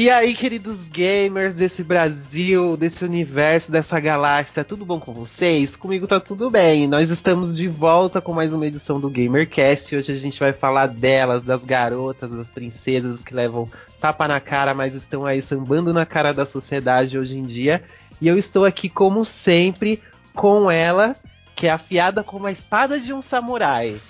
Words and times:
E 0.00 0.08
aí, 0.10 0.32
queridos 0.32 0.88
gamers 0.88 1.54
desse 1.54 1.82
Brasil, 1.82 2.76
desse 2.76 3.04
universo, 3.04 3.72
dessa 3.72 3.98
galáxia, 3.98 4.62
tudo 4.62 4.86
bom 4.86 5.00
com 5.00 5.12
vocês? 5.12 5.74
Comigo 5.74 6.06
tá 6.06 6.20
tudo 6.20 6.48
bem. 6.48 6.86
Nós 6.86 7.10
estamos 7.10 7.56
de 7.56 7.66
volta 7.66 8.20
com 8.20 8.32
mais 8.32 8.54
uma 8.54 8.64
edição 8.64 9.00
do 9.00 9.10
GamerCast. 9.10 9.96
Hoje 9.96 10.12
a 10.12 10.14
gente 10.14 10.38
vai 10.38 10.52
falar 10.52 10.86
delas, 10.86 11.42
das 11.42 11.64
garotas, 11.64 12.30
das 12.30 12.48
princesas 12.48 13.24
que 13.24 13.34
levam 13.34 13.68
tapa 14.00 14.28
na 14.28 14.38
cara, 14.38 14.72
mas 14.72 14.94
estão 14.94 15.26
aí 15.26 15.42
sambando 15.42 15.92
na 15.92 16.06
cara 16.06 16.32
da 16.32 16.46
sociedade 16.46 17.18
hoje 17.18 17.36
em 17.36 17.44
dia. 17.44 17.82
E 18.20 18.28
eu 18.28 18.38
estou 18.38 18.64
aqui, 18.64 18.88
como 18.88 19.24
sempre, 19.24 20.00
com 20.32 20.70
ela, 20.70 21.16
que 21.56 21.66
é 21.66 21.72
afiada 21.72 22.22
como 22.22 22.46
a 22.46 22.52
espada 22.52 23.00
de 23.00 23.12
um 23.12 23.20
samurai. 23.20 24.00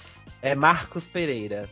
É 0.42 0.54
Marcos 0.54 1.08
Pereira. 1.08 1.66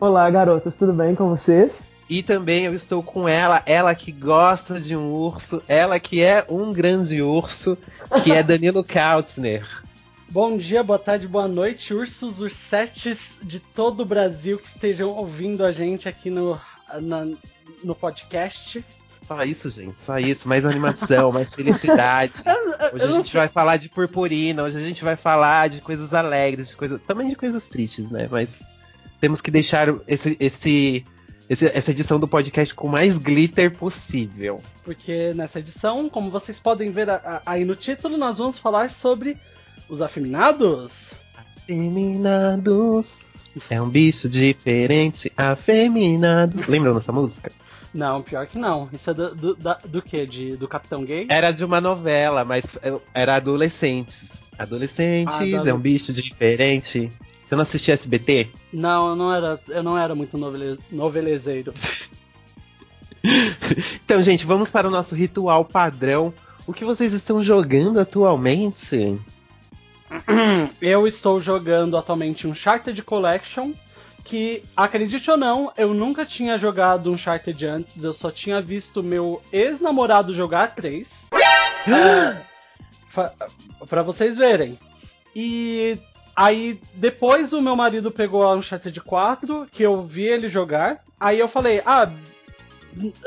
Olá, 0.00 0.28
garotas, 0.28 0.74
tudo 0.74 0.92
bem 0.92 1.14
com 1.14 1.28
vocês? 1.28 1.97
E 2.08 2.22
também 2.22 2.64
eu 2.64 2.74
estou 2.74 3.02
com 3.02 3.28
ela, 3.28 3.62
ela 3.66 3.94
que 3.94 4.10
gosta 4.10 4.80
de 4.80 4.96
um 4.96 5.12
urso, 5.12 5.62
ela 5.68 6.00
que 6.00 6.22
é 6.22 6.44
um 6.48 6.72
grande 6.72 7.20
urso, 7.20 7.76
que 8.24 8.32
é 8.32 8.42
Danilo 8.42 8.82
Kautzner. 8.82 9.66
Bom 10.30 10.56
dia, 10.56 10.82
boa 10.82 10.98
tarde, 10.98 11.26
boa 11.26 11.48
noite, 11.48 11.94
ursos, 11.94 12.40
ursetes 12.40 13.38
de 13.42 13.60
todo 13.60 14.00
o 14.00 14.06
Brasil 14.06 14.58
que 14.58 14.68
estejam 14.68 15.08
ouvindo 15.08 15.64
a 15.64 15.72
gente 15.72 16.06
aqui 16.06 16.28
no, 16.28 16.60
na, 17.00 17.26
no 17.82 17.94
podcast. 17.94 18.84
Só 19.26 19.42
isso, 19.42 19.70
gente, 19.70 20.02
só 20.02 20.18
isso. 20.18 20.46
Mais 20.46 20.66
animação, 20.66 21.32
mais 21.32 21.54
felicidade. 21.54 22.34
Hoje 22.92 23.04
a 23.04 23.08
gente 23.08 23.34
vai 23.34 23.48
falar 23.48 23.78
de 23.78 23.88
purpurina, 23.88 24.64
hoje 24.64 24.76
a 24.76 24.82
gente 24.82 25.02
vai 25.02 25.16
falar 25.16 25.68
de 25.68 25.80
coisas 25.80 26.12
alegres, 26.12 26.68
de 26.68 26.76
coisa, 26.76 26.98
também 26.98 27.28
de 27.28 27.36
coisas 27.36 27.66
tristes, 27.66 28.10
né? 28.10 28.28
Mas 28.30 28.62
temos 29.20 29.40
que 29.40 29.50
deixar 29.50 29.94
esse, 30.06 30.36
esse 30.38 31.06
essa 31.48 31.90
edição 31.90 32.20
do 32.20 32.28
podcast 32.28 32.74
com 32.74 32.88
mais 32.88 33.18
glitter 33.18 33.74
possível. 33.74 34.62
Porque 34.84 35.32
nessa 35.34 35.58
edição, 35.58 36.08
como 36.08 36.30
vocês 36.30 36.60
podem 36.60 36.90
ver 36.90 37.08
aí 37.46 37.64
no 37.64 37.74
título, 37.74 38.18
nós 38.18 38.38
vamos 38.38 38.58
falar 38.58 38.90
sobre 38.90 39.38
os 39.88 40.02
afeminados. 40.02 41.12
Afeminados. 41.34 43.26
É 43.70 43.80
um 43.80 43.88
bicho 43.88 44.28
diferente, 44.28 45.32
afeminados. 45.36 46.66
Lembram 46.66 46.94
dessa 46.94 47.10
música? 47.10 47.50
Não, 47.92 48.22
pior 48.22 48.46
que 48.46 48.58
não. 48.58 48.88
Isso 48.92 49.10
é 49.10 49.14
do, 49.14 49.34
do, 49.34 49.56
da, 49.56 49.74
do 49.84 50.02
que? 50.02 50.26
De, 50.26 50.56
do 50.56 50.68
Capitão 50.68 51.04
Gay? 51.04 51.26
Era 51.30 51.50
de 51.50 51.64
uma 51.64 51.80
novela, 51.80 52.44
mas 52.44 52.78
era 53.14 53.36
adolescentes. 53.36 54.42
Adolescentes, 54.58 55.66
é 55.66 55.72
um 55.72 55.78
bicho 55.78 56.12
diferente. 56.12 57.10
Você 57.48 57.54
não 57.54 57.62
assistia 57.62 57.94
SBT? 57.94 58.50
Não, 58.70 59.08
eu 59.08 59.16
não 59.16 59.34
era, 59.34 59.60
eu 59.68 59.82
não 59.82 59.96
era 59.96 60.14
muito 60.14 60.36
novelez, 60.36 60.78
novelezeiro. 60.92 61.72
então, 64.04 64.22
gente, 64.22 64.44
vamos 64.44 64.68
para 64.68 64.86
o 64.86 64.90
nosso 64.90 65.14
ritual 65.14 65.64
padrão. 65.64 66.34
O 66.66 66.74
que 66.74 66.84
vocês 66.84 67.14
estão 67.14 67.42
jogando 67.42 67.98
atualmente? 67.98 69.18
Eu 70.80 71.06
estou 71.06 71.40
jogando 71.40 71.96
atualmente 71.96 72.46
um 72.46 72.50
Uncharted 72.50 73.02
Collection, 73.02 73.72
que, 74.24 74.62
acredite 74.76 75.30
ou 75.30 75.36
não, 75.38 75.72
eu 75.76 75.94
nunca 75.94 76.26
tinha 76.26 76.58
jogado 76.58 77.10
um 77.10 77.14
Uncharted 77.14 77.64
antes, 77.64 78.04
eu 78.04 78.12
só 78.12 78.30
tinha 78.30 78.60
visto 78.60 79.02
meu 79.02 79.42
ex-namorado 79.50 80.34
jogar 80.34 80.74
três. 80.74 81.26
é, 81.88 82.36
para 83.88 84.02
vocês 84.02 84.36
verem. 84.36 84.78
E 85.34 85.98
Aí 86.38 86.80
depois 86.94 87.52
o 87.52 87.60
meu 87.60 87.74
marido 87.74 88.12
pegou 88.12 88.44
a 88.44 88.54
Uncharted 88.54 89.00
4, 89.00 89.66
que 89.72 89.82
eu 89.82 90.04
vi 90.04 90.22
ele 90.22 90.46
jogar. 90.46 91.04
Aí 91.18 91.36
eu 91.36 91.48
falei, 91.48 91.82
ah, 91.84 92.08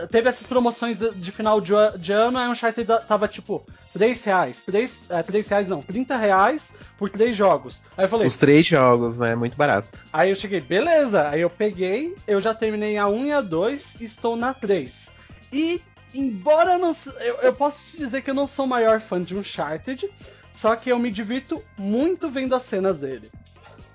teve 0.09 0.29
essas 0.29 0.47
promoções 0.47 0.97
de 0.97 1.29
final 1.29 1.59
de, 1.59 2.13
ano, 2.13 2.37
aí 2.37 2.47
Uncharted 2.47 2.87
tava 3.09 3.27
tipo 3.27 3.65
3 3.91 4.23
reais. 4.23 4.61
3, 4.61 5.07
é, 5.09 5.23
3 5.23 5.45
reais 5.49 5.67
não, 5.67 5.81
30 5.81 6.15
reais 6.15 6.73
por 6.97 7.09
3 7.09 7.35
jogos. 7.35 7.81
Aí 7.97 8.05
eu 8.05 8.09
falei. 8.09 8.27
Os 8.27 8.37
3 8.37 8.65
jogos, 8.65 9.17
né? 9.17 9.35
Muito 9.35 9.57
barato. 9.57 9.89
Aí 10.13 10.29
eu 10.29 10.35
cheguei, 10.37 10.61
beleza. 10.61 11.27
Aí 11.27 11.41
eu 11.41 11.49
peguei, 11.49 12.15
eu 12.25 12.39
já 12.39 12.53
terminei 12.53 12.95
a 12.95 13.09
1 13.09 13.25
e 13.25 13.31
a 13.33 13.41
2, 13.41 13.99
estou 13.99 14.37
na 14.37 14.53
3. 14.53 15.09
E, 15.51 15.81
embora 16.13 16.75
eu 16.75 16.79
não. 16.79 16.95
Eu, 17.19 17.35
eu 17.41 17.53
posso 17.53 17.91
te 17.91 17.97
dizer 17.97 18.21
que 18.21 18.29
eu 18.29 18.35
não 18.35 18.47
sou 18.47 18.63
o 18.63 18.69
maior 18.69 19.01
fã 19.01 19.21
de 19.21 19.35
Uncharted. 19.35 20.09
Só 20.51 20.75
que 20.75 20.91
eu 20.91 20.99
me 20.99 21.11
divirto 21.11 21.61
muito 21.77 22.29
vendo 22.29 22.55
as 22.55 22.63
cenas 22.63 22.99
dele. 22.99 23.29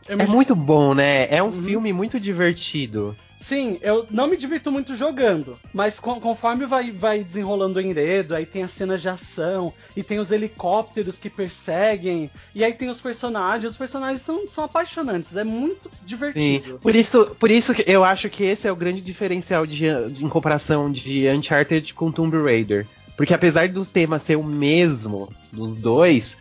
É 0.09 0.27
muito 0.27 0.55
bom, 0.55 0.95
né? 0.95 1.27
É 1.35 1.43
um 1.43 1.47
uhum. 1.47 1.63
filme 1.65 1.93
muito 1.93 2.21
divertido. 2.21 3.17
Sim, 3.39 3.79
eu 3.83 4.07
não 4.11 4.27
me 4.27 4.37
divirto 4.37 4.73
muito 4.73 4.95
jogando, 4.95 5.59
mas 5.73 6.01
conforme 6.01 6.65
vai, 6.65 6.91
vai 6.91 7.23
desenrolando 7.23 7.79
o 7.79 7.83
enredo, 7.83 8.35
aí 8.35 8.47
tem 8.47 8.63
as 8.63 8.73
cenas 8.73 9.03
de 9.03 9.11
ação, 9.11 9.75
e 9.95 10.03
tem 10.03 10.19
os 10.19 10.33
helicópteros 10.33 11.19
que 11.19 11.29
perseguem, 11.29 12.31
e 12.55 12.65
aí 12.65 12.73
tem 12.73 12.89
os 12.89 13.01
personagens, 13.01 13.73
os 13.73 13.77
personagens 13.77 14.23
são, 14.23 14.49
são 14.49 14.65
apaixonantes, 14.65 15.37
é 15.37 15.45
muito 15.45 15.91
divertido. 16.05 16.73
Sim, 16.73 16.79
por 16.79 16.97
isso, 16.97 17.37
por 17.39 17.51
isso 17.51 17.75
que 17.75 17.85
eu 17.87 18.03
acho 18.03 18.31
que 18.31 18.43
esse 18.43 18.67
é 18.67 18.73
o 18.73 18.77
grande 18.77 19.03
diferencial 19.03 19.67
de, 19.67 19.85
de, 20.11 20.25
em 20.25 20.29
comparação 20.29 20.91
de 20.91 21.29
Uncharted 21.29 21.93
com 21.93 22.11
Tomb 22.11 22.43
Raider. 22.43 22.87
Porque 23.19 23.33
apesar 23.33 23.69
do 23.69 23.85
tema 23.85 24.19
ser 24.19 24.37
o 24.37 24.45
mesmo 24.45 25.33
dos 25.51 25.75
dois, 25.75 26.37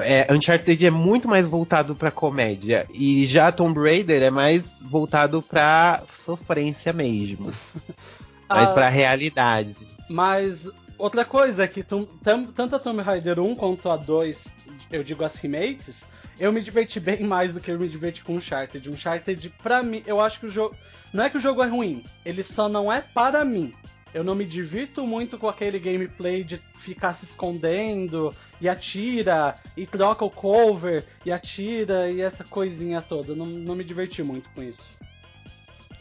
é, 0.00 0.32
Uncharted 0.32 0.86
é 0.86 0.90
muito 0.90 1.28
mais 1.28 1.46
voltado 1.46 1.94
pra 1.94 2.10
comédia. 2.10 2.86
E 2.92 3.26
já 3.26 3.52
Tomb 3.52 3.78
Raider 3.78 4.22
é 4.22 4.30
mais 4.30 4.82
voltado 4.82 5.42
pra 5.42 6.02
sofrência 6.12 6.92
mesmo. 6.92 7.52
mais 8.48 8.70
ah, 8.70 8.74
pra 8.74 8.88
realidade. 8.88 9.86
Mas 10.08 10.70
outra 10.98 11.24
coisa 11.24 11.64
é 11.64 11.68
que 11.68 11.82
tam, 11.82 12.06
tanto 12.54 12.76
a 12.76 12.78
Tomb 12.78 13.02
Raider 13.02 13.40
1 13.40 13.54
quanto 13.54 13.90
a 13.90 13.96
2, 13.96 14.52
eu 14.90 15.02
digo 15.02 15.24
as 15.24 15.36
remakes, 15.36 16.08
eu 16.38 16.52
me 16.52 16.60
diverti 16.60 16.98
bem 16.98 17.22
mais 17.22 17.54
do 17.54 17.60
que 17.60 17.70
eu 17.70 17.78
me 17.78 17.88
diverti 17.88 18.22
com 18.22 18.36
Uncharted. 18.36 18.90
Uncharted, 18.90 19.52
pra 19.62 19.82
mim, 19.82 20.02
eu 20.06 20.20
acho 20.20 20.40
que 20.40 20.46
o 20.46 20.50
jogo. 20.50 20.76
Não 21.12 21.24
é 21.24 21.30
que 21.30 21.36
o 21.36 21.40
jogo 21.40 21.62
é 21.62 21.66
ruim, 21.66 22.04
ele 22.24 22.42
só 22.42 22.68
não 22.68 22.90
é 22.90 23.00
para 23.00 23.44
mim. 23.44 23.74
Eu 24.14 24.22
não 24.22 24.34
me 24.34 24.44
divirto 24.44 25.06
muito 25.06 25.38
com 25.38 25.48
aquele 25.48 25.78
gameplay 25.78 26.44
de 26.44 26.60
ficar 26.76 27.14
se 27.14 27.24
escondendo 27.24 28.34
e 28.60 28.68
atira, 28.68 29.56
e 29.76 29.86
troca 29.86 30.24
o 30.24 30.30
cover, 30.30 31.04
e 31.24 31.32
atira, 31.32 32.10
e 32.10 32.20
essa 32.20 32.44
coisinha 32.44 33.00
toda. 33.00 33.34
Não, 33.34 33.46
não 33.46 33.74
me 33.74 33.82
diverti 33.82 34.22
muito 34.22 34.50
com 34.54 34.62
isso. 34.62 34.88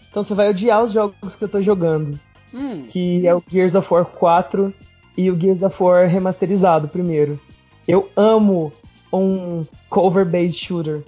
Então 0.10 0.24
você 0.24 0.34
vai 0.34 0.50
odiar 0.50 0.84
os 0.84 0.92
jogos 0.92 1.38
que 1.38 1.44
eu 1.44 1.50
tô 1.50 1.62
jogando. 1.62 2.20
Hum. 2.54 2.84
Que 2.84 3.26
é 3.26 3.34
o 3.34 3.42
Gears 3.48 3.76
of 3.76 3.94
War 3.94 4.04
4 4.04 4.74
e 5.18 5.32
o 5.32 5.40
Gears 5.40 5.62
of 5.62 5.82
War 5.82 6.06
remasterizado 6.08 6.90
primeiro. 6.90 7.40
Eu 7.88 8.10
amo 8.16 8.74
um 9.12 9.66
cover-based 9.90 10.60
shooter. 10.60 11.02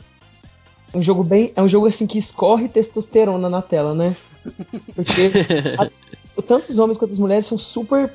Um 0.94 1.02
jogo 1.02 1.22
bem. 1.22 1.52
É 1.54 1.62
um 1.62 1.68
jogo 1.68 1.88
assim 1.88 2.08
que 2.08 2.18
escorre 2.18 2.70
testosterona 2.70 3.50
na 3.50 3.62
tela, 3.62 3.94
né? 3.94 4.16
Porque 4.96 5.32
tanto 6.42 6.70
os 6.70 6.80
homens 6.80 6.98
quanto 6.98 7.14
as 7.14 7.20
mulheres 7.20 7.46
são 7.46 7.58
super 7.58 8.12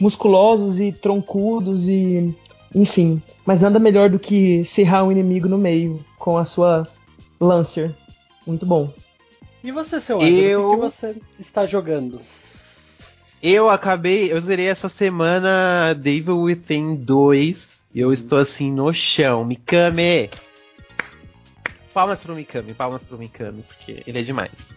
musculosos 0.00 0.80
e 0.80 0.92
troncudos 0.92 1.88
e 1.88 2.34
enfim, 2.74 3.22
mas 3.46 3.60
nada 3.60 3.78
melhor 3.78 4.10
do 4.10 4.18
que 4.18 4.64
serrar 4.64 5.04
um 5.04 5.12
inimigo 5.12 5.48
no 5.48 5.56
meio 5.56 6.04
com 6.18 6.36
a 6.36 6.44
sua 6.44 6.88
Lancer. 7.40 7.94
Muito 8.46 8.66
bom. 8.66 8.92
E 9.62 9.70
você, 9.70 10.00
seu 10.00 10.16
Andrew, 10.16 10.32
eu... 10.32 10.68
o 10.68 10.70
que, 10.70 10.76
que 10.76 10.82
você 10.82 11.16
está 11.38 11.64
jogando? 11.64 12.20
Eu 13.42 13.68
acabei, 13.70 14.32
eu 14.32 14.40
zerei 14.40 14.66
essa 14.66 14.88
semana 14.88 15.94
Devil 15.94 16.40
Within 16.40 16.96
2 16.96 17.80
e 17.94 18.00
eu 18.00 18.12
estou 18.12 18.38
assim 18.38 18.72
no 18.72 18.92
chão. 18.92 19.44
Mikami! 19.44 20.30
Palmas 21.92 22.24
pro 22.24 22.34
Mikami, 22.34 22.74
palmas 22.74 23.04
pro 23.04 23.18
Mikami, 23.18 23.62
porque 23.62 24.02
ele 24.06 24.18
é 24.18 24.22
demais. 24.22 24.74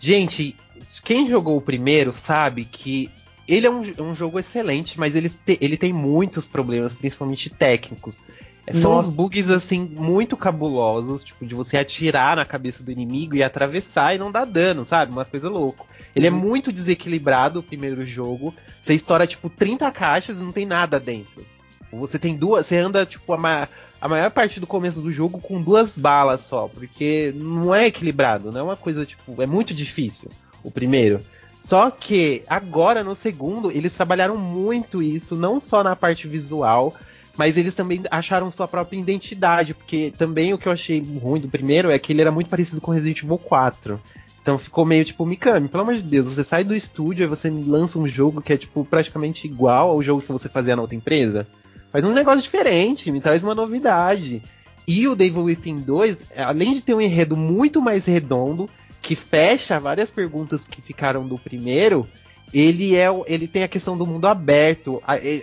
Gente, 0.00 0.56
quem 1.04 1.28
jogou 1.28 1.58
o 1.58 1.62
primeiro 1.62 2.10
sabe 2.10 2.64
que 2.64 3.10
ele 3.46 3.66
é 3.66 3.70
um, 3.70 3.82
um 3.98 4.14
jogo 4.14 4.38
excelente, 4.38 4.98
mas 4.98 5.14
ele, 5.14 5.28
te, 5.28 5.58
ele 5.60 5.76
tem 5.76 5.92
muitos 5.92 6.46
problemas, 6.46 6.96
principalmente 6.96 7.50
técnicos. 7.50 8.22
É, 8.66 8.72
são 8.72 8.96
uns 8.96 9.12
bugs 9.12 9.50
assim 9.50 9.84
muito 9.84 10.36
cabulosos, 10.36 11.22
tipo 11.22 11.44
de 11.44 11.54
você 11.54 11.76
atirar 11.76 12.36
na 12.36 12.46
cabeça 12.46 12.82
do 12.82 12.90
inimigo 12.90 13.36
e 13.36 13.42
atravessar 13.42 14.14
e 14.14 14.18
não 14.18 14.32
dar 14.32 14.46
dano, 14.46 14.84
sabe? 14.86 15.12
Umas 15.12 15.28
coisas 15.28 15.50
loucas. 15.50 15.86
Ele 16.16 16.26
é 16.26 16.30
uhum. 16.30 16.38
muito 16.38 16.72
desequilibrado 16.72 17.60
o 17.60 17.62
primeiro 17.62 18.04
jogo. 18.06 18.54
Você 18.80 18.94
estoura 18.94 19.26
tipo 19.26 19.50
30 19.50 19.90
caixas 19.90 20.40
e 20.40 20.42
não 20.42 20.52
tem 20.52 20.64
nada 20.64 20.98
dentro. 20.98 21.44
Você 21.92 22.18
tem 22.18 22.36
duas, 22.36 22.66
você 22.66 22.78
anda 22.78 23.04
tipo 23.04 23.32
a, 23.34 23.68
a 24.00 24.08
maior 24.08 24.30
parte 24.30 24.58
do 24.58 24.66
começo 24.66 25.00
do 25.00 25.12
jogo 25.12 25.40
com 25.40 25.60
duas 25.60 25.98
balas 25.98 26.40
só, 26.40 26.68
porque 26.68 27.32
não 27.36 27.74
é 27.74 27.86
equilibrado, 27.86 28.50
não 28.50 28.60
é 28.60 28.62
uma 28.62 28.76
coisa 28.76 29.04
tipo, 29.04 29.40
é 29.42 29.46
muito 29.46 29.74
difícil 29.74 30.30
o 30.64 30.70
primeiro. 30.70 31.20
Só 31.62 31.90
que 31.90 32.42
agora 32.48 33.04
no 33.04 33.14
segundo 33.14 33.70
eles 33.70 33.94
trabalharam 33.94 34.36
muito 34.36 35.02
isso, 35.02 35.36
não 35.36 35.60
só 35.60 35.84
na 35.84 35.94
parte 35.94 36.26
visual, 36.26 36.94
mas 37.36 37.56
eles 37.56 37.74
também 37.74 38.02
acharam 38.10 38.50
sua 38.50 38.66
própria 38.66 38.98
identidade, 38.98 39.74
porque 39.74 40.12
também 40.16 40.52
o 40.52 40.58
que 40.58 40.66
eu 40.66 40.72
achei 40.72 41.00
ruim 41.00 41.40
do 41.40 41.48
primeiro 41.48 41.90
é 41.90 41.98
que 41.98 42.12
ele 42.12 42.22
era 42.22 42.32
muito 42.32 42.48
parecido 42.48 42.80
com 42.80 42.90
Resident 42.90 43.22
Evil 43.22 43.38
4. 43.38 44.00
Então 44.42 44.56
ficou 44.56 44.86
meio 44.86 45.04
tipo, 45.04 45.26
Mikami, 45.26 45.68
pelo 45.68 45.82
amor 45.82 45.94
de 45.94 46.02
Deus, 46.02 46.34
você 46.34 46.42
sai 46.42 46.64
do 46.64 46.74
estúdio 46.74 47.24
e 47.24 47.26
você 47.26 47.50
lança 47.50 47.98
um 47.98 48.06
jogo 48.06 48.40
que 48.40 48.52
é 48.52 48.56
tipo 48.56 48.84
praticamente 48.84 49.46
igual 49.46 49.90
ao 49.90 50.02
jogo 50.02 50.22
que 50.22 50.32
você 50.32 50.48
fazia 50.48 50.74
na 50.74 50.82
outra 50.82 50.96
empresa. 50.96 51.46
Faz 51.92 52.04
um 52.04 52.12
negócio 52.12 52.42
diferente, 52.42 53.10
me 53.10 53.20
traz 53.20 53.42
uma 53.42 53.54
novidade. 53.54 54.42
E 54.86 55.06
o 55.08 55.14
Devil 55.14 55.44
Within 55.44 55.80
2, 55.80 56.24
além 56.36 56.74
de 56.74 56.82
ter 56.82 56.94
um 56.94 57.00
enredo 57.00 57.36
muito 57.36 57.80
mais 57.80 58.04
redondo, 58.04 58.68
que 59.02 59.14
fecha 59.14 59.80
várias 59.80 60.10
perguntas 60.10 60.66
que 60.66 60.82
ficaram 60.82 61.26
do 61.26 61.38
primeiro, 61.38 62.08
ele 62.52 62.96
é 62.96 63.06
ele 63.26 63.46
tem 63.46 63.62
a 63.62 63.68
questão 63.68 63.96
do 63.96 64.06
mundo 64.06 64.26
aberto, 64.26 65.02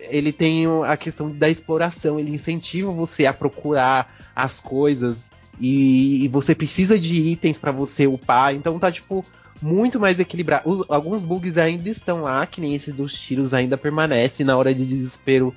ele 0.09 0.31
tem 0.31 0.65
a 0.85 0.97
questão 0.97 1.31
da 1.31 1.49
exploração, 1.49 2.19
ele 2.19 2.31
incentiva 2.31 2.91
você 2.91 3.25
a 3.25 3.33
procurar 3.33 4.13
as 4.35 4.59
coisas 4.59 5.31
e, 5.59 6.27
você 6.31 6.53
precisa 6.53 6.99
de 6.99 7.15
itens 7.15 7.57
para 7.57 7.71
você 7.71 8.05
upar, 8.05 8.53
então 8.53 8.77
tá 8.77 8.91
tipo 8.91 9.25
muito 9.59 9.99
mais 9.99 10.19
equilibrado. 10.19 10.85
alguns 10.87 11.23
bugs 11.23 11.57
ainda 11.57 11.89
estão 11.89 12.21
lá, 12.21 12.45
que 12.45 12.61
nem 12.61 12.75
esse 12.75 12.91
dos 12.91 13.19
tiros 13.19 13.53
ainda 13.53 13.77
permanece 13.77 14.43
na 14.43 14.55
hora 14.55 14.73
de 14.73 14.85
desespero 14.85 15.55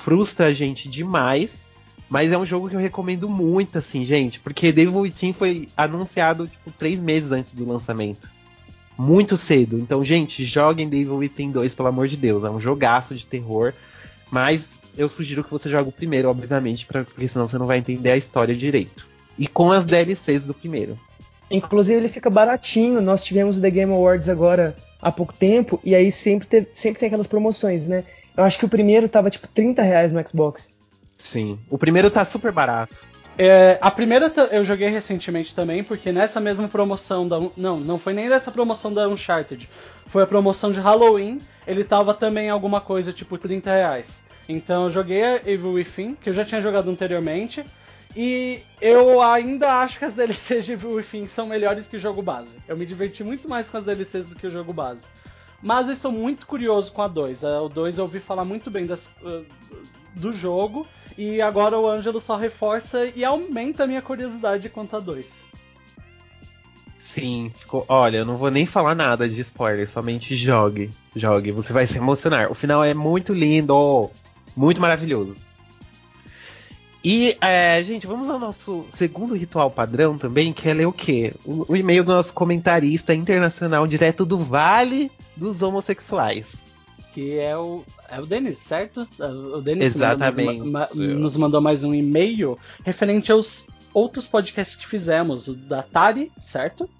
frustra 0.00 0.46
a 0.46 0.52
gente 0.52 0.88
demais. 0.88 1.68
Mas 2.08 2.32
é 2.32 2.38
um 2.38 2.44
jogo 2.44 2.68
que 2.68 2.74
eu 2.74 2.80
recomendo 2.80 3.28
muito, 3.28 3.78
assim, 3.78 4.04
gente, 4.04 4.40
porque 4.40 4.72
Devil 4.72 4.98
Within 4.98 5.32
foi 5.32 5.68
anunciado, 5.76 6.48
tipo, 6.48 6.72
três 6.72 7.00
meses 7.00 7.30
antes 7.30 7.54
do 7.54 7.64
lançamento. 7.64 8.28
Muito 8.98 9.36
cedo. 9.36 9.78
Então, 9.78 10.04
gente, 10.04 10.44
joguem 10.44 10.88
Devil 10.88 11.16
Within 11.18 11.52
2, 11.52 11.72
pelo 11.72 11.88
amor 11.88 12.08
de 12.08 12.16
Deus. 12.16 12.42
É 12.44 12.50
um 12.50 12.58
jogaço 12.58 13.14
de 13.14 13.24
terror. 13.24 13.72
Mas 14.28 14.80
eu 14.98 15.08
sugiro 15.08 15.44
que 15.44 15.50
você 15.50 15.68
jogue 15.68 15.88
o 15.88 15.92
primeiro, 15.92 16.28
obviamente, 16.28 16.84
pra, 16.84 17.04
porque 17.04 17.28
senão 17.28 17.46
você 17.46 17.56
não 17.56 17.66
vai 17.66 17.78
entender 17.78 18.10
a 18.10 18.16
história 18.16 18.56
direito. 18.56 19.06
E 19.38 19.46
com 19.46 19.70
as 19.70 19.84
DLCs 19.84 20.44
do 20.44 20.52
primeiro. 20.52 20.98
Inclusive, 21.48 21.98
ele 21.98 22.08
fica 22.08 22.28
baratinho. 22.28 23.00
Nós 23.00 23.22
tivemos 23.22 23.56
o 23.56 23.60
The 23.60 23.70
Game 23.70 23.92
Awards 23.92 24.28
agora 24.28 24.76
há 25.00 25.10
pouco 25.10 25.32
tempo, 25.32 25.80
e 25.82 25.94
aí 25.94 26.12
sempre, 26.12 26.46
te, 26.46 26.68
sempre 26.74 27.00
tem 27.00 27.06
aquelas 27.06 27.26
promoções, 27.26 27.88
né? 27.88 28.04
Eu 28.36 28.44
acho 28.44 28.58
que 28.58 28.64
o 28.64 28.68
primeiro 28.68 29.08
tava 29.08 29.30
tipo 29.30 29.48
30 29.48 29.82
reais 29.82 30.12
no 30.12 30.26
Xbox. 30.26 30.72
Sim. 31.18 31.58
O 31.68 31.76
primeiro 31.76 32.10
tá 32.10 32.24
super 32.24 32.52
barato. 32.52 32.96
É, 33.38 33.78
a 33.80 33.90
primeira 33.90 34.30
eu 34.50 34.64
joguei 34.64 34.88
recentemente 34.88 35.54
também, 35.54 35.82
porque 35.82 36.12
nessa 36.12 36.40
mesma 36.40 36.68
promoção 36.68 37.26
da. 37.26 37.40
Não, 37.56 37.78
não 37.78 37.98
foi 37.98 38.12
nem 38.12 38.28
dessa 38.28 38.50
promoção 38.50 38.92
da 38.92 39.08
Uncharted. 39.08 39.68
Foi 40.06 40.22
a 40.22 40.26
promoção 40.26 40.72
de 40.72 40.80
Halloween. 40.80 41.40
Ele 41.66 41.84
tava 41.84 42.12
também 42.12 42.50
alguma 42.50 42.80
coisa 42.80 43.12
tipo 43.12 43.38
30 43.38 43.70
reais. 43.70 44.22
Então 44.48 44.84
eu 44.84 44.90
joguei 44.90 45.22
a 45.22 45.36
Evil 45.46 45.72
Within, 45.72 46.16
que 46.16 46.28
eu 46.28 46.32
já 46.32 46.44
tinha 46.44 46.60
jogado 46.60 46.90
anteriormente. 46.90 47.64
E 48.16 48.62
eu 48.80 49.22
ainda 49.22 49.80
acho 49.80 49.98
que 49.98 50.04
as 50.04 50.12
DLCs 50.14 50.64
de 50.66 50.72
Evil 50.72 50.90
Within 50.92 51.26
são 51.28 51.46
melhores 51.46 51.86
que 51.86 51.96
o 51.96 52.00
jogo 52.00 52.20
base. 52.20 52.58
Eu 52.66 52.76
me 52.76 52.84
diverti 52.84 53.22
muito 53.22 53.48
mais 53.48 53.70
com 53.70 53.76
as 53.76 53.84
DLCs 53.84 54.26
do 54.26 54.36
que 54.36 54.46
o 54.46 54.50
jogo 54.50 54.72
base. 54.72 55.06
Mas 55.62 55.88
eu 55.88 55.92
estou 55.92 56.10
muito 56.10 56.46
curioso 56.46 56.92
com 56.92 57.02
a 57.02 57.08
2. 57.08 57.42
O 57.42 57.68
2 57.68 57.98
eu 57.98 58.04
ouvi 58.04 58.18
falar 58.18 58.44
muito 58.44 58.70
bem 58.70 58.86
das, 58.86 59.06
uh, 59.22 59.44
do 60.14 60.32
jogo. 60.32 60.86
E 61.18 61.40
agora 61.42 61.78
o 61.78 61.88
Ângelo 61.88 62.20
só 62.20 62.36
reforça 62.36 63.06
e 63.14 63.24
aumenta 63.24 63.84
a 63.84 63.86
minha 63.86 64.00
curiosidade 64.00 64.68
quanto 64.68 64.96
a 64.96 65.00
2. 65.00 65.42
Sim, 66.98 67.50
ficou. 67.54 67.84
Olha, 67.88 68.18
eu 68.18 68.24
não 68.24 68.36
vou 68.36 68.50
nem 68.50 68.64
falar 68.64 68.94
nada 68.94 69.28
de 69.28 69.40
spoiler, 69.40 69.90
somente 69.90 70.36
jogue. 70.36 70.90
Jogue, 71.14 71.50
você 71.50 71.72
vai 71.72 71.86
se 71.86 71.98
emocionar. 71.98 72.50
O 72.50 72.54
final 72.54 72.84
é 72.84 72.94
muito 72.94 73.34
lindo, 73.34 74.10
muito 74.56 74.80
maravilhoso. 74.80 75.36
E, 77.02 77.36
é, 77.40 77.82
gente, 77.82 78.06
vamos 78.06 78.28
ao 78.28 78.38
nosso 78.38 78.84
segundo 78.90 79.34
ritual 79.34 79.70
padrão 79.70 80.18
também, 80.18 80.52
que 80.52 80.68
é 80.68 80.74
ler 80.74 80.86
o 80.86 80.92
quê? 80.92 81.32
O, 81.44 81.72
o 81.72 81.76
e-mail 81.76 82.04
do 82.04 82.12
nosso 82.12 82.32
comentarista 82.34 83.14
internacional 83.14 83.86
direto 83.86 84.26
do 84.26 84.38
Vale 84.38 85.10
dos 85.34 85.62
Homossexuais. 85.62 86.60
Que 87.14 87.38
é 87.38 87.56
o 87.56 87.82
é 88.10 88.20
o 88.20 88.26
Denis, 88.26 88.58
certo? 88.58 89.06
O 89.18 89.60
Denis 89.60 89.94
Exatamente. 89.94 90.60
Nos, 90.60 90.94
nos, 90.94 91.36
mandou 91.36 91.60
mais 91.60 91.84
um 91.84 91.94
e-mail 91.94 92.58
referente 92.84 93.30
aos 93.30 93.64
outros 93.94 94.26
podcasts 94.26 94.76
que 94.76 94.86
fizemos, 94.86 95.46
o 95.46 95.54
da 95.54 95.82
Tari, 95.82 96.30
certo? 96.40 96.90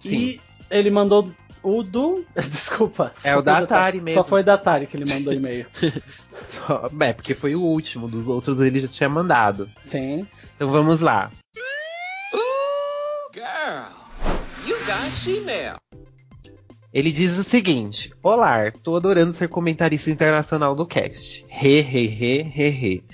Sim. 0.00 0.10
E 0.10 0.40
ele 0.68 0.90
mandou 0.90 1.30
o 1.62 1.82
do. 1.82 2.24
Desculpa. 2.34 3.12
É 3.22 3.36
o 3.36 3.42
da 3.42 3.58
Atari 3.58 4.00
mesmo. 4.00 4.20
Só 4.20 4.28
foi 4.28 4.42
da 4.42 4.54
Atari 4.54 4.86
que 4.86 4.96
ele 4.96 5.12
mandou 5.12 5.32
e-mail. 5.32 5.66
Só... 6.46 6.90
É, 7.00 7.12
porque 7.12 7.34
foi 7.34 7.54
o 7.54 7.62
último, 7.62 8.08
dos 8.08 8.28
outros 8.28 8.60
ele 8.60 8.80
já 8.80 8.88
tinha 8.88 9.08
mandado. 9.08 9.70
Sim. 9.80 10.26
Então 10.56 10.70
vamos 10.70 11.00
lá. 11.00 11.30
Ooh, 12.34 13.32
girl, 13.32 13.90
you 14.66 14.76
got. 14.86 15.80
Ele 16.92 17.12
diz 17.12 17.38
o 17.38 17.44
seguinte: 17.44 18.10
Olá, 18.22 18.70
tô 18.82 18.96
adorando 18.96 19.32
ser 19.32 19.48
comentarista 19.48 20.10
internacional 20.10 20.74
do 20.74 20.84
cast. 20.84 21.44
He, 21.48 21.80
he, 21.80 22.06
he, 22.06 22.52
he, 22.54 22.68
he. 22.68 23.04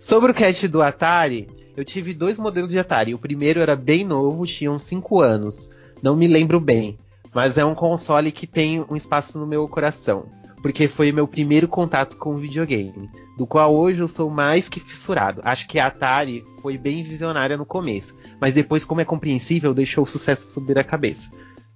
Sobre 0.00 0.32
o 0.32 0.34
cast 0.34 0.66
do 0.66 0.80
Atari, 0.80 1.46
eu 1.76 1.84
tive 1.84 2.14
dois 2.14 2.38
modelos 2.38 2.70
de 2.70 2.78
Atari. 2.78 3.14
O 3.14 3.18
primeiro 3.18 3.60
era 3.60 3.76
bem 3.76 4.04
novo, 4.04 4.46
tinha 4.46 4.72
uns 4.72 4.82
5 4.82 5.20
anos. 5.20 5.70
Não 6.02 6.16
me 6.16 6.26
lembro 6.26 6.58
bem, 6.58 6.96
mas 7.34 7.58
é 7.58 7.64
um 7.64 7.74
console 7.74 8.32
que 8.32 8.46
tem 8.46 8.84
um 8.90 8.96
espaço 8.96 9.38
no 9.38 9.46
meu 9.46 9.68
coração, 9.68 10.26
porque 10.62 10.86
foi 10.86 11.10
meu 11.10 11.26
primeiro 11.26 11.66
contato 11.66 12.16
com 12.16 12.36
videogame, 12.36 13.10
do 13.36 13.46
qual 13.46 13.74
hoje 13.74 14.00
eu 14.00 14.08
sou 14.08 14.30
mais 14.30 14.68
que 14.68 14.78
fissurado. 14.78 15.42
Acho 15.44 15.66
que 15.66 15.78
a 15.78 15.88
Atari 15.88 16.44
foi 16.62 16.78
bem 16.78 17.02
visionária 17.02 17.56
no 17.56 17.66
começo, 17.66 18.16
mas 18.40 18.54
depois, 18.54 18.84
como 18.84 19.00
é 19.00 19.04
compreensível, 19.04 19.74
deixou 19.74 20.04
o 20.04 20.06
sucesso 20.06 20.52
subir 20.52 20.78
a 20.78 20.84
cabeça. 20.84 21.28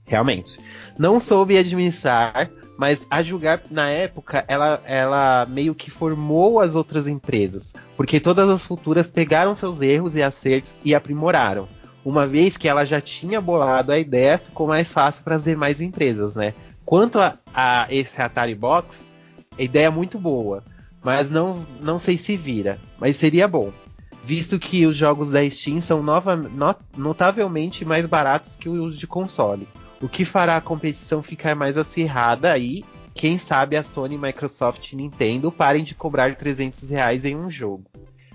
Realmente. 0.06 0.60
Não 0.96 1.18
soube 1.18 1.58
administrar, 1.58 2.48
mas 2.78 3.06
a 3.10 3.22
julgar 3.22 3.62
na 3.70 3.90
época, 3.90 4.44
ela, 4.46 4.80
ela 4.84 5.46
meio 5.48 5.74
que 5.74 5.90
formou 5.90 6.60
as 6.60 6.76
outras 6.76 7.08
empresas. 7.08 7.72
Porque 7.96 8.20
todas 8.20 8.48
as 8.48 8.64
futuras 8.64 9.08
pegaram 9.08 9.52
seus 9.52 9.82
erros 9.82 10.14
e 10.14 10.22
acertos 10.22 10.74
e 10.84 10.94
aprimoraram. 10.94 11.68
Uma 12.04 12.24
vez 12.24 12.56
que 12.56 12.68
ela 12.68 12.84
já 12.84 13.00
tinha 13.00 13.40
bolado 13.40 13.90
a 13.90 13.98
ideia, 13.98 14.38
ficou 14.38 14.68
mais 14.68 14.92
fácil 14.92 15.24
para 15.24 15.34
as 15.34 15.42
demais 15.42 15.80
empresas, 15.80 16.36
né? 16.36 16.54
Quanto 16.86 17.18
a, 17.18 17.36
a, 17.52 17.86
esse 17.90 18.20
Atari 18.22 18.54
Box, 18.54 19.10
a 19.58 19.62
ideia 19.62 19.86
é 19.86 19.90
muito 19.90 20.18
boa, 20.18 20.64
mas 21.04 21.28
não, 21.28 21.66
não 21.82 21.98
sei 21.98 22.16
se 22.16 22.36
vira. 22.36 22.80
Mas 22.98 23.16
seria 23.16 23.46
bom, 23.46 23.70
visto 24.24 24.58
que 24.58 24.86
os 24.86 24.96
jogos 24.96 25.30
da 25.30 25.48
Steam 25.50 25.82
são 25.82 26.02
nova, 26.02 26.34
not, 26.34 26.80
notavelmente 26.96 27.84
mais 27.84 28.06
baratos 28.06 28.56
que 28.56 28.70
os 28.70 28.98
de 28.98 29.06
console 29.06 29.68
o 30.00 30.08
que 30.08 30.24
fará 30.24 30.56
a 30.56 30.60
competição 30.60 31.22
ficar 31.22 31.54
mais 31.54 31.76
acirrada 31.76 32.56
e 32.58 32.84
quem 33.14 33.38
sabe 33.38 33.76
a 33.76 33.82
Sony, 33.82 34.18
Microsoft 34.18 34.92
e 34.92 34.96
Nintendo 34.96 35.50
parem 35.50 35.82
de 35.82 35.94
cobrar 35.94 36.36
300 36.36 36.90
reais 36.90 37.24
em 37.24 37.34
um 37.34 37.50
jogo. 37.50 37.84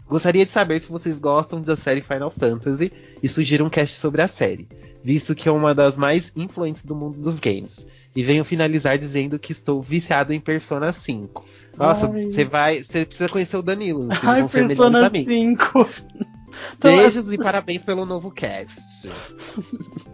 Gostaria 0.08 0.46
de 0.46 0.52
saber 0.52 0.82
se 0.82 0.90
vocês 0.90 1.20
gostam 1.20 1.62
da 1.62 1.75
série 1.75 2.02
Final 2.02 2.32
Fantasy 2.32 2.92
e 3.22 3.30
sugiram 3.30 3.68
um 3.68 3.70
cast 3.70 3.98
sobre 3.98 4.22
a 4.22 4.28
série, 4.28 4.68
visto 5.04 5.36
que 5.36 5.48
é 5.48 5.52
uma 5.52 5.74
das 5.74 5.96
mais 5.96 6.32
influentes 6.36 6.84
do 6.84 6.96
mundo 6.96 7.20
dos 7.20 7.40
games. 7.40 7.86
E 8.15 8.24
venho 8.24 8.44
finalizar 8.44 8.98
dizendo 8.98 9.39
que 9.39 9.53
estou 9.53 9.82
viciado 9.82 10.34
em 10.34 10.39
Persona 10.39 10.91
5. 10.91 11.46
Nossa, 11.77 12.08
você 12.08 12.44
vai. 12.44 12.84
Você 12.84 13.06
precisa 13.06 13.30
conhecer 13.30 13.58
o 13.58 13.62
Danilo. 13.62 14.08
Ai, 14.22 14.46
Persona 14.48 15.10
5. 15.10 15.89
Beijos 16.82 17.32
e 17.32 17.38
parabéns 17.38 17.84
pelo 17.84 18.06
novo 18.06 18.30
cast. 18.32 19.10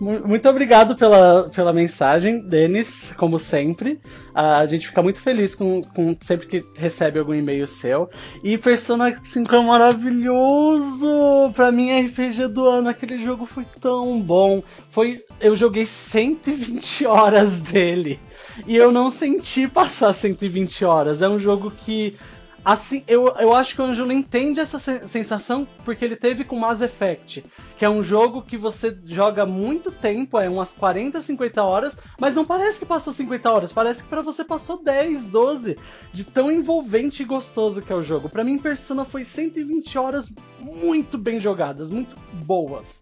Muito 0.00 0.48
obrigado 0.48 0.94
pela, 0.94 1.48
pela 1.50 1.72
mensagem, 1.72 2.40
Denis, 2.40 3.12
como 3.16 3.36
sempre. 3.36 4.00
A 4.32 4.64
gente 4.64 4.86
fica 4.86 5.02
muito 5.02 5.20
feliz 5.20 5.56
com, 5.56 5.82
com 5.82 6.16
sempre 6.20 6.46
que 6.46 6.64
recebe 6.76 7.18
algum 7.18 7.34
e-mail 7.34 7.66
seu. 7.66 8.08
E 8.44 8.56
Persona 8.56 9.12
5 9.22 9.54
é 9.56 9.60
maravilhoso! 9.60 11.52
Pra 11.52 11.72
mim, 11.72 11.90
RPG 12.06 12.46
do 12.48 12.68
ano, 12.68 12.88
aquele 12.88 13.18
jogo 13.18 13.44
foi 13.44 13.66
tão 13.80 14.20
bom. 14.20 14.62
Foi, 14.88 15.20
eu 15.40 15.56
joguei 15.56 15.84
120 15.84 17.04
horas 17.04 17.56
dele. 17.56 18.20
E 18.68 18.76
eu 18.76 18.92
não 18.92 19.10
senti 19.10 19.66
passar 19.66 20.12
120 20.12 20.84
horas. 20.84 21.22
É 21.22 21.28
um 21.28 21.40
jogo 21.40 21.72
que 21.72 22.16
Assim, 22.64 23.02
eu, 23.06 23.28
eu 23.38 23.54
acho 23.54 23.74
que 23.74 23.80
o 23.80 23.84
Angelo 23.84 24.12
entende 24.12 24.60
essa 24.60 24.78
sensação 24.78 25.66
porque 25.84 26.04
ele 26.04 26.16
teve 26.16 26.44
com 26.44 26.58
Mass 26.58 26.80
Effect, 26.80 27.44
que 27.78 27.84
é 27.84 27.88
um 27.88 28.02
jogo 28.02 28.42
que 28.42 28.56
você 28.56 28.96
joga 29.06 29.46
muito 29.46 29.90
tempo, 29.90 30.38
é 30.38 30.48
umas 30.48 30.72
40, 30.72 31.20
50 31.20 31.62
horas, 31.62 31.96
mas 32.20 32.34
não 32.34 32.44
parece 32.44 32.78
que 32.78 32.84
passou 32.84 33.12
50 33.12 33.50
horas, 33.50 33.72
parece 33.72 34.02
que 34.02 34.08
para 34.08 34.20
você 34.20 34.44
passou 34.44 34.82
10, 34.82 35.26
12, 35.26 35.76
de 36.12 36.24
tão 36.24 36.50
envolvente 36.50 37.22
e 37.22 37.26
gostoso 37.26 37.80
que 37.80 37.92
é 37.92 37.96
o 37.96 38.02
jogo. 38.02 38.28
Para 38.28 38.44
mim, 38.44 38.58
Persona 38.58 39.04
foi 39.04 39.24
120 39.24 39.96
horas 39.96 40.30
muito 40.60 41.16
bem 41.16 41.38
jogadas, 41.40 41.88
muito 41.88 42.16
boas. 42.44 43.00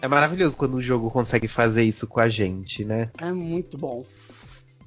É 0.00 0.08
maravilhoso 0.08 0.56
quando 0.56 0.74
o 0.74 0.80
jogo 0.80 1.10
consegue 1.10 1.48
fazer 1.48 1.82
isso 1.82 2.06
com 2.06 2.20
a 2.20 2.28
gente, 2.28 2.84
né? 2.84 3.10
É 3.18 3.32
muito 3.32 3.76
bom. 3.76 4.04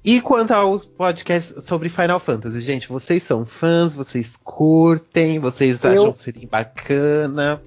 E 0.03 0.22
quanto 0.22 0.51
aos 0.51 0.86
podcasts 0.86 1.63
sobre 1.65 1.89
Final 1.89 2.20
Fantasy, 2.20 2.62
gente, 2.62 2.88
vocês 2.88 3.22
são 3.22 3.46
fãs, 3.46 3.94
vocês 3.94 4.38
curtem, 4.38 5.39
vocês 5.39 5.84
eu, 5.84 5.91
acham 5.91 6.13
que 6.13 6.20
seria 6.20 6.48
bacana? 6.50 7.62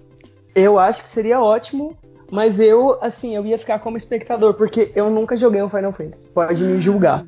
Eu 0.54 0.78
acho 0.78 1.02
que 1.02 1.08
seria 1.08 1.40
ótimo, 1.40 1.96
mas 2.30 2.58
eu, 2.58 2.98
assim, 3.02 3.36
eu 3.36 3.44
ia 3.44 3.58
ficar 3.58 3.78
como 3.80 3.98
espectador, 3.98 4.54
porque 4.54 4.90
eu 4.94 5.10
nunca 5.10 5.36
joguei 5.36 5.62
um 5.62 5.68
Final 5.68 5.92
Fantasy. 5.92 6.30
Pode 6.30 6.62
me 6.62 6.80
julgar. 6.80 7.24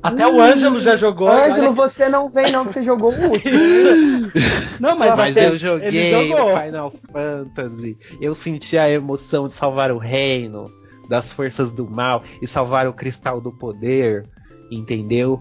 Até 0.00 0.24
o 0.24 0.40
Ângelo 0.40 0.80
já 0.80 0.96
jogou. 0.96 1.28
Ângelo, 1.28 1.72
você 1.72 2.08
não 2.08 2.28
vem 2.28 2.52
não, 2.52 2.64
que 2.64 2.72
você 2.72 2.82
jogou 2.84 3.12
o 3.12 3.30
último. 3.30 3.58
não, 4.78 4.96
mas, 4.96 5.16
mas 5.16 5.36
eu 5.36 5.58
joguei 5.58 6.12
Final 6.12 6.92
Fantasy. 7.10 7.96
Eu 8.20 8.32
senti 8.32 8.78
a 8.78 8.88
emoção 8.88 9.48
de 9.48 9.54
salvar 9.54 9.90
o 9.90 9.98
reino 9.98 10.72
das 11.08 11.32
forças 11.32 11.72
do 11.72 11.88
mal 11.88 12.22
e 12.40 12.46
salvar 12.46 12.86
o 12.88 12.92
cristal 12.92 13.40
do 13.40 13.52
poder, 13.52 14.22
entendeu? 14.70 15.40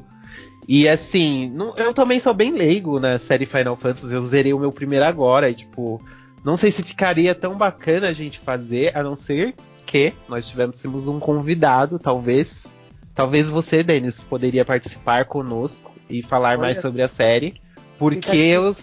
E 0.68 0.88
assim, 0.88 1.50
não, 1.54 1.78
eu 1.78 1.94
também 1.94 2.20
sou 2.20 2.34
bem 2.34 2.52
leigo 2.52 3.00
na 3.00 3.20
série 3.20 3.46
Final 3.46 3.76
Fantasy. 3.76 4.14
Eu 4.14 4.26
zerei 4.26 4.54
o 4.54 4.60
meu 4.60 4.72
primeiro 4.72 5.06
agora 5.06 5.50
e, 5.50 5.54
tipo, 5.54 6.00
não 6.44 6.58
sei 6.58 6.72
se 6.72 6.82
ficaria 6.82 7.36
tão 7.36 7.56
bacana 7.56 8.08
a 8.08 8.14
gente 8.14 8.40
fazer, 8.40 8.96
a 8.98 9.04
não 9.04 9.16
ser 9.16 9.54
que 9.86 10.14
nós 10.28 10.48
tivéssemos 10.48 11.08
um 11.08 11.20
convidado, 11.20 12.00
talvez. 12.00 12.74
Talvez 13.14 13.48
você, 13.48 13.84
Denis, 13.84 14.24
poderia 14.24 14.66
participar 14.66 15.26
conosco 15.26 15.94
e 16.10 16.22
falar 16.22 16.52
Olha. 16.52 16.58
mais 16.58 16.82
sobre 16.82 17.02
a 17.02 17.08
série. 17.08 17.54
Porque 17.98 18.36
eu, 18.36 18.76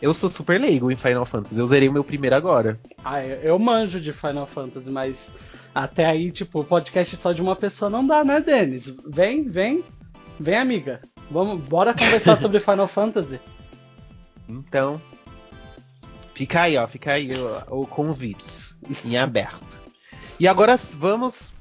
eu 0.00 0.14
sou 0.14 0.30
super 0.30 0.60
leigo 0.60 0.90
em 0.90 0.96
Final 0.96 1.26
Fantasy. 1.26 1.58
Eu 1.58 1.66
zerei 1.66 1.88
o 1.88 1.92
meu 1.92 2.04
primeiro 2.04 2.36
agora. 2.36 2.78
Ah, 3.04 3.22
eu 3.24 3.58
manjo 3.58 4.00
de 4.00 4.12
Final 4.12 4.46
Fantasy, 4.46 4.88
mas 4.88 5.32
até 5.76 6.06
aí, 6.06 6.32
tipo, 6.32 6.64
podcast 6.64 7.14
só 7.18 7.32
de 7.32 7.42
uma 7.42 7.54
pessoa 7.54 7.90
não 7.90 8.06
dá, 8.06 8.24
né, 8.24 8.40
Denis? 8.40 8.88
Vem, 9.06 9.46
vem, 9.46 9.84
vem, 10.40 10.56
amiga. 10.56 11.02
Vamos, 11.30 11.60
bora 11.68 11.92
conversar 11.92 12.36
sobre 12.40 12.60
Final 12.60 12.88
Fantasy. 12.88 13.38
Então, 14.48 14.98
fica 16.32 16.62
aí, 16.62 16.78
ó, 16.78 16.86
fica 16.88 17.12
aí 17.12 17.28
o, 17.34 17.82
o 17.82 17.86
convite 17.86 18.46
em 19.04 19.18
aberto. 19.18 19.76
E 20.40 20.48
agora 20.48 20.78
vamos, 20.94 21.52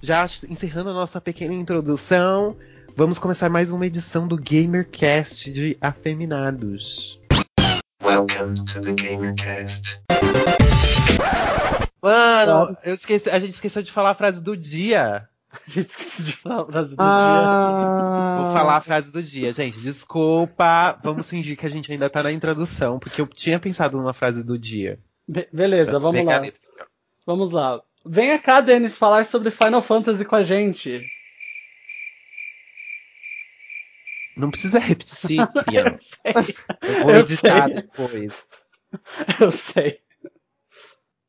já 0.00 0.24
encerrando 0.48 0.90
a 0.90 0.94
nossa 0.94 1.20
pequena 1.20 1.52
introdução, 1.52 2.56
vamos 2.96 3.18
começar 3.18 3.48
mais 3.48 3.72
uma 3.72 3.84
edição 3.84 4.28
do 4.28 4.36
GamerCast 4.36 5.52
de 5.52 5.76
Afeminados. 5.80 7.18
Welcome 8.00 8.64
to 8.64 8.80
the 8.80 8.92
GamerCast. 8.92 10.02
Mano, 12.06 12.76
eu 12.84 12.94
esqueci, 12.94 13.28
a 13.28 13.38
gente 13.40 13.50
esqueceu 13.50 13.82
de 13.82 13.90
falar 13.90 14.10
a 14.10 14.14
frase 14.14 14.40
do 14.40 14.56
dia. 14.56 15.28
A 15.66 15.70
gente 15.70 15.88
esqueceu 15.88 16.24
de 16.26 16.36
falar 16.36 16.62
a 16.62 16.66
frase 16.66 16.96
do 16.96 17.02
ah... 17.02 18.36
dia. 18.36 18.44
Vou 18.44 18.52
falar 18.52 18.76
a 18.76 18.80
frase 18.82 19.10
do 19.10 19.22
dia, 19.22 19.54
gente. 19.54 19.80
Desculpa. 19.80 20.98
Vamos 21.02 21.30
fingir 21.30 21.56
que 21.56 21.64
a 21.64 21.70
gente 21.70 21.90
ainda 21.90 22.10
tá 22.10 22.22
na 22.22 22.30
introdução, 22.30 22.98
porque 22.98 23.22
eu 23.22 23.26
tinha 23.26 23.58
pensado 23.58 23.96
numa 23.96 24.12
frase 24.12 24.44
do 24.44 24.58
dia. 24.58 24.98
Be 25.26 25.48
beleza, 25.50 25.98
vamos 25.98 26.22
lá. 26.24 26.42
Vamos 27.26 27.50
lá. 27.52 27.80
Venha 28.04 28.38
cá, 28.38 28.60
Denis, 28.60 28.98
falar 28.98 29.24
sobre 29.24 29.50
Final 29.50 29.80
Fantasy 29.80 30.26
com 30.26 30.36
a 30.36 30.42
gente. 30.42 31.00
Não 34.36 34.50
precisa 34.50 34.78
repetir, 34.78 35.46
criança. 35.64 36.18
eu, 36.26 36.42
sei. 36.42 36.54
eu 36.82 37.02
vou 37.02 37.14
editar 37.14 37.68
depois. 37.68 38.34
Eu 39.40 39.50
sei. 39.50 40.00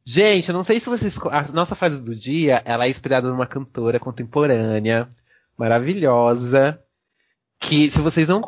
Gente, 0.09 0.47
eu 0.47 0.53
não 0.53 0.63
sei 0.63 0.79
se 0.79 0.87
vocês. 0.87 1.19
A 1.29 1.51
nossa 1.51 1.75
fase 1.75 2.01
do 2.01 2.15
dia, 2.15 2.61
ela 2.63 2.85
é 2.85 2.89
inspirada 2.89 3.29
numa 3.29 3.45
cantora 3.45 3.99
contemporânea, 3.99 5.09
maravilhosa. 5.57 6.81
Que 7.59 7.91
se 7.91 7.99
vocês 7.99 8.29
não, 8.29 8.41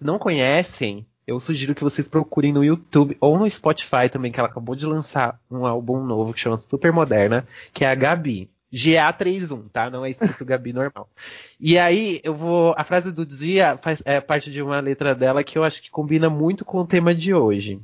não 0.00 0.16
conhecem, 0.16 1.04
eu 1.26 1.40
sugiro 1.40 1.74
que 1.74 1.82
vocês 1.82 2.08
procurem 2.08 2.52
no 2.52 2.62
YouTube 2.62 3.16
ou 3.20 3.36
no 3.36 3.50
Spotify 3.50 4.08
também, 4.08 4.30
que 4.30 4.38
ela 4.38 4.48
acabou 4.48 4.76
de 4.76 4.86
lançar 4.86 5.40
um 5.50 5.66
álbum 5.66 6.04
novo 6.04 6.32
que 6.32 6.38
chama 6.38 6.56
Super 6.60 6.92
Moderna, 6.92 7.48
que 7.74 7.84
é 7.84 7.90
a 7.90 7.96
Gabi. 7.96 8.48
GA31, 8.72 9.70
tá? 9.72 9.90
Não 9.90 10.04
é 10.06 10.10
escrito 10.10 10.44
Gabi 10.44 10.70
normal. 10.72 11.10
E 11.58 11.76
aí, 11.80 12.20
eu 12.22 12.36
vou. 12.36 12.76
A 12.78 12.84
frase 12.84 13.10
do 13.10 13.26
dia 13.26 13.76
faz, 13.82 14.00
é 14.04 14.20
parte 14.20 14.52
de 14.52 14.62
uma 14.62 14.78
letra 14.78 15.16
dela 15.16 15.42
que 15.42 15.58
eu 15.58 15.64
acho 15.64 15.82
que 15.82 15.90
combina 15.90 16.30
muito 16.30 16.64
com 16.64 16.78
o 16.78 16.86
tema 16.86 17.12
de 17.12 17.34
hoje 17.34 17.82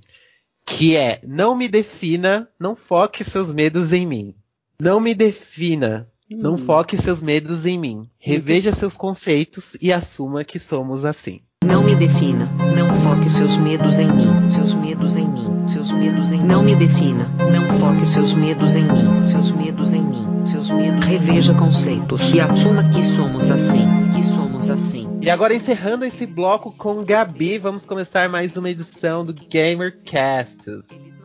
que 0.68 0.96
é 0.96 1.20
não 1.26 1.56
me 1.56 1.66
defina, 1.66 2.48
não 2.58 2.76
foque 2.76 3.24
seus 3.24 3.52
medos 3.52 3.92
em 3.92 4.06
mim. 4.06 4.34
Não 4.80 5.00
me 5.00 5.14
defina, 5.14 6.06
hum. 6.30 6.36
não 6.38 6.56
foque 6.58 6.96
seus 6.96 7.22
medos 7.22 7.66
em 7.66 7.78
mim. 7.78 8.02
Reveja 8.18 8.72
seus 8.72 8.94
conceitos 8.94 9.76
e 9.80 9.92
assuma 9.92 10.44
que 10.44 10.58
somos 10.58 11.04
assim. 11.04 11.40
Não 11.64 11.82
me 11.82 11.94
defina, 11.94 12.48
não 12.76 12.94
foque 13.00 13.28
seus 13.28 13.56
medos 13.56 13.98
em 13.98 14.06
mim, 14.06 14.50
seus 14.50 14.74
medos 14.74 15.16
em 15.16 15.26
mim, 15.26 15.47
seus 15.68 15.92
medos 15.92 16.32
em 16.32 16.38
Não 16.38 16.62
me 16.62 16.74
defina, 16.74 17.28
não 17.52 17.78
foque 17.78 18.06
seus 18.06 18.32
medos 18.32 18.74
em 18.74 18.84
mim, 18.84 19.26
seus 19.26 19.50
medos 19.52 19.92
em 19.92 20.02
mim, 20.02 20.46
seus 20.46 20.70
medos. 20.70 21.04
Reveja 21.04 21.52
conceitos 21.52 22.32
e 22.32 22.40
assuma 22.40 22.88
que 22.88 23.04
somos 23.04 23.50
assim, 23.50 23.86
que 24.14 24.22
somos 24.22 24.70
assim. 24.70 25.06
E 25.20 25.28
agora 25.28 25.54
encerrando 25.54 26.06
esse 26.06 26.24
bloco 26.24 26.72
com 26.72 27.04
Gabi, 27.04 27.58
vamos 27.58 27.84
começar 27.84 28.30
mais 28.30 28.56
uma 28.56 28.70
edição 28.70 29.22
do 29.24 29.34
GamerCast. 29.34 30.70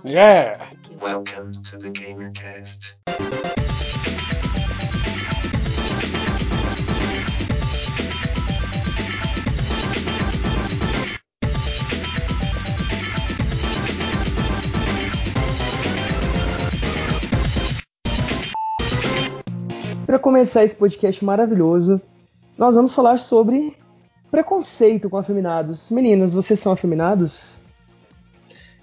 Yeah. 0.03 0.59
Welcome 1.01 1.53
to 1.63 1.77
the 1.77 1.89
GamerCast. 1.89 2.97
Começar 20.23 20.63
esse 20.63 20.73
podcast 20.73 21.23
maravilhoso, 21.23 22.01
nós 22.57 22.75
vamos 22.75 22.93
falar 22.93 23.19
sobre 23.19 23.75
preconceito 24.31 25.09
com 25.09 25.17
afeminados. 25.17 25.91
Meninas, 25.91 26.33
vocês 26.33 26.57
são 26.59 26.71
afeminados? 26.71 27.59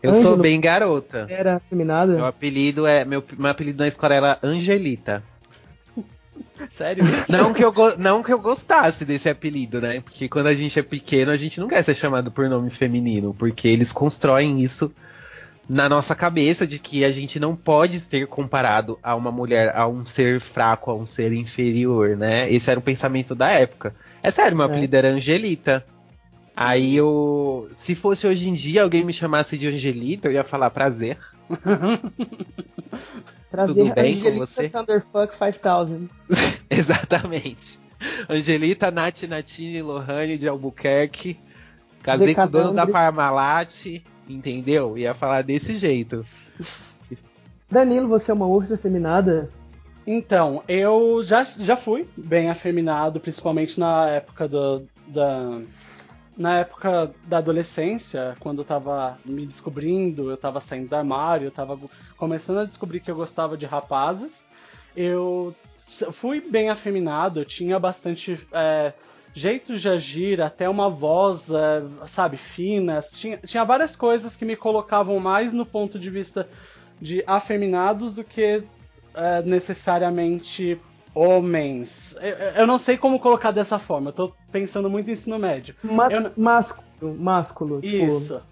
Eu 0.02 0.10
Ângelo, 0.10 0.26
sou 0.28 0.36
bem 0.36 0.60
garota. 0.60 1.26
Era 1.30 1.56
afeminada? 1.56 2.12
Meu 2.14 2.26
apelido 2.26 2.86
é. 2.86 3.06
Meu, 3.06 3.24
meu 3.38 3.50
apelido 3.50 3.82
na 3.82 3.88
escola 3.88 4.14
era 4.14 4.38
Angelita. 4.42 5.22
Sério 6.68 7.08
isso? 7.08 7.32
Não 7.32 7.54
que, 7.54 7.64
eu, 7.64 7.72
não 7.96 8.22
que 8.22 8.32
eu 8.32 8.38
gostasse 8.38 9.06
desse 9.06 9.28
apelido, 9.28 9.80
né? 9.80 10.00
Porque 10.00 10.28
quando 10.28 10.46
a 10.46 10.54
gente 10.54 10.78
é 10.78 10.82
pequeno, 10.82 11.30
a 11.30 11.38
gente 11.38 11.58
não 11.58 11.68
quer 11.68 11.82
ser 11.82 11.94
chamado 11.94 12.30
por 12.30 12.50
nome 12.50 12.70
feminino, 12.70 13.34
porque 13.38 13.66
eles 13.66 13.92
constroem 13.92 14.60
isso 14.60 14.92
na 15.70 15.88
nossa 15.88 16.16
cabeça 16.16 16.66
de 16.66 16.80
que 16.80 17.04
a 17.04 17.12
gente 17.12 17.38
não 17.38 17.54
pode 17.54 18.00
ser 18.00 18.26
comparado 18.26 18.98
a 19.00 19.14
uma 19.14 19.30
mulher, 19.30 19.72
a 19.76 19.86
um 19.86 20.04
ser 20.04 20.40
fraco, 20.40 20.90
a 20.90 20.96
um 20.96 21.06
ser 21.06 21.32
inferior, 21.32 22.16
né? 22.16 22.52
Esse 22.52 22.72
era 22.72 22.80
o 22.80 22.82
pensamento 22.82 23.36
da 23.36 23.50
época. 23.50 23.94
É 24.20 24.32
sério, 24.32 24.56
meu 24.56 24.66
é. 24.66 24.68
apelido 24.68 24.96
era 24.96 25.10
Angelita. 25.10 25.86
Aí 26.56 26.96
eu. 26.96 27.70
Se 27.76 27.94
fosse 27.94 28.26
hoje 28.26 28.48
em 28.48 28.54
dia 28.54 28.82
alguém 28.82 29.04
me 29.04 29.12
chamasse 29.12 29.56
de 29.56 29.68
Angelita, 29.68 30.26
eu 30.26 30.32
ia 30.32 30.42
falar 30.42 30.70
prazer. 30.70 31.16
prazer 33.48 33.72
Tudo 33.72 33.94
bem 33.94 34.14
Angelita 34.16 34.32
com 34.32 34.38
você? 34.38 34.68
Thunderfuck 34.68 35.38
5000. 35.38 36.08
Exatamente. 36.68 37.78
Angelita 38.28 38.90
Nath 38.90 39.22
Natine 39.22 39.82
Lohane 39.82 40.36
de 40.36 40.48
Albuquerque. 40.48 41.38
Casei 42.02 42.34
com 42.34 42.42
o 42.42 42.48
dono 42.48 42.72
da 42.72 42.88
Parmalat. 42.88 44.02
Entendeu? 44.30 44.96
Ia 44.96 45.12
falar 45.12 45.42
desse 45.42 45.74
jeito. 45.74 46.24
Danilo, 47.68 48.08
você 48.08 48.30
é 48.30 48.34
uma 48.34 48.46
ursa 48.46 48.74
afeminada? 48.74 49.50
Então, 50.06 50.62
eu 50.68 51.22
já, 51.22 51.44
já 51.44 51.76
fui 51.76 52.08
bem 52.16 52.48
afeminado, 52.48 53.20
principalmente 53.20 53.78
na 53.78 54.08
época 54.08 54.48
do, 54.48 54.86
da. 55.06 55.60
Na 56.36 56.60
época 56.60 57.10
da 57.26 57.38
adolescência, 57.38 58.34
quando 58.40 58.60
eu 58.60 58.64
tava 58.64 59.18
me 59.26 59.44
descobrindo, 59.44 60.30
eu 60.30 60.38
tava 60.38 60.58
saindo 60.58 60.88
do 60.88 60.96
armário, 60.96 61.46
eu 61.46 61.50
tava 61.50 61.78
começando 62.16 62.58
a 62.58 62.64
descobrir 62.64 63.00
que 63.00 63.10
eu 63.10 63.16
gostava 63.16 63.58
de 63.58 63.66
rapazes. 63.66 64.46
Eu 64.96 65.54
fui 66.12 66.40
bem 66.40 66.70
afeminado, 66.70 67.40
eu 67.40 67.44
tinha 67.44 67.78
bastante 67.78 68.40
é, 68.52 68.94
jeitos 69.32 69.80
de 69.80 69.88
agir, 69.88 70.40
até 70.40 70.68
uma 70.68 70.88
voz, 70.88 71.50
é, 71.50 71.82
sabe, 72.06 72.36
fina. 72.36 73.00
Tinha, 73.00 73.38
tinha 73.38 73.64
várias 73.64 73.94
coisas 73.96 74.36
que 74.36 74.44
me 74.44 74.56
colocavam 74.56 75.18
mais 75.20 75.52
no 75.52 75.64
ponto 75.64 75.98
de 75.98 76.10
vista 76.10 76.48
de 77.00 77.22
afeminados 77.26 78.12
do 78.12 78.22
que 78.22 78.62
é, 79.14 79.42
necessariamente 79.42 80.78
homens. 81.14 82.14
Eu, 82.20 82.36
eu, 82.60 82.66
não 82.66 82.78
sei 82.78 82.96
como 82.96 83.18
colocar 83.18 83.50
dessa 83.50 83.78
forma, 83.78 84.10
eu 84.10 84.14
tô 84.14 84.32
pensando 84.52 84.88
muito 84.88 85.08
em 85.08 85.12
ensino 85.12 85.38
médio. 85.38 85.74
Mas, 85.82 86.12
eu... 86.12 86.32
Másculo, 86.36 87.14
másculo. 87.16 87.80
Tipo, 87.80 88.06
Isso. 88.06 88.42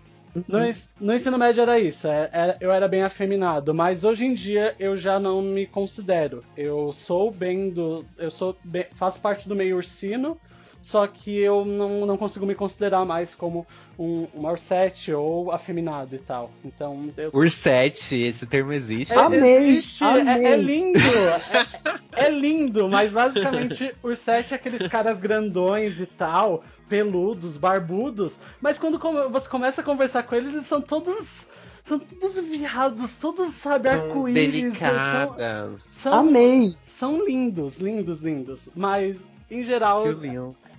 No, 0.47 0.58
no, 1.00 1.14
ensino 1.14 1.38
médio 1.38 1.62
era 1.62 1.80
isso, 1.80 2.06
é, 2.06 2.28
é, 2.32 2.56
eu 2.61 2.70
era 2.70 2.87
bem 2.87 3.02
afeminado, 3.02 3.75
mas 3.75 4.04
hoje 4.04 4.25
em 4.25 4.35
dia 4.35 4.75
eu 4.78 4.97
já 4.97 5.18
não 5.18 5.42
me 5.42 5.66
considero. 5.66 6.44
Eu 6.56 6.92
sou 6.92 7.30
bem 7.30 7.70
do. 7.70 8.04
Eu 8.16 8.30
sou 8.30 8.56
bem, 8.62 8.87
faço 8.94 9.20
parte 9.20 9.49
do 9.49 9.56
meio 9.56 9.76
ursino, 9.76 10.38
só 10.80 11.06
que 11.06 11.38
eu 11.38 11.64
não, 11.64 12.06
não 12.06 12.16
consigo 12.16 12.47
me 12.47 12.54
considerar 12.54 13.04
mais 13.04 13.35
como 13.35 13.66
um, 13.99 14.26
um 14.35 14.47
Ursete 14.47 15.12
ou 15.12 15.50
afeminado 15.50 16.14
e 16.14 16.18
tal. 16.18 16.50
Então, 16.64 17.12
eu... 17.16 17.30
Ursete, 17.32 18.14
esse 18.14 18.47
termo 18.47 18.73
existe. 18.73 19.12
É, 19.12 19.18
amei, 19.18 19.68
existe, 19.68 20.04
amei. 20.04 20.47
É, 20.47 20.52
é, 20.52 20.56
lindo, 20.56 20.99
é, 22.16 22.25
é, 22.26 22.30
lindo, 22.30 22.88
mas 22.88 23.12
basicamente 23.12 23.94
Ursete 24.02 24.54
é 24.54 24.56
aqueles 24.56 24.87
caras 24.87 25.20
grandões 25.20 26.00
e 26.00 26.06
tal, 26.06 26.62
peludos, 26.88 27.56
barbudos, 27.56 28.38
mas 28.61 28.78
quando 28.78 28.99
você 29.30 29.49
começa 29.49 29.80
a 29.80 29.85
conversar 29.85 30.23
com 30.23 30.35
eles, 30.37 30.52
eles 30.52 30.66
são 30.66 30.80
todos 30.80 31.47
são 31.88 31.99
todos 31.99 32.38
viados, 32.38 33.16
todos, 33.16 33.49
sabe, 33.54 33.88
arco-íris. 33.88 34.76
São, 34.76 35.78
são, 35.78 36.12
Amei! 36.12 36.76
São 36.87 37.25
lindos, 37.25 37.78
lindos, 37.78 38.20
lindos. 38.20 38.68
Mas, 38.76 39.30
em 39.50 39.64
geral, 39.64 40.04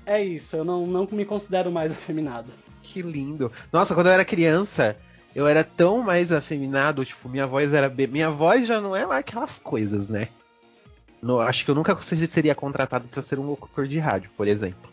é 0.10 0.24
isso. 0.24 0.56
Eu 0.56 0.64
não, 0.64 0.86
não 0.86 1.08
me 1.12 1.26
considero 1.26 1.72
mais 1.72 1.92
afeminado. 1.94 2.52
Que 2.82 3.02
lindo. 3.02 3.52
Nossa, 3.72 3.94
quando 3.94 4.08
eu 4.08 4.14
era 4.14 4.26
criança, 4.26 4.98
eu 5.36 5.48
era 5.48 5.64
tão 5.64 6.02
mais 6.02 6.32
afeminado, 6.32 7.06
tipo, 7.06 7.30
minha 7.30 7.46
voz 7.46 7.74
era. 7.74 7.90
Minha 7.90 8.30
voz 8.30 8.68
já 8.68 8.82
não 8.82 8.96
é 8.96 9.06
lá 9.06 9.18
aquelas 9.20 9.60
coisas, 9.60 10.10
né? 10.10 10.28
No, 11.22 11.40
acho 11.40 11.66
que 11.66 11.72
eu 11.72 11.76
nunca 11.76 11.98
seria 12.02 12.56
contratado 12.56 13.08
para 13.08 13.22
ser 13.22 13.38
um 13.40 13.46
locutor 13.46 13.88
de 13.88 14.00
rádio, 14.00 14.32
por 14.38 14.48
exemplo. 14.48 14.90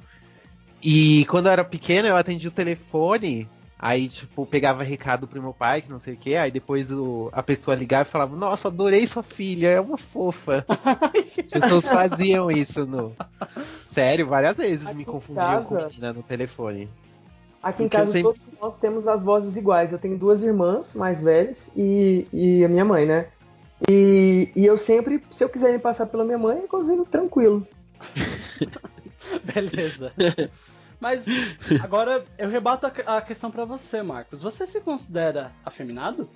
E 0.82 1.24
quando 1.26 1.46
eu 1.46 1.52
era 1.52 1.64
pequeno, 1.64 2.08
eu 2.08 2.16
atendi 2.16 2.48
o 2.48 2.50
telefone 2.50 3.48
Aí, 3.78 4.08
tipo, 4.08 4.46
pegava 4.46 4.82
recado 4.82 5.28
pro 5.28 5.42
meu 5.42 5.52
pai, 5.52 5.82
que 5.82 5.90
não 5.90 5.98
sei 5.98 6.14
o 6.14 6.16
que, 6.16 6.34
aí 6.34 6.50
depois 6.50 6.90
o, 6.90 7.28
a 7.30 7.42
pessoa 7.42 7.76
ligava 7.76 8.08
e 8.08 8.10
falava, 8.10 8.34
nossa, 8.34 8.68
adorei 8.68 9.06
sua 9.06 9.22
filha, 9.22 9.68
é 9.68 9.80
uma 9.80 9.98
fofa. 9.98 10.64
As 11.44 11.60
pessoas 11.60 11.88
faziam 11.88 12.50
isso 12.50 12.86
no. 12.86 13.12
Sério, 13.84 14.26
várias 14.26 14.56
vezes 14.56 14.86
Aqui 14.86 14.96
me 14.96 15.04
confundiam 15.04 15.46
casa... 15.46 15.76
com 15.76 15.86
menina 15.88 16.12
no 16.14 16.22
telefone. 16.22 16.88
Aqui 17.62 17.82
em 17.82 17.88
casa 17.88 18.12
sempre... 18.12 18.22
todos 18.22 18.46
nós 18.60 18.76
temos 18.76 19.06
as 19.08 19.22
vozes 19.22 19.56
iguais. 19.56 19.92
Eu 19.92 19.98
tenho 19.98 20.16
duas 20.16 20.42
irmãs 20.42 20.94
mais 20.94 21.20
velhas 21.20 21.70
e, 21.76 22.26
e 22.32 22.64
a 22.64 22.68
minha 22.68 22.84
mãe, 22.84 23.04
né? 23.04 23.26
E, 23.88 24.50
e 24.56 24.64
eu 24.64 24.78
sempre, 24.78 25.22
se 25.30 25.44
eu 25.44 25.48
quiser 25.48 25.72
me 25.72 25.78
passar 25.78 26.06
pela 26.06 26.24
minha 26.24 26.38
mãe, 26.38 26.60
eu 26.60 26.68
consigo 26.68 27.04
tranquilo. 27.04 27.66
Beleza. 29.44 30.12
Mas 31.00 31.26
agora 31.82 32.24
eu 32.38 32.48
rebato 32.48 32.86
a, 32.86 33.16
a 33.18 33.22
questão 33.22 33.50
para 33.50 33.64
você, 33.64 34.02
Marcos. 34.02 34.42
Você 34.42 34.66
se 34.66 34.80
considera 34.80 35.52
afeminado? 35.64 36.28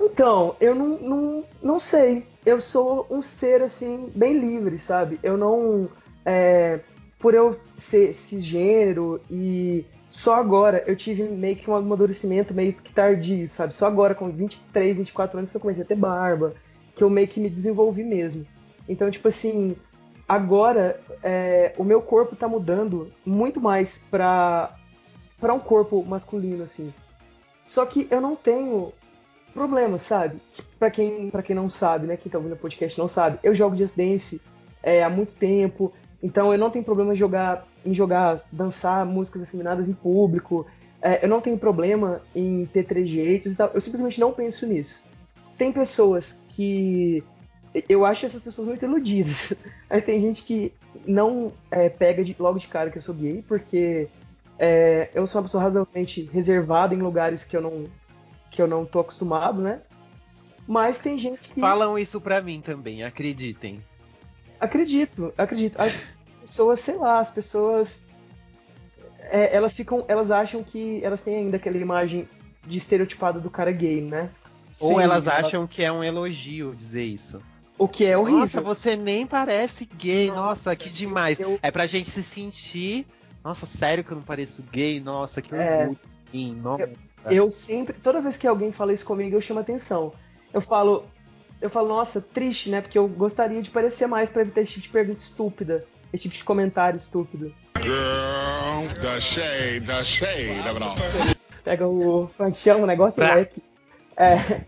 Então, 0.00 0.56
eu 0.60 0.74
não, 0.74 0.98
não, 0.98 1.44
não 1.62 1.80
sei. 1.80 2.26
Eu 2.44 2.60
sou 2.60 3.06
um 3.10 3.22
ser, 3.22 3.62
assim, 3.62 4.10
bem 4.14 4.38
livre, 4.38 4.78
sabe? 4.78 5.18
Eu 5.22 5.36
não. 5.36 5.88
É, 6.24 6.80
por 7.18 7.34
eu 7.34 7.58
ser 7.76 8.12
cisgênero 8.12 9.20
e 9.30 9.84
só 10.10 10.36
agora 10.36 10.84
eu 10.86 10.94
tive 10.94 11.24
meio 11.24 11.56
que 11.56 11.68
um 11.68 11.74
amadurecimento 11.74 12.54
meio 12.54 12.72
que 12.74 12.92
tardio, 12.92 13.48
sabe? 13.48 13.74
Só 13.74 13.86
agora, 13.86 14.14
com 14.14 14.30
23, 14.30 14.96
24 14.98 15.38
anos, 15.38 15.50
que 15.50 15.56
eu 15.56 15.60
comecei 15.60 15.82
a 15.82 15.86
ter 15.86 15.96
barba, 15.96 16.54
que 16.94 17.02
eu 17.02 17.10
meio 17.10 17.26
que 17.26 17.40
me 17.40 17.50
desenvolvi 17.50 18.04
mesmo. 18.04 18.46
Então, 18.88 19.10
tipo 19.10 19.26
assim, 19.26 19.74
agora 20.28 21.00
é, 21.22 21.74
o 21.78 21.84
meu 21.84 22.00
corpo 22.02 22.36
tá 22.36 22.48
mudando 22.48 23.10
muito 23.24 23.60
mais 23.60 23.98
pra, 24.10 24.74
pra 25.40 25.54
um 25.54 25.60
corpo 25.60 26.04
masculino, 26.04 26.64
assim. 26.64 26.92
Só 27.66 27.84
que 27.86 28.06
eu 28.10 28.20
não 28.20 28.36
tenho 28.36 28.92
problema, 29.52 29.98
sabe? 29.98 30.40
Pra 30.78 30.90
quem, 30.90 31.30
pra 31.30 31.42
quem 31.42 31.54
não 31.54 31.68
sabe, 31.68 32.06
né? 32.06 32.16
Quem 32.16 32.30
tá 32.30 32.38
ouvindo 32.38 32.54
o 32.54 32.58
podcast 32.58 32.98
não 32.98 33.08
sabe. 33.08 33.38
Eu 33.42 33.54
jogo 33.54 33.76
Just 33.76 33.96
Dance 33.96 34.40
é, 34.82 35.02
há 35.02 35.08
muito 35.08 35.32
tempo, 35.32 35.92
então 36.22 36.52
eu 36.52 36.58
não 36.58 36.70
tenho 36.70 36.84
problema 36.84 37.14
em 37.14 37.16
jogar, 37.16 37.66
em 37.84 37.94
jogar, 37.94 38.42
dançar 38.50 39.06
músicas 39.06 39.42
afeminadas 39.42 39.88
em 39.88 39.94
público. 39.94 40.66
É, 41.00 41.24
eu 41.24 41.28
não 41.28 41.40
tenho 41.40 41.58
problema 41.58 42.22
em 42.34 42.66
ter 42.66 42.84
trejeitos 42.84 43.52
e 43.52 43.56
tal. 43.56 43.70
Eu 43.74 43.80
simplesmente 43.80 44.18
não 44.18 44.32
penso 44.32 44.66
nisso. 44.66 45.04
Tem 45.56 45.70
pessoas 45.70 46.40
que 46.48 47.22
eu 47.88 48.06
acho 48.06 48.26
essas 48.26 48.42
pessoas 48.42 48.68
muito 48.68 48.84
iludidas. 48.84 49.52
Aí 49.90 50.00
tem 50.00 50.20
gente 50.20 50.42
que 50.42 50.72
não 51.06 51.52
é, 51.70 51.88
pega 51.88 52.22
de, 52.24 52.34
logo 52.38 52.58
de 52.58 52.68
cara 52.68 52.90
que 52.90 52.98
eu 52.98 53.02
sou 53.02 53.14
gay, 53.14 53.42
porque 53.46 54.08
é, 54.58 55.10
eu 55.14 55.26
sou 55.26 55.40
uma 55.40 55.46
pessoa 55.46 55.62
razoavelmente 55.62 56.28
reservada 56.32 56.94
em 56.94 56.98
lugares 56.98 57.44
que 57.44 57.56
eu 57.56 57.60
não 57.60 57.84
que 58.50 58.62
eu 58.62 58.68
não 58.68 58.86
tô 58.86 59.00
acostumado, 59.00 59.60
né? 59.60 59.80
Mas 60.66 60.98
tem 60.98 61.18
gente 61.18 61.50
que. 61.50 61.60
Falam 61.60 61.98
isso 61.98 62.20
pra 62.20 62.40
mim 62.40 62.60
também, 62.60 63.02
acreditem. 63.02 63.82
Acredito, 64.60 65.34
acredito. 65.36 65.76
As 65.80 65.92
pessoas, 66.40 66.80
sei 66.80 66.96
lá, 66.96 67.18
as 67.18 67.30
pessoas. 67.30 68.04
É, 69.18 69.54
elas 69.54 69.74
ficam. 69.74 70.04
Elas 70.06 70.30
acham 70.30 70.62
que 70.62 71.02
elas 71.02 71.20
têm 71.20 71.36
ainda 71.36 71.56
aquela 71.56 71.76
imagem 71.76 72.28
de 72.64 72.78
estereotipado 72.78 73.40
do 73.40 73.50
cara 73.50 73.72
gay, 73.72 74.00
né? 74.00 74.30
Ou 74.80 74.94
Sim, 74.94 75.02
elas 75.02 75.26
acham 75.26 75.66
que 75.66 75.82
é 75.82 75.92
um 75.92 76.02
elogio 76.02 76.74
dizer 76.74 77.02
isso. 77.02 77.40
O 77.76 77.88
que 77.88 78.04
é 78.04 78.16
horrível. 78.16 78.40
Nossa, 78.40 78.60
você 78.60 78.96
nem 78.96 79.26
parece 79.26 79.84
gay. 79.84 80.30
Nossa, 80.30 80.74
que 80.76 80.88
demais. 80.88 81.40
Eu... 81.40 81.58
É 81.62 81.70
pra 81.70 81.86
gente 81.86 82.08
se 82.08 82.22
sentir. 82.22 83.06
Nossa, 83.42 83.66
sério 83.66 84.04
que 84.04 84.12
eu 84.12 84.16
não 84.16 84.22
pareço 84.22 84.62
gay? 84.70 85.00
Nossa, 85.00 85.42
que 85.42 85.54
é... 85.54 85.80
orgulho. 85.80 85.98
Nossa. 86.62 86.82
Eu, 87.26 87.32
eu 87.46 87.50
sempre, 87.50 87.96
toda 88.00 88.20
vez 88.20 88.36
que 88.36 88.46
alguém 88.46 88.72
fala 88.72 88.92
isso 88.92 89.04
comigo, 89.04 89.36
eu 89.36 89.40
chamo 89.40 89.60
atenção. 89.60 90.12
Eu 90.52 90.60
falo, 90.60 91.04
eu 91.60 91.70
falo, 91.70 91.88
nossa, 91.88 92.20
triste, 92.20 92.70
né? 92.70 92.80
Porque 92.80 92.98
eu 92.98 93.08
gostaria 93.08 93.62
de 93.62 93.70
parecer 93.70 94.06
mais 94.06 94.28
pra 94.30 94.42
evitar 94.42 94.60
esse 94.60 94.72
tipo 94.72 94.86
de 94.86 94.88
pergunta 94.90 95.18
estúpida, 95.18 95.84
esse 96.12 96.24
tipo 96.24 96.34
de 96.34 96.44
comentário 96.44 96.96
estúpido. 96.96 97.54
Girl, 97.82 98.88
the 99.00 99.20
shade, 99.20 99.86
the 99.86 100.02
shade, 100.02 100.60
Pega 101.62 101.86
o. 101.86 102.30
Como 102.36 102.48
é 102.48 102.52
que 102.52 102.58
chama 102.58 102.84
o 102.84 102.86
negócio, 102.86 103.24
moleque? 103.24 103.62
É, 104.16 104.64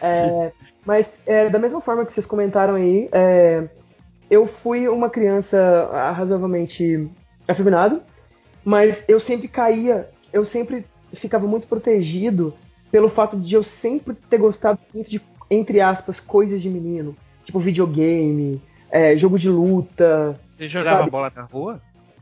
é, 0.00 0.52
mas 0.84 1.20
é, 1.26 1.48
da 1.48 1.58
mesma 1.58 1.80
forma 1.80 2.04
que 2.04 2.12
vocês 2.12 2.26
comentaram 2.26 2.74
aí, 2.74 3.08
é, 3.12 3.68
eu 4.30 4.46
fui 4.46 4.88
uma 4.88 5.08
criança 5.08 5.88
razoavelmente 6.14 7.08
afeminada, 7.46 8.02
mas 8.64 9.04
eu 9.08 9.18
sempre 9.18 9.48
caía, 9.48 10.08
eu 10.32 10.44
sempre 10.44 10.84
ficava 11.12 11.46
muito 11.46 11.66
protegido 11.66 12.54
pelo 12.90 13.08
fato 13.08 13.36
de 13.36 13.54
eu 13.54 13.62
sempre 13.62 14.14
ter 14.14 14.38
gostado 14.38 14.78
muito 14.94 15.10
de, 15.10 15.20
entre 15.50 15.80
aspas, 15.80 16.20
coisas 16.20 16.60
de 16.60 16.68
menino. 16.68 17.14
Tipo 17.44 17.60
videogame, 17.60 18.60
é, 18.90 19.16
jogo 19.16 19.38
de 19.38 19.48
luta. 19.48 20.38
Você 20.56 20.68
jogava 20.68 20.98
sabe? 20.98 21.10
bola 21.10 21.32
na 21.34 21.42
rua? 21.42 21.80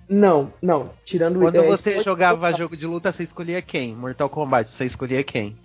Não, 0.08 0.52
não. 0.62 0.90
Tirando 1.04 1.40
Quando 1.40 1.56
é, 1.56 1.66
você 1.66 2.00
jogava 2.00 2.52
jogo 2.52 2.76
de 2.76 2.86
luta, 2.86 3.10
você 3.10 3.24
escolhia 3.24 3.60
quem? 3.60 3.94
Mortal 3.94 4.28
Kombat, 4.28 4.70
você 4.70 4.84
escolhia 4.84 5.24
quem? 5.24 5.56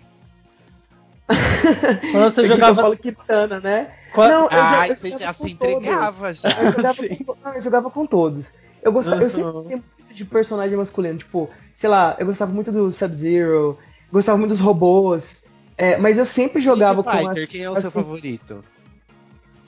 Quando 2.12 2.34
você 2.34 2.46
jogava. 2.46 2.80
Eu 2.80 2.84
falo 2.84 2.96
Kitana, 2.96 3.60
né? 3.60 3.92
Quando... 4.14 4.30
Não, 4.30 4.48
ah, 4.50 4.86
já, 4.86 4.94
você 4.94 5.10
já 5.10 5.32
se 5.32 5.52
entregava 5.52 6.34
já. 6.34 6.48
Eu 6.50 6.72
jogava, 6.72 7.08
com, 7.24 7.36
não, 7.44 7.54
eu 7.54 7.62
jogava 7.62 7.90
com 7.90 8.06
todos. 8.06 8.54
Eu, 8.82 8.92
gostava, 8.92 9.16
uhum. 9.16 9.22
eu 9.22 9.30
sempre 9.30 9.52
gostei 9.52 9.76
muito 9.76 10.14
de 10.14 10.24
personagem 10.24 10.76
masculino. 10.76 11.18
Tipo, 11.18 11.48
sei 11.74 11.88
lá, 11.88 12.16
eu 12.18 12.26
gostava 12.26 12.52
muito 12.52 12.70
do 12.70 12.92
Sub-Zero, 12.92 13.78
gostava 14.10 14.38
muito 14.38 14.50
dos 14.50 14.60
robôs. 14.60 15.44
É, 15.76 15.96
mas 15.96 16.18
eu 16.18 16.26
sempre 16.26 16.62
jogava 16.62 17.00
Street 17.00 17.18
com. 17.18 17.28
Fighter, 17.28 17.48
quem 17.48 17.62
é 17.62 17.70
o 17.70 17.80
seu 17.80 17.90
favorito? 17.90 18.64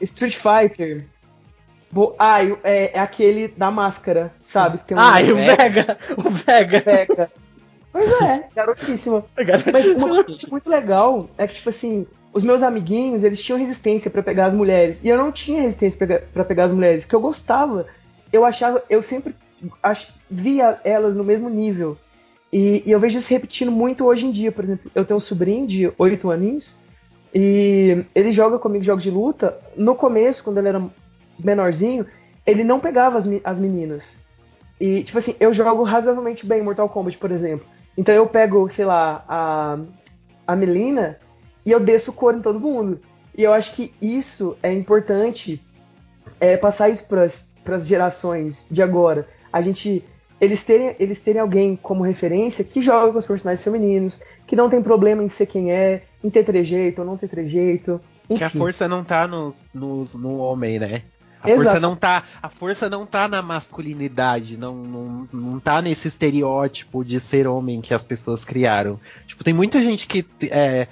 Street 0.01 0.37
Fighter. 0.37 1.07
Ah, 2.19 2.43
é, 2.65 2.97
é, 2.97 2.99
aquele 2.99 3.49
da 3.49 3.71
máscara, 3.71 4.33
sabe? 4.41 4.79
Que 4.79 4.87
tem 4.87 4.97
um 4.97 5.01
ah, 5.01 5.23
e 5.23 5.33
o 5.33 5.37
Vega! 5.37 5.97
O 6.17 6.29
Vega! 6.29 6.81
Vega. 6.81 7.31
Pois 7.95 8.11
é, 8.23 8.49
garotíssima. 8.53 9.25
Mas 9.73 9.87
uma 9.87 10.25
coisa 10.25 10.49
muito 10.51 10.69
legal 10.69 11.31
é 11.39 11.47
que, 11.47 11.55
tipo 11.55 11.69
assim, 11.69 12.05
os 12.33 12.43
meus 12.43 12.61
amiguinhos, 12.65 13.23
eles 13.23 13.41
tinham 13.41 13.57
resistência 13.57 14.11
para 14.11 14.21
pegar 14.21 14.47
as 14.47 14.55
mulheres. 14.55 15.01
E 15.01 15.09
eu 15.09 15.17
não 15.17 15.31
tinha 15.31 15.63
resistência 15.63 16.21
para 16.33 16.45
pegar 16.45 16.65
as 16.65 16.73
mulheres, 16.73 17.05
que 17.05 17.15
eu 17.15 17.21
gostava. 17.21 17.87
Eu 18.33 18.45
achava, 18.45 18.83
eu 18.91 19.01
sempre 19.01 19.33
ach, 19.81 20.09
via 20.29 20.81
elas 20.83 21.17
no 21.17 21.23
mesmo 21.23 21.49
nível. 21.49 21.97
E, 22.53 22.83
e, 22.85 22.91
eu 22.91 22.99
vejo 22.99 23.19
isso 23.19 23.31
repetindo 23.31 23.71
muito 23.71 24.05
hoje 24.05 24.27
em 24.27 24.33
dia. 24.33 24.51
Por 24.51 24.65
exemplo, 24.65 24.91
eu 24.93 25.05
tenho 25.05 25.17
um 25.17 25.21
sobrinho 25.21 25.65
de 25.65 25.93
8 25.97 26.33
aninhos 26.33 26.77
e 27.33 28.05
ele 28.13 28.33
joga 28.33 28.59
comigo 28.59 28.83
jogos 28.83 29.05
de 29.05 29.11
luta. 29.13 29.57
No 29.77 29.95
começo, 29.95 30.43
quando 30.43 30.59
ele 30.59 30.67
era 30.67 30.83
menorzinho, 31.39 32.05
ele 32.45 32.65
não 32.65 32.81
pegava 32.81 33.17
as, 33.19 33.29
as 33.45 33.61
meninas. 33.61 34.19
E, 34.81 35.05
tipo 35.05 35.17
assim, 35.17 35.37
eu 35.39 35.55
jogo 35.55 35.85
razoavelmente 35.85 36.45
bem 36.45 36.61
Mortal 36.61 36.89
Kombat, 36.89 37.19
por 37.19 37.31
exemplo. 37.31 37.73
Então 37.97 38.15
eu 38.15 38.27
pego, 38.27 38.69
sei 38.71 38.85
lá, 38.85 39.25
a, 39.29 39.79
a 40.47 40.57
Melina 40.57 41.19
e 41.65 41.71
eu 41.71 41.81
desço 41.81 42.13
cor 42.13 42.35
em 42.35 42.43
todo 42.43 42.61
mundo. 42.61 43.01
E 43.37 43.43
eu 43.43 43.53
acho 43.53 43.75
que 43.75 43.93
isso 44.01 44.57
é 44.63 44.73
importante 44.73 45.63
é, 46.41 46.57
passar 46.57 46.89
isso 46.89 47.07
para 47.07 47.23
as 47.23 47.87
gerações 47.87 48.67
de 48.71 48.83
agora. 48.83 49.27
A 49.53 49.61
gente 49.61 50.05
eles 50.41 50.63
terem, 50.63 50.95
eles 50.99 51.21
terem 51.21 51.41
alguém 51.41 51.77
como 51.77 52.03
referência 52.03 52.65
que 52.65 52.83
joga 52.83 53.13
com 53.13 53.19
os 53.19 53.25
personagens 53.25 53.63
femininos, 53.63 54.21
que 54.47 54.57
não 54.57 54.69
tem 54.69 54.83
problema 54.83 55.23
em 55.23 55.29
ser 55.29 55.47
quem 55.47 55.73
é, 55.73 56.03
em 56.23 56.29
ter 56.29 56.45
trejeito 56.45 57.01
ou 57.01 57.07
não 57.07 57.17
ter 57.17 57.29
trejeito. 57.29 58.01
Enfim. 58.29 58.39
Que 58.39 58.45
a 58.45 58.51
força 58.51 58.89
não 58.89 59.05
tá 59.05 59.27
no, 59.27 59.55
no, 59.73 60.03
no 60.15 60.39
homem, 60.39 60.79
né? 60.79 61.03
A 61.45 61.51
Exato. 61.51 61.65
força 61.65 61.81
não 61.81 61.95
tá, 61.95 62.25
a 62.43 62.49
força 62.49 62.91
não 62.91 63.05
tá 63.05 63.29
na 63.29 63.43
masculinidade, 63.43 64.57
não, 64.57 64.75
não, 64.75 65.29
não 65.31 65.61
tá 65.61 65.83
nesse 65.83 66.09
estereótipo 66.09 67.05
de 67.05 67.21
ser 67.21 67.47
homem 67.47 67.83
que 67.83 67.93
as 67.93 68.03
pessoas 68.03 68.47
criaram. 68.47 68.99
Tipo, 69.27 69.45
tem 69.45 69.53
muita 69.53 69.83
gente 69.83 70.07
que 70.07 70.25
é, 70.51 70.89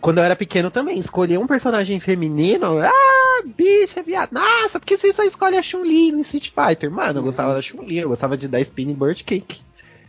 quando 0.00 0.18
eu 0.18 0.24
era 0.24 0.36
pequeno 0.36 0.70
também, 0.70 0.96
escolher 0.96 1.38
um 1.38 1.46
personagem 1.46 1.98
feminino, 1.98 2.78
ah, 2.78 3.42
bicha, 3.44 4.00
viado, 4.00 4.32
nossa, 4.32 4.78
porque 4.78 4.96
você 4.96 5.12
só 5.12 5.24
escolhe 5.24 5.56
a 5.56 5.62
Chun-Li 5.62 6.12
no 6.12 6.20
Street 6.20 6.50
Fighter? 6.50 6.88
Mano, 6.88 7.14
eu 7.14 7.16
uhum. 7.16 7.24
gostava 7.24 7.52
da 7.52 7.60
Chun-Li, 7.60 7.98
eu 7.98 8.08
gostava 8.08 8.36
de 8.36 8.46
dar 8.46 8.60
Spinning 8.60 8.94
Bird 8.94 9.24
Cake. 9.24 9.60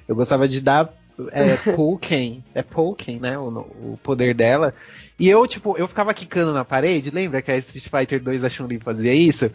Eu 0.07 0.15
gostava 0.15 0.47
de 0.47 0.62
dar 0.62 0.93
é, 1.31 1.55
Poken, 1.73 2.43
é 2.53 2.62
Poken, 2.62 3.19
né, 3.19 3.38
o, 3.38 3.47
o 3.47 3.99
poder 4.03 4.33
dela. 4.33 4.73
E 5.19 5.27
eu, 5.27 5.47
tipo, 5.47 5.75
eu 5.77 5.88
ficava 5.88 6.13
quicando 6.13 6.53
na 6.53 6.63
parede, 6.63 7.10
lembra 7.10 7.41
que 7.41 7.51
a 7.51 7.58
Street 7.58 7.88
Fighter 7.89 8.21
2 8.21 8.43
a 8.43 8.49
Chun-Li 8.49 8.80
fazia 8.80 9.13
isso? 9.13 9.49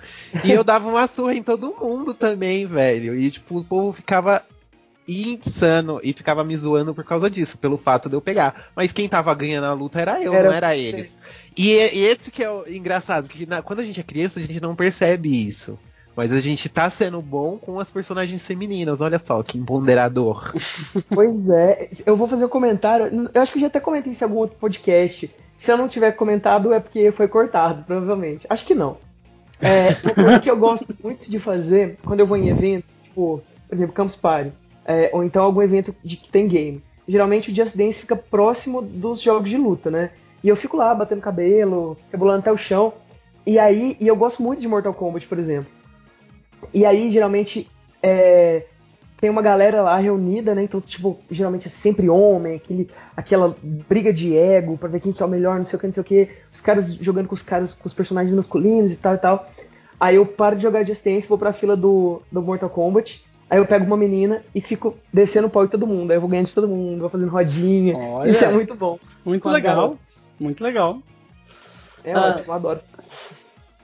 E 0.44 0.51
eu 0.51 0.64
dava 0.64 0.88
uma 0.88 1.07
surra 1.07 1.35
em 1.35 1.42
todo 1.42 1.77
mundo 1.81 2.12
também, 2.12 2.66
velho. 2.66 3.14
E, 3.14 3.31
tipo, 3.31 3.59
o 3.59 3.64
povo 3.64 3.92
ficava 3.92 4.42
insano 5.07 6.01
e 6.03 6.12
ficava 6.12 6.44
me 6.44 6.57
zoando 6.57 6.94
por 6.94 7.05
causa 7.05 7.31
disso, 7.31 7.59
pelo 7.59 7.77
fato 7.77 8.09
de 8.09 8.16
eu 8.16 8.20
pegar. 8.20 8.70
Mas 8.75 8.92
quem 8.92 9.09
tava 9.09 9.33
ganhando 9.35 9.64
a 9.64 9.72
luta 9.72 10.01
era 10.01 10.20
eu, 10.20 10.33
era 10.33 10.48
não 10.48 10.55
era 10.55 10.77
eles. 10.77 11.18
E, 11.57 11.70
e, 11.70 12.05
esse 12.05 12.31
que 12.31 12.42
é 12.42 12.51
o 12.51 12.68
engraçado, 12.68 13.29
porque 13.29 13.46
na, 13.46 13.62
quando 13.62 13.81
a 13.81 13.85
gente 13.85 14.01
é 14.01 14.05
criança, 14.05 14.40
a 14.40 14.42
gente 14.42 14.61
não 14.61 14.75
percebe 14.75 15.46
isso. 15.46 15.79
Mas 16.14 16.31
a 16.31 16.40
gente 16.40 16.68
tá 16.68 16.90
sendo 16.90 17.22
bom 17.22 17.57
com 17.57 17.81
as 17.81 17.90
personagens 17.90 18.44
femininas, 18.44 19.01
olha 19.01 19.18
só, 19.18 19.42
que 19.42 19.59
empoderador. 19.59 20.53
Pois 21.09 21.48
é, 21.48 21.88
eu 22.05 22.16
vou 22.16 22.27
fazer 22.27 22.44
um 22.44 22.48
comentário. 22.48 23.31
Eu 23.33 23.40
acho 23.40 23.51
que 23.51 23.59
eu 23.59 23.62
já 23.62 23.68
até 23.68 23.81
comentei 23.81 24.12
isso 24.12 24.22
em 24.22 24.27
algum 24.27 24.38
outro 24.38 24.57
podcast. 24.57 25.31
Se 25.62 25.70
eu 25.70 25.77
não 25.77 25.87
tiver 25.87 26.11
comentado, 26.11 26.72
é 26.72 26.81
porque 26.81 27.12
foi 27.12 27.29
cortado, 27.29 27.85
provavelmente. 27.85 28.44
Acho 28.51 28.66
que 28.66 28.75
não. 28.75 28.96
É, 29.61 29.94
que 30.42 30.51
eu 30.51 30.57
gosto 30.57 30.92
muito 31.01 31.31
de 31.31 31.38
fazer 31.38 32.01
quando 32.05 32.18
eu 32.18 32.27
vou 32.27 32.37
em 32.37 32.48
evento, 32.48 32.85
tipo, 33.05 33.40
por 33.68 33.72
exemplo, 33.72 33.94
Campus 33.94 34.16
Party 34.16 34.53
é, 34.85 35.09
ou 35.12 35.22
então 35.22 35.44
algum 35.44 35.62
evento 35.62 35.94
de 36.03 36.16
que 36.16 36.29
tem 36.29 36.48
game. 36.48 36.83
Geralmente 37.07 37.53
o 37.53 37.55
Just 37.55 37.77
Dance 37.77 38.01
fica 38.01 38.16
próximo 38.16 38.83
dos 38.83 39.22
jogos 39.22 39.48
de 39.48 39.57
luta, 39.57 39.88
né? 39.88 40.11
E 40.42 40.48
eu 40.48 40.57
fico 40.57 40.77
lá 40.77 40.92
batendo 40.92 41.20
cabelo, 41.20 41.96
rebolando 42.11 42.40
até 42.40 42.51
o 42.51 42.59
chão. 42.59 42.92
E 43.46 43.57
aí, 43.57 43.96
e 44.01 44.09
eu 44.09 44.16
gosto 44.16 44.42
muito 44.42 44.61
de 44.61 44.66
Mortal 44.66 44.92
Kombat, 44.92 45.29
por 45.29 45.38
exemplo. 45.38 45.70
E 46.75 46.85
aí, 46.85 47.09
geralmente, 47.09 47.70
é, 48.03 48.66
tem 49.23 49.31
uma 49.31 49.41
galera 49.41 49.83
lá 49.83 49.97
reunida, 49.99 50.53
né? 50.53 50.65
Então, 50.65 50.81
tipo, 50.81 51.17
geralmente 51.31 51.69
é 51.69 51.71
sempre 51.71 52.09
homem, 52.09 52.57
aquele, 52.57 52.91
aquela 53.17 53.55
briga 53.63 54.13
de 54.13 54.37
ego 54.37 54.77
pra 54.77 54.89
ver 54.89 54.99
quem 54.99 55.13
que 55.13 55.23
é 55.23 55.25
o 55.25 55.29
melhor, 55.29 55.59
não 55.59 55.65
sei 55.65 55.77
o 55.77 55.81
que, 55.81 55.87
não 55.87 55.95
sei 55.95 56.01
o 56.01 56.05
que. 56.05 56.29
Os 56.53 56.61
caras 56.61 56.93
jogando 56.97 57.29
com 57.29 57.35
os 57.37 57.43
caras, 57.43 57.73
com 57.73 57.87
os 57.87 57.95
personagens 57.95 58.35
masculinos 58.35 58.93
e 58.93 58.97
tal 58.97 59.15
e 59.15 59.19
tal. 59.19 59.49
Aí 60.01 60.17
eu 60.17 60.27
paro 60.27 60.57
de 60.57 60.65
jogar 60.65 60.85
Just 60.85 61.05
Dance, 61.05 61.29
vou 61.29 61.39
pra 61.39 61.53
fila 61.53 61.77
do, 61.77 62.21
do 62.33 62.43
Mortal 62.43 62.69
Kombat. 62.69 63.25
Aí 63.49 63.59
eu 63.59 63.65
pego 63.65 63.87
uma 63.87 63.97
menina 63.97 64.43
e 64.53 64.61
fico 64.61 64.99
descendo 65.13 65.47
o 65.47 65.51
pau 65.51 65.65
de 65.67 65.71
todo 65.71 65.87
mundo. 65.87 66.11
Aí 66.11 66.17
eu 66.17 66.21
vou 66.21 66.29
ganhando 66.29 66.47
de 66.47 66.55
todo 66.55 66.67
mundo, 66.67 66.99
vou 66.99 67.09
fazendo 67.09 67.31
rodinha. 67.31 67.97
Olha, 67.97 68.29
Isso 68.29 68.45
é 68.45 68.51
muito 68.51 68.75
bom. 68.75 68.99
Muito 69.25 69.49
legal. 69.49 69.97
Muito 70.41 70.65
legal. 70.65 70.99
É 72.03 72.13
ah, 72.13 72.31
ótimo, 72.31 72.45
eu 72.49 72.55
adoro. 72.55 72.81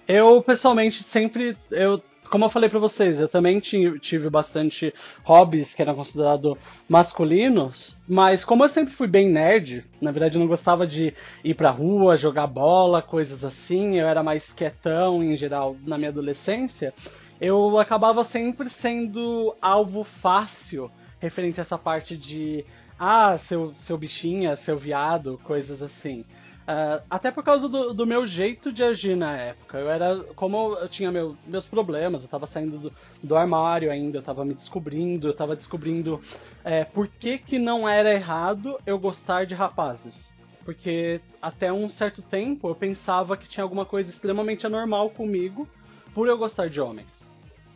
Eu, 0.09 0.43
pessoalmente, 0.43 1.05
sempre. 1.05 1.57
Eu, 1.71 2.03
como 2.31 2.45
eu 2.45 2.51
falei 2.51 2.69
para 2.69 2.79
vocês, 2.79 3.21
eu 3.21 3.29
também 3.29 3.61
tive 3.61 4.31
bastante 4.31 4.95
hobbies 5.25 5.75
que 5.75 5.83
eram 5.83 5.95
considerados 5.95 6.57
masculinos, 6.89 7.97
mas 8.07 8.45
como 8.45 8.65
eu 8.65 8.69
sempre 8.69 8.95
fui 8.95 9.07
bem 9.07 9.29
nerd, 9.29 9.85
na 10.01 10.11
verdade 10.11 10.37
eu 10.37 10.41
não 10.41 10.47
gostava 10.47 10.87
de 10.87 11.13
ir 11.43 11.55
pra 11.55 11.71
rua, 11.71 12.17
jogar 12.17 12.47
bola, 12.47 13.03
coisas 13.03 13.45
assim, 13.45 13.99
eu 13.99 14.07
era 14.07 14.23
mais 14.23 14.53
quietão 14.53 15.23
em 15.23 15.37
geral 15.37 15.77
na 15.85 15.97
minha 15.99 16.11
adolescência 16.11 16.93
eu 17.41 17.79
acabava 17.79 18.25
sempre 18.25 18.69
sendo 18.69 19.55
alvo 19.63 20.03
fácil 20.03 20.91
referente 21.21 21.61
a 21.61 21.63
essa 21.63 21.79
parte 21.79 22.17
de 22.17 22.65
ah, 22.99 23.39
seu, 23.39 23.73
seu 23.77 23.97
bichinha, 23.97 24.57
seu 24.57 24.77
viado, 24.77 25.41
coisas 25.45 25.83
assim. 25.83 26.25
Uh, 26.69 27.03
até 27.09 27.31
por 27.31 27.43
causa 27.43 27.67
do, 27.67 27.95
do, 27.95 28.07
meu 28.07 28.27
jeito 28.27 28.71
de 28.71 28.85
agir 28.85 29.17
na 29.17 29.35
época. 29.35 29.79
Eu 29.79 29.91
era. 29.91 30.23
Como 30.37 30.75
eu 30.75 30.87
tinha 30.87 31.11
meu, 31.11 31.35
meus 31.47 31.65
problemas, 31.65 32.23
eu 32.23 32.29
tava 32.29 32.47
saindo 32.47 32.77
do, 32.77 32.93
do, 33.23 33.37
armário 33.37 33.91
ainda, 33.91 34.19
eu 34.19 34.23
tava 34.23 34.45
me 34.45 34.53
descobrindo, 34.53 35.29
eu 35.29 35.33
tava 35.35 35.57
descobrindo 35.57 36.21
é, 36.63 36.85
por 36.85 37.09
que, 37.09 37.39
que 37.39 37.59
não 37.59 37.89
era 37.89 38.13
errado 38.13 38.77
eu 38.85 38.99
gostar 38.99 39.47
de 39.47 39.55
rapazes. 39.55 40.31
Porque 40.63 41.23
até 41.41 41.73
um 41.73 41.89
certo 41.89 42.21
tempo 42.21 42.69
eu 42.69 42.75
pensava 42.75 43.35
que 43.35 43.49
tinha 43.49 43.65
alguma 43.65 43.87
coisa 43.87 44.11
extremamente 44.11 44.67
anormal 44.67 45.09
comigo 45.09 45.67
por 46.13 46.29
eu 46.29 46.37
gostar 46.37 46.69
de 46.69 46.83
homens. 46.83 47.25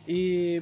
E 0.07 0.61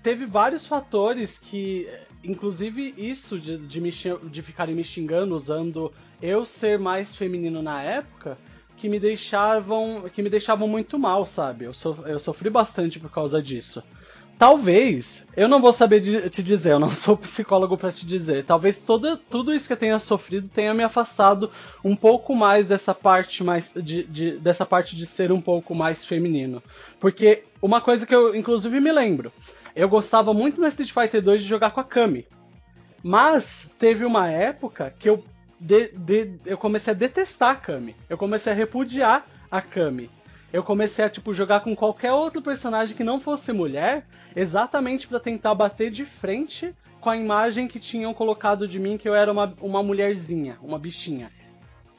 teve 0.00 0.26
vários 0.26 0.64
fatores 0.64 1.40
que, 1.40 1.88
inclusive 2.22 2.94
isso 2.96 3.36
de, 3.36 3.58
de, 3.58 3.80
me, 3.80 3.90
de 3.90 4.42
ficarem 4.42 4.76
me 4.76 4.84
xingando 4.84 5.34
usando 5.34 5.92
eu 6.20 6.44
ser 6.44 6.78
mais 6.78 7.14
feminino 7.14 7.62
na 7.62 7.82
época, 7.82 8.38
que 8.76 8.88
me 8.88 9.00
deixavam 9.00 10.08
que 10.12 10.22
me 10.22 10.30
deixavam 10.30 10.68
muito 10.68 10.98
mal, 10.98 11.24
sabe? 11.24 11.64
Eu, 11.64 11.74
so, 11.74 11.96
eu 12.06 12.18
sofri 12.18 12.50
bastante 12.50 12.98
por 12.98 13.10
causa 13.10 13.42
disso. 13.42 13.82
Talvez, 14.38 15.26
eu 15.34 15.48
não 15.48 15.62
vou 15.62 15.72
saber 15.72 15.98
de, 16.00 16.28
te 16.28 16.42
dizer, 16.42 16.72
eu 16.72 16.78
não 16.78 16.90
sou 16.94 17.16
psicólogo 17.16 17.76
para 17.78 17.90
te 17.90 18.04
dizer. 18.04 18.44
Talvez 18.44 18.78
todo, 18.78 19.16
tudo 19.16 19.54
isso 19.54 19.66
que 19.66 19.72
eu 19.72 19.78
tenha 19.78 19.98
sofrido 19.98 20.46
tenha 20.48 20.74
me 20.74 20.82
afastado 20.82 21.50
um 21.82 21.96
pouco 21.96 22.34
mais 22.34 22.68
dessa 22.68 22.94
parte 22.94 23.42
mais 23.42 23.72
de, 23.74 24.04
de, 24.04 24.32
dessa 24.32 24.66
parte 24.66 24.94
de 24.94 25.06
ser 25.06 25.32
um 25.32 25.40
pouco 25.40 25.74
mais 25.74 26.04
feminino. 26.04 26.62
Porque 27.00 27.44
uma 27.62 27.80
coisa 27.80 28.06
que 28.06 28.14
eu 28.14 28.34
inclusive 28.34 28.78
me 28.78 28.92
lembro, 28.92 29.32
eu 29.74 29.88
gostava 29.88 30.34
muito 30.34 30.60
na 30.60 30.68
Street 30.68 30.92
Fighter 30.92 31.22
2 31.22 31.42
de 31.42 31.48
jogar 31.48 31.70
com 31.70 31.80
a 31.80 31.84
Kami. 31.84 32.26
Mas 33.02 33.66
teve 33.78 34.04
uma 34.04 34.30
época 34.30 34.92
que 34.98 35.08
eu, 35.08 35.24
de, 35.60 35.88
de, 35.88 36.38
eu 36.44 36.58
comecei 36.58 36.92
a 36.92 36.96
detestar 36.96 37.50
a 37.50 37.56
Kami. 37.56 37.96
Eu 38.08 38.18
comecei 38.18 38.52
a 38.52 38.56
repudiar 38.56 39.26
a 39.50 39.60
Kami 39.60 40.10
eu 40.52 40.62
comecei 40.62 41.04
a 41.04 41.10
tipo 41.10 41.34
jogar 41.34 41.60
com 41.60 41.74
qualquer 41.74 42.12
outro 42.12 42.40
personagem 42.40 42.96
que 42.96 43.04
não 43.04 43.20
fosse 43.20 43.52
mulher, 43.52 44.06
exatamente 44.34 45.06
para 45.06 45.20
tentar 45.20 45.54
bater 45.54 45.90
de 45.90 46.04
frente 46.04 46.74
com 46.98 47.10
a 47.10 47.16
imagem 47.16 47.68
que 47.68 47.78
tinham 47.78 48.14
colocado 48.14 48.66
de 48.66 48.78
mim 48.78 48.96
que 48.96 49.08
eu 49.08 49.14
era 49.14 49.30
uma, 49.30 49.54
uma 49.60 49.82
mulherzinha, 49.82 50.56
uma 50.62 50.78
bichinha. 50.78 51.30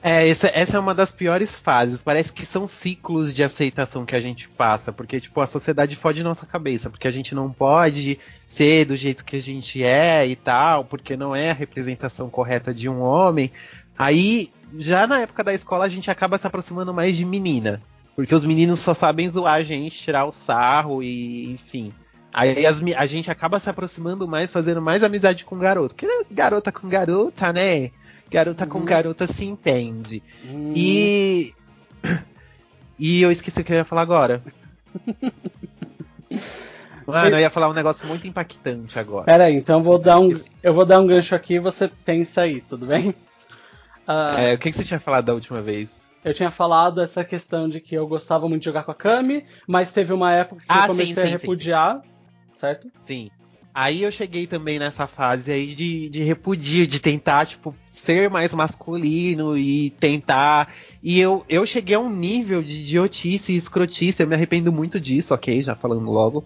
É, 0.02 0.30
essa, 0.30 0.48
essa 0.54 0.78
é 0.78 0.80
uma 0.80 0.94
das 0.94 1.12
piores 1.12 1.56
fases. 1.56 2.04
Parece 2.04 2.32
que 2.32 2.46
são 2.46 2.68
ciclos 2.68 3.34
de 3.34 3.44
aceitação 3.44 4.06
que 4.06 4.16
a 4.16 4.22
gente 4.22 4.48
passa, 4.48 4.92
porque 4.92 5.20
tipo 5.20 5.42
a 5.42 5.48
sociedade 5.48 5.96
fode 5.96 6.24
nossa 6.24 6.46
cabeça, 6.46 6.90
porque 6.90 7.08
a 7.08 7.12
gente 7.12 7.34
não 7.34 7.52
pode 7.52 8.20
ser 8.46 8.86
do 8.86 8.96
jeito 8.96 9.26
que 9.26 9.38
a 9.38 9.42
gente 9.42 9.84
é 9.84 10.26
e 10.28 10.36
tal, 10.36 10.86
porque 10.86 11.18
não 11.18 11.36
é 11.36 11.50
a 11.50 11.54
representação 11.54 12.30
correta 12.30 12.74
de 12.74 12.88
um 12.88 13.02
homem. 13.02 13.52
Aí, 13.98 14.52
já 14.78 15.08
na 15.08 15.22
época 15.22 15.44
da 15.44 15.54
escola, 15.54 15.86
a 15.86 15.90
gente 15.90 16.12
acaba 16.12 16.38
se 16.38 16.46
aproximando 16.46 16.94
mais 16.94 17.18
de 17.18 17.26
menina. 17.26 17.82
Porque 18.16 18.34
os 18.34 18.46
meninos 18.46 18.80
só 18.80 18.94
sabem 18.94 19.30
zoar 19.30 19.56
a 19.56 19.64
gente, 19.64 19.98
tirar 19.98 20.26
o 20.26 20.32
sarro 20.32 21.04
e, 21.04 21.52
enfim. 21.52 21.92
Aí 22.34 22.66
as, 22.66 22.82
a 22.96 23.06
gente 23.08 23.32
acaba 23.32 23.60
se 23.60 23.70
aproximando 23.70 24.28
mais, 24.28 24.52
fazendo 24.52 24.82
mais 24.82 25.04
amizade 25.04 25.44
com 25.44 25.58
garoto. 25.58 25.96
Porque 25.96 26.06
né, 26.06 26.26
garota 26.30 26.72
com 26.72 26.88
garota, 26.88 27.52
né? 27.52 27.92
Garota 28.30 28.64
uhum. 28.66 28.70
com 28.70 28.86
garota 28.86 29.28
se 29.28 29.46
entende. 29.46 30.22
Uhum. 30.50 30.74
E. 30.76 31.54
E 33.00 33.22
eu 33.22 33.32
esqueci 33.32 33.62
o 33.62 33.64
que 33.64 33.72
eu 33.72 33.78
ia 33.78 33.86
falar 33.86 34.02
agora. 34.02 34.42
Mano, 37.06 37.36
eu 37.36 37.40
ia 37.40 37.50
falar 37.50 37.70
um 37.70 37.74
negócio 37.74 38.06
muito 38.06 38.28
impactante 38.28 39.00
agora. 39.00 39.26
Pera 39.26 39.46
aí, 39.46 39.56
então 39.56 39.80
eu 39.80 39.84
vou 39.84 39.98
dar 39.98 40.20
um, 40.20 40.34
eu 40.62 40.74
vou 40.74 40.86
dar 40.86 41.00
um 41.00 41.08
gancho 41.08 41.34
aqui 41.36 41.54
e 41.54 41.60
você 41.60 41.90
pensa 42.04 42.42
aí, 42.42 42.60
tudo 42.62 42.86
bem? 42.86 43.10
Uh... 43.10 43.16
É, 44.38 44.54
o 44.54 44.58
que, 44.58 44.72
que 44.72 44.78
você 44.78 44.84
tinha 44.84 45.00
falado 45.00 45.26
da 45.26 45.34
última 45.34 45.62
vez? 45.62 46.08
eu 46.28 46.34
tinha 46.34 46.52
falado 46.52 47.02
essa 47.02 47.24
questão 47.24 47.70
de 47.70 47.80
que 47.80 47.96
eu 47.96 48.06
gostava 48.06 48.50
muito 48.50 48.62
de 48.62 48.66
jogar 48.66 48.84
com 48.84 48.92
a 48.92 48.96
Kami, 48.96 49.46
mas 49.66 49.94
teve 49.94 50.12
uma 50.12 50.34
época 50.34 50.62
que 50.62 50.68
ah, 50.68 50.84
eu 50.84 50.88
comecei 50.88 51.14
sim, 51.14 51.22
sim, 51.22 51.28
a 51.28 51.30
repudiar, 51.30 51.96
sim, 51.96 52.10
certo? 52.58 52.92
Sim. 53.00 53.32
Aí 53.80 54.02
eu 54.02 54.12
cheguei 54.12 54.48
também 54.48 54.80
nessa 54.80 55.06
fase 55.06 55.52
aí 55.52 55.76
de, 55.76 56.10
de 56.10 56.88
de 56.88 57.00
tentar, 57.00 57.46
tipo, 57.46 57.76
ser 57.92 58.28
mais 58.28 58.52
masculino 58.52 59.56
e 59.56 59.92
tentar. 59.92 60.74
E 61.04 61.20
eu, 61.20 61.46
eu 61.48 61.64
cheguei 61.64 61.96
a 61.96 62.00
um 62.00 62.10
nível 62.10 62.64
de 62.64 62.82
idiotice 62.82 63.54
e 63.54 63.56
escrotice, 63.56 64.24
eu 64.24 64.28
me 64.28 64.34
arrependo 64.34 64.72
muito 64.72 65.00
disso, 65.00 65.32
ok? 65.32 65.62
Já 65.62 65.76
falando 65.76 66.10
logo. 66.10 66.44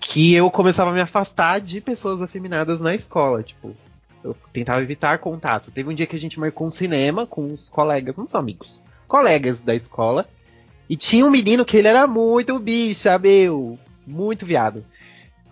Que 0.00 0.34
eu 0.34 0.50
começava 0.50 0.90
a 0.90 0.92
me 0.92 1.00
afastar 1.00 1.60
de 1.60 1.80
pessoas 1.80 2.20
afeminadas 2.20 2.80
na 2.80 2.92
escola, 2.92 3.40
tipo. 3.44 3.76
Eu 4.24 4.34
tentava 4.52 4.82
evitar 4.82 5.18
contato. 5.18 5.70
Teve 5.70 5.88
um 5.90 5.94
dia 5.94 6.08
que 6.08 6.16
a 6.16 6.20
gente 6.20 6.40
marcou 6.40 6.66
um 6.66 6.72
cinema 6.72 7.24
com 7.24 7.52
os 7.52 7.68
colegas, 7.68 8.18
uns 8.18 8.34
amigos 8.34 8.80
colegas 9.06 9.62
da 9.62 9.76
escola. 9.76 10.26
E 10.90 10.96
tinha 10.96 11.24
um 11.24 11.30
menino 11.30 11.64
que 11.64 11.76
ele 11.76 11.86
era 11.86 12.04
muito 12.08 12.58
bicha, 12.58 13.16
meu. 13.16 13.78
Muito 14.04 14.44
viado. 14.44 14.84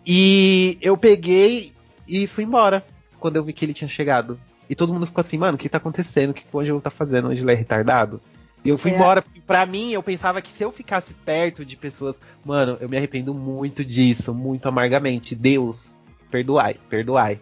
E 0.06 0.78
eu 0.80 0.96
peguei 0.96 1.72
e 2.06 2.26
fui 2.26 2.44
embora 2.44 2.84
quando 3.18 3.36
eu 3.36 3.44
vi 3.44 3.52
que 3.52 3.64
ele 3.64 3.74
tinha 3.74 3.88
chegado. 3.88 4.38
E 4.68 4.74
todo 4.74 4.92
mundo 4.92 5.06
ficou 5.06 5.20
assim, 5.20 5.38
mano, 5.38 5.56
o 5.56 5.58
que 5.58 5.68
tá 5.68 5.78
acontecendo? 5.78 6.30
O 6.30 6.34
que 6.34 6.44
o 6.50 6.60
Ângelo 6.60 6.80
tá 6.80 6.90
fazendo? 6.90 7.28
O 7.28 7.30
Ângelo 7.30 7.50
é 7.50 7.54
retardado? 7.54 8.20
E 8.64 8.68
eu 8.68 8.78
fui 8.78 8.90
é. 8.90 8.94
embora. 8.94 9.24
Pra 9.46 9.66
mim, 9.66 9.90
eu 9.90 10.02
pensava 10.02 10.40
que 10.40 10.50
se 10.50 10.64
eu 10.64 10.72
ficasse 10.72 11.14
perto 11.14 11.64
de 11.64 11.76
pessoas. 11.76 12.18
Mano, 12.44 12.78
eu 12.80 12.88
me 12.88 12.96
arrependo 12.96 13.34
muito 13.34 13.84
disso, 13.84 14.32
muito 14.32 14.68
amargamente. 14.68 15.34
Deus, 15.34 15.96
perdoai, 16.30 16.76
perdoai. 16.88 17.40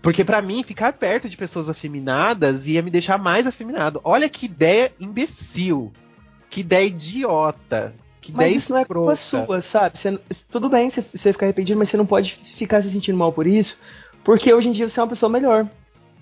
Porque 0.00 0.24
para 0.24 0.42
mim, 0.42 0.62
ficar 0.62 0.92
perto 0.92 1.28
de 1.28 1.36
pessoas 1.36 1.68
afeminadas 1.68 2.66
ia 2.66 2.82
me 2.82 2.90
deixar 2.90 3.18
mais 3.18 3.46
afeminado. 3.46 4.00
Olha 4.04 4.28
que 4.28 4.46
ideia 4.46 4.92
imbecil. 5.00 5.92
Que 6.50 6.60
ideia 6.60 6.86
idiota. 6.86 7.94
Que 8.24 8.32
mas 8.32 8.56
isso 8.56 8.72
não 8.72 8.78
é 8.78 8.86
culpa 8.86 9.14
sua, 9.14 9.60
sabe? 9.60 9.98
Você, 9.98 10.18
tudo 10.50 10.70
bem 10.70 10.88
você, 10.88 11.04
você 11.12 11.30
ficar 11.30 11.44
arrependido, 11.44 11.78
mas 11.78 11.90
você 11.90 11.98
não 11.98 12.06
pode 12.06 12.32
ficar 12.32 12.80
se 12.80 12.90
sentindo 12.90 13.18
mal 13.18 13.30
por 13.30 13.46
isso. 13.46 13.78
Porque 14.24 14.52
hoje 14.52 14.70
em 14.70 14.72
dia 14.72 14.88
você 14.88 14.98
é 14.98 15.02
uma 15.02 15.10
pessoa 15.10 15.28
melhor. 15.28 15.68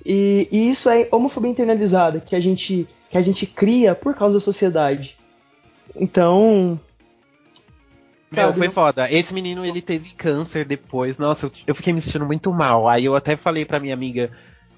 E, 0.05 0.49
e 0.51 0.69
isso 0.69 0.91
é 0.91 1.07
homofobia 1.13 1.49
internalizada, 1.49 2.19
que 2.19 2.35
a 2.35 2.41
gente 2.41 2.89
que 3.09 3.17
a 3.17 3.21
gente 3.21 3.47
cria 3.47 3.95
por 3.95 4.17
causa 4.17 4.35
da 4.35 4.41
sociedade. 4.41 5.17
Então, 5.95 6.81
meu, 8.33 8.53
foi 8.53 8.69
foda. 8.71 9.09
Esse 9.13 9.33
menino, 9.33 9.65
ele 9.65 9.81
teve 9.81 10.11
câncer 10.11 10.65
depois. 10.65 11.19
Nossa, 11.19 11.47
eu, 11.47 11.53
eu, 11.69 11.75
fiquei 11.75 11.93
me 11.93 12.01
sentindo 12.01 12.27
muito 12.27 12.53
mal. 12.53 12.89
Aí 12.89 13.05
eu 13.05 13.15
até 13.15 13.37
falei 13.37 13.65
pra 13.65 13.79
minha 13.79 13.95
amiga, 13.95 14.31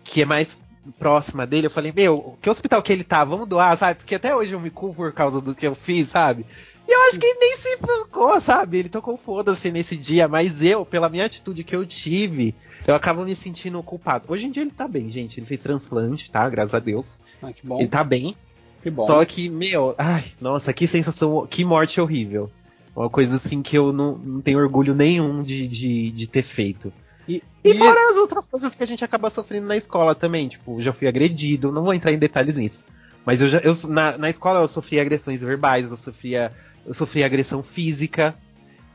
que 0.02 0.20
é 0.20 0.24
mais 0.26 0.58
próxima 0.98 1.46
dele, 1.46 1.66
eu 1.66 1.70
falei, 1.70 1.92
meu, 1.94 2.36
que 2.42 2.50
hospital 2.50 2.82
que 2.82 2.92
ele 2.92 3.04
tá? 3.04 3.24
Vamos 3.24 3.48
doar, 3.48 3.74
sabe? 3.76 4.00
Porque 4.00 4.16
até 4.16 4.34
hoje 4.34 4.52
eu 4.52 4.60
me 4.60 4.68
culpo 4.68 4.96
por 4.96 5.12
causa 5.12 5.40
do 5.40 5.54
que 5.54 5.66
eu 5.66 5.74
fiz, 5.74 6.08
sabe? 6.08 6.44
E 6.86 6.92
eu 6.92 7.02
acho 7.08 7.18
que 7.18 7.26
ele 7.26 7.38
nem 7.38 7.56
se 7.56 7.78
focou, 7.78 8.40
sabe? 8.40 8.78
Ele 8.78 8.88
tocou 8.88 9.16
foda-se 9.16 9.70
nesse 9.72 9.96
dia, 9.96 10.28
mas 10.28 10.62
eu, 10.62 10.84
pela 10.84 11.08
minha 11.08 11.24
atitude 11.24 11.64
que 11.64 11.74
eu 11.74 11.86
tive, 11.86 12.54
eu 12.86 12.94
acabo 12.94 13.24
me 13.24 13.34
sentindo 13.34 13.82
culpado. 13.82 14.26
Hoje 14.28 14.46
em 14.46 14.50
dia 14.50 14.62
ele 14.62 14.70
tá 14.70 14.86
bem, 14.86 15.10
gente. 15.10 15.40
Ele 15.40 15.46
fez 15.46 15.62
transplante, 15.62 16.30
tá? 16.30 16.48
Graças 16.48 16.74
a 16.74 16.78
Deus. 16.78 17.20
Ah, 17.42 17.52
que 17.52 17.66
bom. 17.66 17.78
Ele 17.78 17.88
tá 17.88 18.04
bem. 18.04 18.36
Que 18.82 18.90
bom. 18.90 19.06
Só 19.06 19.24
que, 19.24 19.48
meu, 19.48 19.94
ai, 19.96 20.24
nossa, 20.38 20.72
que 20.72 20.86
sensação, 20.86 21.46
que 21.46 21.64
morte 21.64 22.00
horrível. 22.00 22.50
Uma 22.94 23.08
coisa 23.08 23.36
assim 23.36 23.62
que 23.62 23.76
eu 23.76 23.92
não, 23.92 24.18
não 24.18 24.40
tenho 24.40 24.58
orgulho 24.58 24.94
nenhum 24.94 25.42
de, 25.42 25.66
de, 25.66 26.10
de 26.10 26.26
ter 26.26 26.42
feito. 26.42 26.92
E, 27.26 27.42
e, 27.64 27.70
e, 27.70 27.78
fora 27.78 28.10
as 28.10 28.16
outras 28.16 28.46
coisas 28.46 28.76
que 28.76 28.82
a 28.82 28.86
gente 28.86 29.02
acaba 29.02 29.30
sofrendo 29.30 29.66
na 29.66 29.76
escola 29.76 30.14
também, 30.14 30.46
tipo, 30.48 30.80
já 30.80 30.92
fui 30.92 31.08
agredido, 31.08 31.72
não 31.72 31.82
vou 31.82 31.94
entrar 31.94 32.12
em 32.12 32.18
detalhes 32.18 32.58
nisso. 32.58 32.84
Mas 33.24 33.40
eu 33.40 33.48
já, 33.48 33.58
eu, 33.60 33.74
na, 33.88 34.18
na 34.18 34.28
escola 34.28 34.60
eu 34.60 34.68
sofri 34.68 35.00
agressões 35.00 35.40
verbais, 35.40 35.90
eu 35.90 35.96
sofria, 35.96 36.52
eu 36.86 36.94
sofri 36.94 37.24
agressão 37.24 37.62
física, 37.62 38.34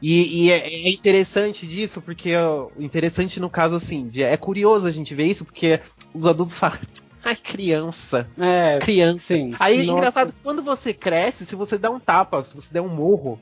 e, 0.02 0.46
e 0.46 0.52
é, 0.52 0.68
é, 0.68 0.90
interessante 0.90 1.68
disso, 1.68 2.02
porque 2.02 2.36
ó, 2.36 2.70
interessante 2.78 3.40
no 3.40 3.50
caso 3.50 3.76
assim, 3.76 4.08
de, 4.08 4.24
é 4.24 4.38
curioso 4.38 4.88
a 4.88 4.92
gente 4.92 5.14
ver 5.14 5.26
isso, 5.26 5.44
porque 5.44 5.80
os 6.14 6.26
adultos 6.26 6.56
falam. 6.58 6.80
Ai, 7.24 7.36
criança. 7.36 8.30
É, 8.38 8.80
criança. 8.80 9.34
Sim. 9.34 9.54
Aí 9.60 9.80
é 9.80 9.84
engraçado, 9.84 10.34
quando 10.42 10.64
você 10.64 10.94
cresce, 10.94 11.46
se 11.46 11.56
você 11.56 11.78
dá 11.78 11.90
um 11.92 12.00
tapa, 12.00 12.44
se 12.44 12.56
você 12.56 12.74
der 12.74 12.82
um 12.82 12.88
morro 12.88 13.40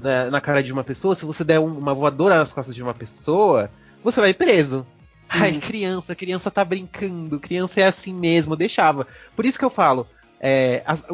na, 0.00 0.30
na 0.30 0.40
cara 0.40 0.62
de 0.62 0.72
uma 0.72 0.84
pessoa, 0.84 1.14
se 1.16 1.24
você 1.24 1.42
der 1.42 1.58
um, 1.58 1.76
uma 1.76 1.92
voadora 1.92 2.38
nas 2.38 2.52
costas 2.52 2.74
de 2.74 2.82
uma 2.82 2.94
pessoa, 2.94 3.68
você 4.02 4.20
vai 4.20 4.32
preso. 4.32 4.86
Ai, 5.28 5.58
criança, 5.58 6.14
criança 6.14 6.52
tá 6.52 6.64
brincando, 6.64 7.40
criança 7.40 7.80
é 7.80 7.84
assim 7.84 8.14
mesmo, 8.14 8.54
deixava. 8.54 9.08
Por 9.34 9.44
isso 9.44 9.58
que 9.58 9.64
eu 9.64 9.70
falo, 9.70 10.06
é, 10.40 10.82
as, 10.86 11.04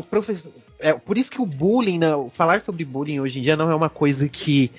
é, 0.79 0.93
por 0.93 1.17
isso 1.17 1.31
que 1.31 1.41
o 1.41 1.47
bullying, 1.47 1.99
não, 1.99 2.29
falar 2.29 2.61
sobre 2.61 2.85
bullying 2.85 3.21
hoje 3.21 3.39
em 3.39 3.43
dia 3.43 3.57
não 3.57 3.71
é 3.71 3.75
uma 3.75 3.91
coisa 3.91 4.29
que, 4.29 4.71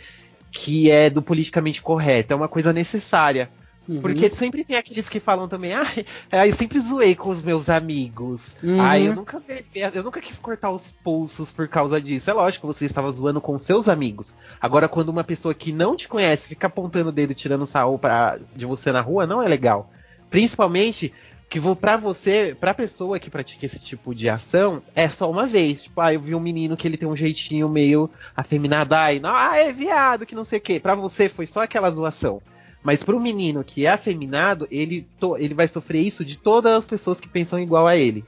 que 0.51 0.91
é 0.91 1.10
do 1.10 1.21
politicamente 1.21 1.82
correto, 1.82 2.34
é 2.34 2.36
uma 2.36 2.47
coisa 2.47 2.73
necessária. 2.73 3.49
Uhum. 3.88 4.01
Porque 4.01 4.29
sempre 4.29 4.63
tem 4.63 4.77
aqueles 4.77 5.10
que 5.10 5.19
falam 5.19 5.47
também, 5.47 5.73
ah, 5.73 6.47
eu 6.47 6.53
sempre 6.53 6.79
zoei 6.79 7.15
com 7.15 7.29
os 7.29 7.43
meus 7.43 7.69
amigos. 7.69 8.56
Uhum. 8.63 8.82
Ah, 8.82 8.97
eu 8.97 9.13
nunca 9.13 9.41
eu 9.75 10.03
nunca 10.03 10.21
quis 10.21 10.38
cortar 10.38 10.71
os 10.71 10.84
pulsos 11.03 11.51
por 11.51 11.67
causa 11.67 11.99
disso. 11.99 12.29
É 12.29 12.34
lógico 12.34 12.65
que 12.65 12.73
você 12.73 12.86
estava 12.86 13.10
zoando 13.12 13.41
com 13.41 13.58
seus 13.58 13.89
amigos. 13.89 14.36
Agora, 14.62 14.88
quando 14.88 15.10
uma 15.10 15.23
pessoa 15.23 15.53
que 15.53 15.73
não 15.73 15.97
te 15.97 16.08
conhece 16.08 16.47
fica 16.47 16.67
apontando 16.67 17.10
o 17.10 17.12
dedo 17.12 17.34
tirando 17.34 17.65
sarro 17.65 17.99
pra, 17.99 18.39
de 18.56 18.65
você 18.65 18.91
na 18.91 19.01
rua, 19.01 19.27
não 19.27 19.41
é 19.41 19.47
legal. 19.47 19.91
Principalmente 20.29 21.13
que 21.54 21.60
vou 21.60 21.76
para 21.76 21.98
você, 21.98 22.58
pra 22.60 22.74
pessoa 22.74 23.20
que 23.20 23.30
pratica 23.30 23.63
esse 23.63 23.78
tipo 23.78 24.16
de 24.16 24.28
ação, 24.28 24.82
é 24.96 25.08
só 25.08 25.30
uma 25.30 25.46
vez. 25.46 25.84
Tipo, 25.84 26.02
ah, 26.02 26.12
eu 26.12 26.20
vi 26.20 26.34
um 26.34 26.39
menino 26.39 26.76
que 26.76 26.88
ele 26.88 26.98
tem 26.98 27.08
um 27.08 27.16
jeitinho 27.16 27.70
meio 27.70 28.10
afeminado, 28.36 28.96
ai, 28.96 29.20
não, 29.20 29.30
ah, 29.30 29.56
é 29.56 29.72
viado, 29.72 30.26
que 30.26 30.34
não 30.34 30.44
sei 30.44 30.58
o 30.58 30.62
quê. 30.63 30.80
Pra 30.80 30.96
você 30.96 31.30
foi 31.30 31.46
só 31.46 31.62
aquela 31.62 31.92
zoação. 31.92 32.42
Mas 32.82 33.04
pro 33.04 33.20
menino 33.20 33.63
que 33.63 33.86
é 33.86 33.92
afeminado, 33.92 34.68
ele, 34.72 35.08
to, 35.20 35.38
ele 35.38 35.54
vai 35.54 35.68
sofrer 35.68 36.02
isso 36.02 36.26
de 36.26 36.39
todas 36.39 36.74
as 36.74 36.88
pessoas 36.88 37.22
que 37.22 37.30
pensam 37.30 37.60
igual 37.60 37.86
a 37.86 37.96
ele. 37.96 38.26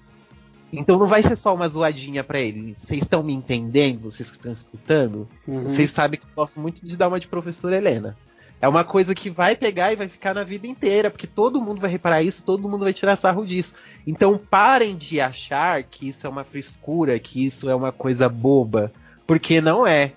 Então 0.72 1.00
não 1.00 1.08
vai 1.08 1.24
ser 1.24 1.36
só 1.36 1.56
uma 1.56 1.68
zoadinha 1.68 2.24
para 2.24 2.40
ele. 2.40 2.76
Vocês 2.78 3.02
estão 3.02 3.24
me 3.24 3.34
entendendo? 3.34 4.04
Vocês 4.04 4.30
que 4.30 4.38
estão 4.38 4.52
escutando? 4.52 5.28
Uhum. 5.48 5.64
Vocês 5.64 5.90
sabem 5.90 6.20
que 6.20 6.28
eu 6.28 6.30
gosto 6.36 6.60
muito 6.60 6.86
de 6.86 6.96
dar 6.96 7.08
uma 7.08 7.20
de 7.20 7.28
professora 7.28 7.76
Helena. 7.76 8.16
É 8.62 8.68
uma 8.68 8.84
coisa 8.84 9.13
que 9.13 9.30
vai 9.30 9.56
pegar 9.56 9.91
e 9.91 9.96
vai 9.96 10.08
ficar 10.08 10.34
na 10.34 10.44
vida 10.44 10.65
inteira, 10.65 11.12
porque 11.12 11.28
todo 11.28 11.62
mundo 11.62 11.82
vai 11.82 11.89
reparar 11.89 12.22
isso, 12.22 12.44
todo 12.44 12.68
mundo 12.68 12.84
vai 12.84 12.94
tirar 12.94 13.15
sarro 13.15 13.46
disso. 13.46 13.74
Então 14.08 14.38
parem 14.38 14.96
de 14.96 15.20
achar 15.20 15.84
que 15.84 16.08
isso 16.08 16.26
é 16.26 16.30
uma 16.30 16.44
frescura, 16.44 17.20
que 17.20 17.46
isso 17.46 17.70
é 17.70 17.76
uma 17.76 17.91
coisa 17.91 18.30
boba, 18.30 18.91
porque 19.28 19.62
não 19.62 19.86
é. 19.86 20.13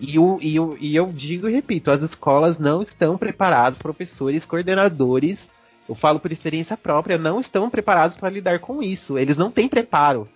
E, 0.00 0.18
o, 0.18 0.38
e, 0.40 0.58
o, 0.58 0.76
e 0.80 0.96
eu 0.96 1.06
digo 1.06 1.48
e 1.48 1.52
repito, 1.52 1.90
as 1.90 2.02
escolas 2.02 2.58
não 2.58 2.82
estão 2.82 3.16
preparadas, 3.16 3.78
professores, 3.78 4.44
coordenadores, 4.44 5.50
eu 5.88 5.94
falo 5.94 6.18
por 6.18 6.32
experiência 6.32 6.76
própria, 6.76 7.18
não 7.18 7.40
estão 7.40 7.68
preparados 7.68 8.16
para 8.16 8.30
lidar 8.30 8.60
com 8.60 8.82
isso. 8.82 9.18
Eles 9.18 9.36
não 9.36 9.50
têm 9.50 9.68
preparo. 9.68 10.28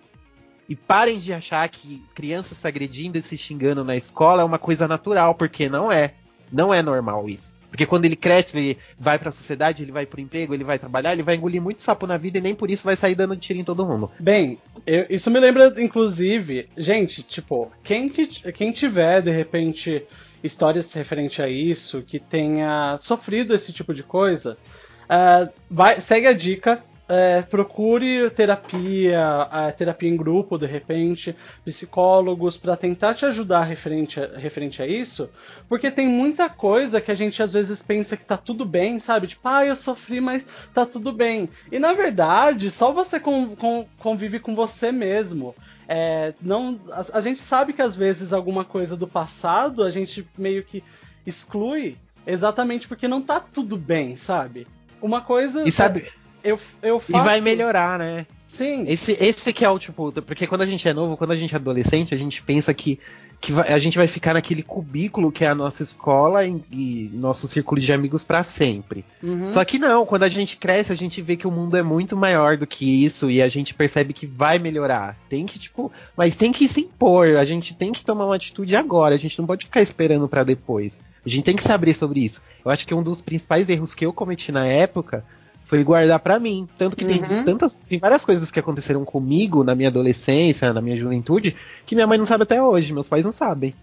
E 0.69 0.75
parem 0.75 1.17
de 1.17 1.31
achar 1.31 1.67
que 1.69 2.03
crianças 2.13 2.57
se 2.57 2.67
agredindo 2.67 3.17
e 3.17 3.23
se 3.23 3.37
xingando 3.37 3.83
na 3.83 3.95
escola 3.95 4.41
é 4.41 4.45
uma 4.45 4.59
coisa 4.59 4.87
natural, 4.87 5.33
porque 5.33 5.69
não 5.69 5.91
é. 5.91 6.13
Não 6.51 6.73
é 6.73 6.81
normal 6.81 7.27
isso. 7.29 7.55
Porque 7.69 7.85
quando 7.85 8.05
ele 8.05 8.15
cresce, 8.15 8.57
ele 8.57 8.77
vai 8.97 9.19
para 9.19 9.29
a 9.29 9.31
sociedade, 9.31 9.83
ele 9.83 9.91
vai 9.91 10.05
pro 10.05 10.21
emprego, 10.21 10.53
ele 10.53 10.63
vai 10.63 10.79
trabalhar, 10.79 11.13
ele 11.13 11.23
vai 11.23 11.35
engolir 11.35 11.61
muito 11.61 11.81
sapo 11.81 12.07
na 12.07 12.17
vida 12.17 12.37
e 12.37 12.41
nem 12.41 12.55
por 12.55 12.71
isso 12.71 12.83
vai 12.83 12.95
sair 12.95 13.13
dando 13.13 13.35
tiro 13.35 13.59
em 13.59 13.63
todo 13.63 13.85
mundo. 13.85 14.09
Bem, 14.19 14.57
eu, 14.85 15.05
isso 15.09 15.29
me 15.29 15.39
lembra, 15.39 15.73
inclusive, 15.77 16.69
gente, 16.77 17.21
tipo, 17.21 17.71
quem, 17.83 18.09
que, 18.09 18.27
quem 18.53 18.71
tiver, 18.71 19.21
de 19.21 19.31
repente, 19.31 20.03
histórias 20.43 20.91
referente 20.93 21.41
a 21.41 21.49
isso, 21.49 22.01
que 22.01 22.19
tenha 22.19 22.97
sofrido 22.99 23.53
esse 23.53 23.73
tipo 23.73 23.93
de 23.93 24.01
coisa, 24.01 24.57
uh, 25.03 25.51
vai, 25.69 25.99
segue 25.99 26.27
a 26.27 26.33
dica, 26.33 26.81
é, 27.09 27.41
procure 27.41 28.29
terapia, 28.31 29.73
terapia 29.77 30.09
em 30.09 30.17
grupo, 30.17 30.57
de 30.57 30.65
repente, 30.65 31.35
psicólogos, 31.63 32.57
para 32.57 32.75
tentar 32.75 33.13
te 33.13 33.25
ajudar 33.25 33.63
referente 33.63 34.19
a, 34.19 34.37
referente 34.37 34.81
a 34.81 34.87
isso, 34.87 35.29
porque 35.69 35.89
tem 35.89 36.07
muita 36.07 36.49
coisa 36.49 36.99
que 36.99 37.09
a 37.09 37.15
gente 37.15 37.41
às 37.41 37.53
vezes 37.53 37.81
pensa 37.81 38.17
que 38.17 38.25
tá 38.25 38.35
tudo 38.35 38.65
bem, 38.65 38.99
sabe? 38.99 39.27
Tipo, 39.27 39.47
ah, 39.47 39.65
eu 39.65 39.75
sofri, 39.75 40.19
mas 40.19 40.45
tá 40.73 40.85
tudo 40.85 41.13
bem. 41.13 41.49
E 41.71 41.79
na 41.79 41.93
verdade, 41.93 42.69
só 42.69 42.91
você 42.91 43.19
com, 43.19 43.55
com, 43.55 43.85
convive 43.99 44.39
com 44.39 44.53
você 44.53 44.91
mesmo. 44.91 45.55
É, 45.87 46.33
não, 46.41 46.77
a, 46.91 47.17
a 47.17 47.21
gente 47.21 47.39
sabe 47.39 47.71
que 47.71 47.81
às 47.81 47.95
vezes 47.95 48.33
alguma 48.33 48.65
coisa 48.65 48.97
do 48.97 49.07
passado 49.07 49.83
a 49.83 49.89
gente 49.89 50.27
meio 50.37 50.61
que 50.63 50.83
exclui 51.25 51.97
exatamente 52.25 52.89
porque 52.89 53.07
não 53.07 53.21
tá 53.21 53.39
tudo 53.39 53.77
bem, 53.77 54.17
sabe? 54.17 54.67
Uma 55.01 55.21
coisa. 55.21 55.65
E 55.65 55.71
sabe 55.71 56.11
eu, 56.43 56.59
eu 56.81 56.99
faço... 56.99 57.23
E 57.23 57.25
vai 57.25 57.41
melhorar, 57.41 57.99
né? 57.99 58.25
Sim. 58.47 58.85
Esse, 58.87 59.17
esse 59.19 59.51
que 59.53 59.65
é 59.65 59.69
o 59.69 59.77
tipo. 59.77 60.11
Porque 60.21 60.47
quando 60.47 60.61
a 60.61 60.65
gente 60.65 60.87
é 60.87 60.93
novo, 60.93 61.17
quando 61.17 61.31
a 61.31 61.35
gente 61.35 61.53
é 61.53 61.57
adolescente, 61.57 62.13
a 62.13 62.17
gente 62.17 62.41
pensa 62.41 62.73
que, 62.73 62.97
que 63.41 63.51
vai, 63.51 63.71
a 63.71 63.77
gente 63.77 63.97
vai 63.97 64.07
ficar 64.07 64.33
naquele 64.33 64.63
cubículo 64.63 65.31
que 65.31 65.43
é 65.43 65.49
a 65.49 65.55
nossa 65.55 65.83
escola 65.83 66.45
e, 66.45 66.63
e 66.71 67.11
nosso 67.13 67.47
círculo 67.47 67.79
de 67.79 67.91
amigos 67.91 68.23
para 68.23 68.43
sempre. 68.43 69.03
Uhum. 69.21 69.51
Só 69.51 69.63
que 69.65 69.77
não, 69.77 70.05
quando 70.05 70.23
a 70.23 70.29
gente 70.29 70.55
cresce, 70.57 70.93
a 70.93 70.95
gente 70.95 71.21
vê 71.21 71.35
que 71.35 71.45
o 71.45 71.51
mundo 71.51 71.75
é 71.75 71.83
muito 71.83 72.15
maior 72.15 72.57
do 72.57 72.65
que 72.65 73.05
isso 73.05 73.29
e 73.29 73.41
a 73.41 73.49
gente 73.49 73.73
percebe 73.73 74.13
que 74.13 74.25
vai 74.25 74.57
melhorar. 74.57 75.17
Tem 75.29 75.45
que, 75.45 75.59
tipo. 75.59 75.91
Mas 76.15 76.35
tem 76.35 76.51
que 76.51 76.67
se 76.67 76.81
impor, 76.81 77.35
a 77.35 77.45
gente 77.45 77.75
tem 77.75 77.91
que 77.91 78.03
tomar 78.03 78.25
uma 78.25 78.35
atitude 78.35 78.75
agora, 78.75 79.15
a 79.15 79.19
gente 79.19 79.37
não 79.37 79.45
pode 79.45 79.65
ficar 79.65 79.81
esperando 79.81 80.27
para 80.27 80.43
depois. 80.43 80.99
A 81.25 81.29
gente 81.29 81.43
tem 81.43 81.55
que 81.55 81.63
saber 81.63 81.93
sobre 81.93 82.21
isso. 82.21 82.41
Eu 82.63 82.71
acho 82.71 82.87
que 82.87 82.93
um 82.93 83.03
dos 83.03 83.21
principais 83.21 83.69
erros 83.69 83.93
que 83.93 84.05
eu 84.05 84.13
cometi 84.13 84.51
na 84.51 84.65
época 84.65 85.23
foi 85.67 85.83
guardar 85.83 86.19
para 86.19 86.39
mim. 86.39 86.67
Tanto 86.77 86.95
que 86.95 87.03
uhum. 87.03 87.09
tem 87.09 87.43
tantas. 87.43 87.75
Tem 87.75 87.99
várias 87.99 88.23
coisas 88.23 88.49
que 88.49 88.59
aconteceram 88.59 89.03
comigo 89.03 89.63
na 89.63 89.75
minha 89.75 89.89
adolescência, 89.89 90.73
na 90.73 90.81
minha 90.81 90.95
juventude, 90.95 91.55
que 91.85 91.93
minha 91.93 92.07
mãe 92.07 92.17
não 92.17 92.25
sabe 92.25 92.43
até 92.43 92.63
hoje, 92.63 92.93
meus 92.93 93.07
pais 93.07 93.25
não 93.25 93.33
sabem. 93.33 93.73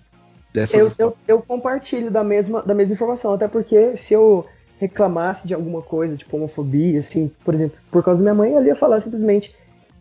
Dessas... 0.53 0.99
Eu, 0.99 1.09
eu, 1.09 1.17
eu, 1.29 1.43
compartilho 1.43 2.11
da 2.11 2.25
mesma, 2.25 2.63
da 2.63 2.75
mesma 2.75 2.95
informação, 2.95 3.35
até 3.35 3.47
porque 3.47 3.97
se 3.99 4.15
eu 4.15 4.47
reclamasse 4.81 5.47
de 5.47 5.53
alguma 5.53 5.83
coisa, 5.83 6.17
tipo 6.17 6.37
homofobia, 6.37 7.01
assim, 7.01 7.31
por 7.45 7.55
exemplo, 7.55 7.77
por 7.91 8.03
causa 8.03 8.23
da 8.23 8.33
minha 8.33 8.35
mãe, 8.35 8.57
eu 8.57 8.65
ia 8.65 8.77
falar 8.77 9.03
simplesmente 9.03 9.55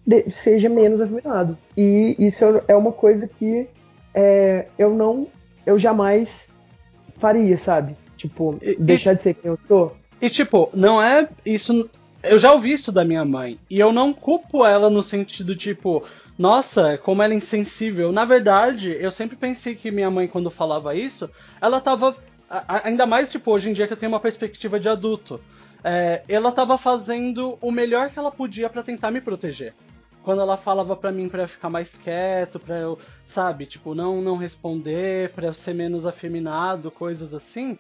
de, 0.08 0.30
seja 0.32 0.70
menos 0.70 1.02
afeminado. 1.02 1.58
E 1.76 2.16
isso 2.18 2.46
é 2.68 2.76
uma 2.76 2.94
coisa 2.94 3.28
que 3.28 3.68
é, 4.14 4.68
eu 4.78 4.92
não. 4.94 5.28
Eu 5.66 5.78
jamais 5.78 6.48
faria, 7.20 7.58
sabe? 7.58 7.96
Tipo, 8.16 8.58
e, 8.62 8.78
deixar 8.78 9.14
e, 9.14 9.16
de 9.18 9.24
ser 9.24 9.34
quem 9.34 9.52
eu 9.52 9.60
sou. 9.68 9.98
E 10.24 10.30
tipo, 10.30 10.70
não 10.74 11.04
é 11.04 11.28
isso. 11.46 11.90
Eu 12.24 12.40
já 12.40 12.54
ouvi 12.54 12.72
isso 12.72 12.94
da 12.94 13.04
minha 13.04 13.26
mãe. 13.26 13.60
E 13.70 13.78
eu 13.78 13.92
não 13.92 14.14
culpo 14.14 14.66
ela 14.66 14.90
no 14.90 15.04
sentido, 15.04 15.54
tipo, 15.54 16.02
nossa, 16.38 16.98
como 16.98 17.22
ela 17.22 17.34
é 17.34 17.36
insensível. 17.36 18.10
Na 18.10 18.24
verdade, 18.24 18.96
eu 18.98 19.12
sempre 19.12 19.36
pensei 19.36 19.76
que 19.76 19.92
minha 19.92 20.10
mãe, 20.10 20.26
quando 20.26 20.50
falava 20.50 20.96
isso, 20.96 21.30
ela 21.60 21.82
tava. 21.82 22.16
Ainda 22.86 23.06
mais, 23.06 23.30
tipo, 23.30 23.52
hoje 23.52 23.70
em 23.70 23.74
dia 23.74 23.86
que 23.86 23.92
eu 23.92 23.98
tenho 23.98 24.14
uma 24.14 24.20
perspectiva 24.22 24.80
de 24.80 24.88
adulto. 24.88 25.42
É, 25.84 26.24
ela 26.30 26.54
tava 26.54 26.78
fazendo 26.78 27.58
o 27.60 27.70
melhor 27.70 28.10
que 28.10 28.18
ela 28.18 28.32
podia 28.32 28.70
para 28.70 28.82
tentar 28.82 29.12
me 29.12 29.20
proteger. 29.20 29.74
Quando 30.24 30.40
ela 30.40 30.56
falava 30.56 30.96
para 30.96 31.12
mim 31.12 31.28
para 31.28 31.50
ficar 31.50 31.70
mais 31.70 31.98
quieto, 31.98 32.62
para 32.62 32.80
eu, 32.80 32.98
sabe, 33.26 33.66
tipo, 33.66 33.94
não 33.94 34.22
não 34.22 34.38
responder, 34.38 35.32
para 35.32 35.48
eu 35.48 35.54
ser 35.54 35.76
menos 35.76 36.06
afeminado, 36.06 36.90
coisas 36.90 37.34
assim. 37.34 37.78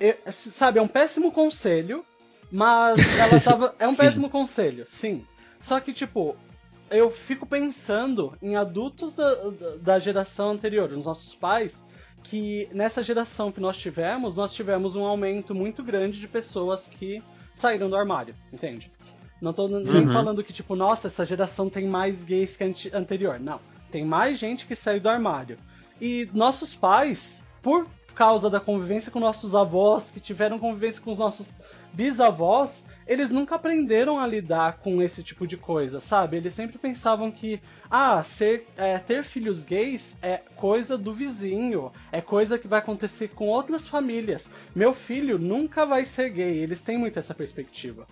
Eu, 0.00 0.16
sabe, 0.30 0.78
é 0.78 0.82
um 0.82 0.88
péssimo 0.88 1.32
conselho, 1.32 2.04
mas 2.50 2.98
ela 3.18 3.40
tava. 3.40 3.74
É 3.78 3.88
um 3.88 3.94
péssimo 3.94 4.28
conselho, 4.28 4.84
sim. 4.86 5.24
Só 5.60 5.80
que, 5.80 5.92
tipo, 5.92 6.36
eu 6.90 7.10
fico 7.10 7.46
pensando 7.46 8.36
em 8.42 8.56
adultos 8.56 9.14
da, 9.14 9.34
da 9.80 9.98
geração 9.98 10.50
anterior, 10.50 10.92
os 10.92 11.04
nossos 11.04 11.34
pais, 11.34 11.84
que 12.24 12.68
nessa 12.72 13.02
geração 13.02 13.50
que 13.50 13.60
nós 13.60 13.76
tivemos, 13.76 14.36
nós 14.36 14.52
tivemos 14.52 14.94
um 14.96 15.04
aumento 15.04 15.54
muito 15.54 15.82
grande 15.82 16.20
de 16.20 16.28
pessoas 16.28 16.86
que 16.86 17.22
saíram 17.54 17.88
do 17.88 17.96
armário, 17.96 18.34
entende? 18.52 18.90
Não 19.40 19.52
tô 19.52 19.68
nem 19.68 20.06
uhum. 20.06 20.12
falando 20.12 20.42
que, 20.42 20.52
tipo, 20.52 20.74
nossa, 20.74 21.08
essa 21.08 21.24
geração 21.24 21.68
tem 21.68 21.86
mais 21.86 22.24
gays 22.24 22.56
que 22.56 22.64
a 22.64 22.98
anterior. 22.98 23.38
Não. 23.38 23.60
Tem 23.90 24.04
mais 24.04 24.38
gente 24.38 24.66
que 24.66 24.74
saiu 24.74 25.00
do 25.00 25.08
armário. 25.08 25.56
E 26.00 26.28
nossos 26.32 26.74
pais, 26.74 27.42
por 27.62 27.86
causa 28.16 28.48
da 28.48 28.58
convivência 28.58 29.12
com 29.12 29.20
nossos 29.20 29.54
avós, 29.54 30.10
que 30.10 30.18
tiveram 30.18 30.58
convivência 30.58 31.02
com 31.02 31.12
os 31.12 31.18
nossos 31.18 31.50
bisavós, 31.92 32.82
eles 33.06 33.30
nunca 33.30 33.54
aprenderam 33.54 34.18
a 34.18 34.26
lidar 34.26 34.78
com 34.78 35.02
esse 35.02 35.22
tipo 35.22 35.46
de 35.46 35.56
coisa, 35.56 36.00
sabe? 36.00 36.38
Eles 36.38 36.54
sempre 36.54 36.78
pensavam 36.78 37.30
que, 37.30 37.60
ah, 37.90 38.24
ser, 38.24 38.66
é, 38.76 38.98
ter 38.98 39.22
filhos 39.22 39.62
gays 39.62 40.16
é 40.22 40.40
coisa 40.56 40.96
do 40.96 41.12
vizinho, 41.12 41.92
é 42.10 42.22
coisa 42.22 42.58
que 42.58 42.66
vai 42.66 42.78
acontecer 42.78 43.28
com 43.28 43.48
outras 43.48 43.86
famílias. 43.86 44.50
Meu 44.74 44.94
filho 44.94 45.38
nunca 45.38 45.84
vai 45.84 46.04
ser 46.06 46.30
gay. 46.30 46.58
Eles 46.58 46.80
têm 46.80 46.96
muito 46.96 47.18
essa 47.18 47.34
perspectiva. 47.34 48.06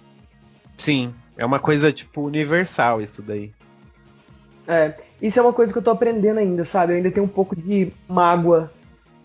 Sim, 0.76 1.14
é 1.36 1.46
uma 1.46 1.58
coisa, 1.58 1.90
tipo, 1.90 2.22
universal 2.22 3.00
isso 3.00 3.22
daí. 3.22 3.52
É, 4.68 4.94
isso 5.20 5.38
é 5.38 5.42
uma 5.42 5.52
coisa 5.52 5.72
que 5.72 5.78
eu 5.78 5.82
tô 5.82 5.90
aprendendo 5.90 6.38
ainda, 6.38 6.64
sabe? 6.64 6.92
Eu 6.92 6.96
ainda 6.98 7.10
tenho 7.10 7.26
um 7.26 7.28
pouco 7.28 7.56
de 7.56 7.90
mágoa 8.06 8.70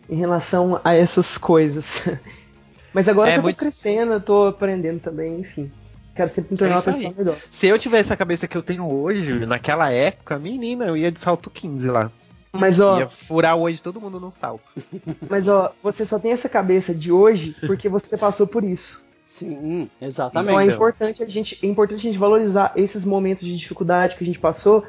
em 0.10 0.16
relação 0.16 0.80
a 0.84 0.94
essas 0.94 1.38
coisas. 1.38 2.04
Mas 2.94 3.08
agora 3.08 3.30
é, 3.30 3.34
que 3.34 3.38
eu 3.38 3.44
tô 3.44 3.48
muito... 3.48 3.60
crescendo, 3.60 4.14
eu 4.14 4.22
tô 4.22 4.48
aprendendo 4.48 5.00
também, 5.00 5.40
enfim. 5.40 5.72
Quero 6.16 6.32
sempre 6.32 6.52
me 6.52 6.58
tornar 6.58 6.74
é 6.74 6.78
uma 6.78 6.84
pessoa 6.84 7.08
aí. 7.08 7.16
melhor. 7.16 7.38
Se 7.50 7.68
eu 7.68 7.80
tivesse 7.80 8.12
a 8.12 8.18
cabeça 8.18 8.48
que 8.48 8.58
eu 8.58 8.64
tenho 8.64 8.90
hoje, 8.90 9.46
naquela 9.46 9.92
época, 9.92 10.38
menina, 10.40 10.86
eu 10.86 10.98
ia 10.98 11.12
de 11.12 11.20
salto 11.20 11.50
15 11.50 11.88
lá. 11.88 12.12
Mas 12.52 12.80
ó. 12.80 13.00
Ia 13.00 13.08
furar 13.08 13.56
hoje 13.56 13.82
todo 13.82 14.02
mundo 14.02 14.20
no 14.20 14.32
salto. 14.32 14.64
Mas 15.30 15.48
ó, 15.48 15.72
você 15.84 16.04
só 16.04 16.18
tem 16.18 16.32
essa 16.32 16.50
cabeça 16.50 16.94
de 16.94 17.12
hoje 17.12 17.56
porque 17.66 17.88
você 17.88 18.18
passou 18.18 18.48
por 18.48 18.64
isso. 18.64 19.08
Sim, 19.24 19.90
exatamente. 20.02 20.50
Então 20.50 20.60
é 20.60 20.66
importante 20.66 21.24
a 21.24 21.28
gente, 21.28 21.60
é 21.62 21.68
importante 21.68 22.00
a 22.00 22.10
gente 22.12 22.18
valorizar 22.18 22.74
esses 22.76 23.06
momentos 23.06 23.46
de 23.46 23.56
dificuldade 23.56 24.16
que 24.16 24.24
a 24.24 24.28
gente 24.28 24.40
passou, 24.40 24.84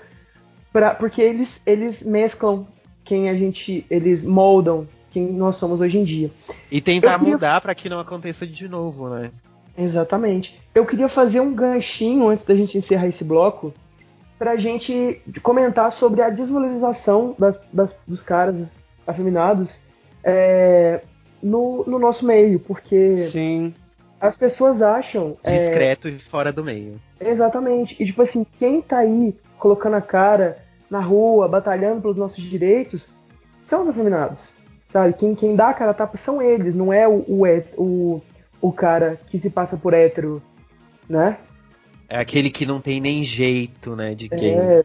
pra, 0.72 0.94
porque 0.94 1.20
eles, 1.20 1.60
eles 1.66 2.02
mesclam 2.02 2.66
quem 3.04 3.28
a 3.28 3.34
gente, 3.34 3.84
eles 3.90 4.24
moldam 4.24 4.88
quem 5.10 5.26
nós 5.32 5.56
somos 5.56 5.80
hoje 5.80 5.98
em 5.98 6.04
dia. 6.04 6.30
E 6.70 6.80
tentar 6.80 7.18
queria... 7.18 7.34
mudar 7.34 7.60
para 7.60 7.74
que 7.74 7.88
não 7.88 8.00
aconteça 8.00 8.46
de 8.46 8.68
novo, 8.68 9.08
né? 9.08 9.30
Exatamente. 9.76 10.60
Eu 10.74 10.84
queria 10.84 11.08
fazer 11.08 11.40
um 11.40 11.54
ganchinho 11.54 12.28
antes 12.28 12.44
da 12.44 12.54
gente 12.54 12.76
encerrar 12.76 13.06
esse 13.06 13.24
bloco 13.24 13.72
pra 14.38 14.56
gente 14.56 15.20
comentar 15.42 15.92
sobre 15.92 16.22
a 16.22 16.30
desvalorização 16.30 17.34
das, 17.38 17.66
das 17.72 17.94
dos 18.06 18.22
caras 18.22 18.84
afeminados 19.06 19.82
é, 20.24 21.02
no, 21.42 21.84
no 21.86 21.98
nosso 21.98 22.24
meio, 22.24 22.58
porque 22.60 23.10
Sim. 23.10 23.74
as 24.20 24.36
pessoas 24.36 24.82
acham. 24.82 25.36
É, 25.44 25.58
Discreto 25.58 26.08
é, 26.08 26.12
e 26.12 26.18
fora 26.18 26.52
do 26.52 26.64
meio. 26.64 27.00
Exatamente. 27.18 27.96
E 28.00 28.06
tipo 28.06 28.22
assim, 28.22 28.46
quem 28.58 28.80
tá 28.80 28.98
aí 28.98 29.36
colocando 29.58 29.96
a 29.96 30.00
cara 30.00 30.56
na 30.88 31.00
rua, 31.00 31.46
batalhando 31.46 32.00
pelos 32.00 32.16
nossos 32.16 32.42
direitos, 32.42 33.14
são 33.66 33.82
os 33.82 33.88
afeminados. 33.88 34.59
Sabe? 34.92 35.14
Quem, 35.14 35.34
quem 35.34 35.54
dá 35.54 35.70
a 35.70 35.74
cara 35.74 35.92
a 35.92 35.94
tapa 35.94 36.16
são 36.16 36.42
eles, 36.42 36.74
não 36.74 36.92
é 36.92 37.06
o, 37.06 37.24
o, 37.28 37.44
o, 37.76 38.22
o 38.60 38.72
cara 38.72 39.18
que 39.28 39.38
se 39.38 39.50
passa 39.50 39.76
por 39.76 39.94
hétero, 39.94 40.42
né? 41.08 41.38
É 42.08 42.18
aquele 42.18 42.50
que 42.50 42.66
não 42.66 42.80
tem 42.80 43.00
nem 43.00 43.22
jeito, 43.22 43.94
né, 43.94 44.16
de 44.16 44.28
gay. 44.28 44.52
É, 44.52 44.84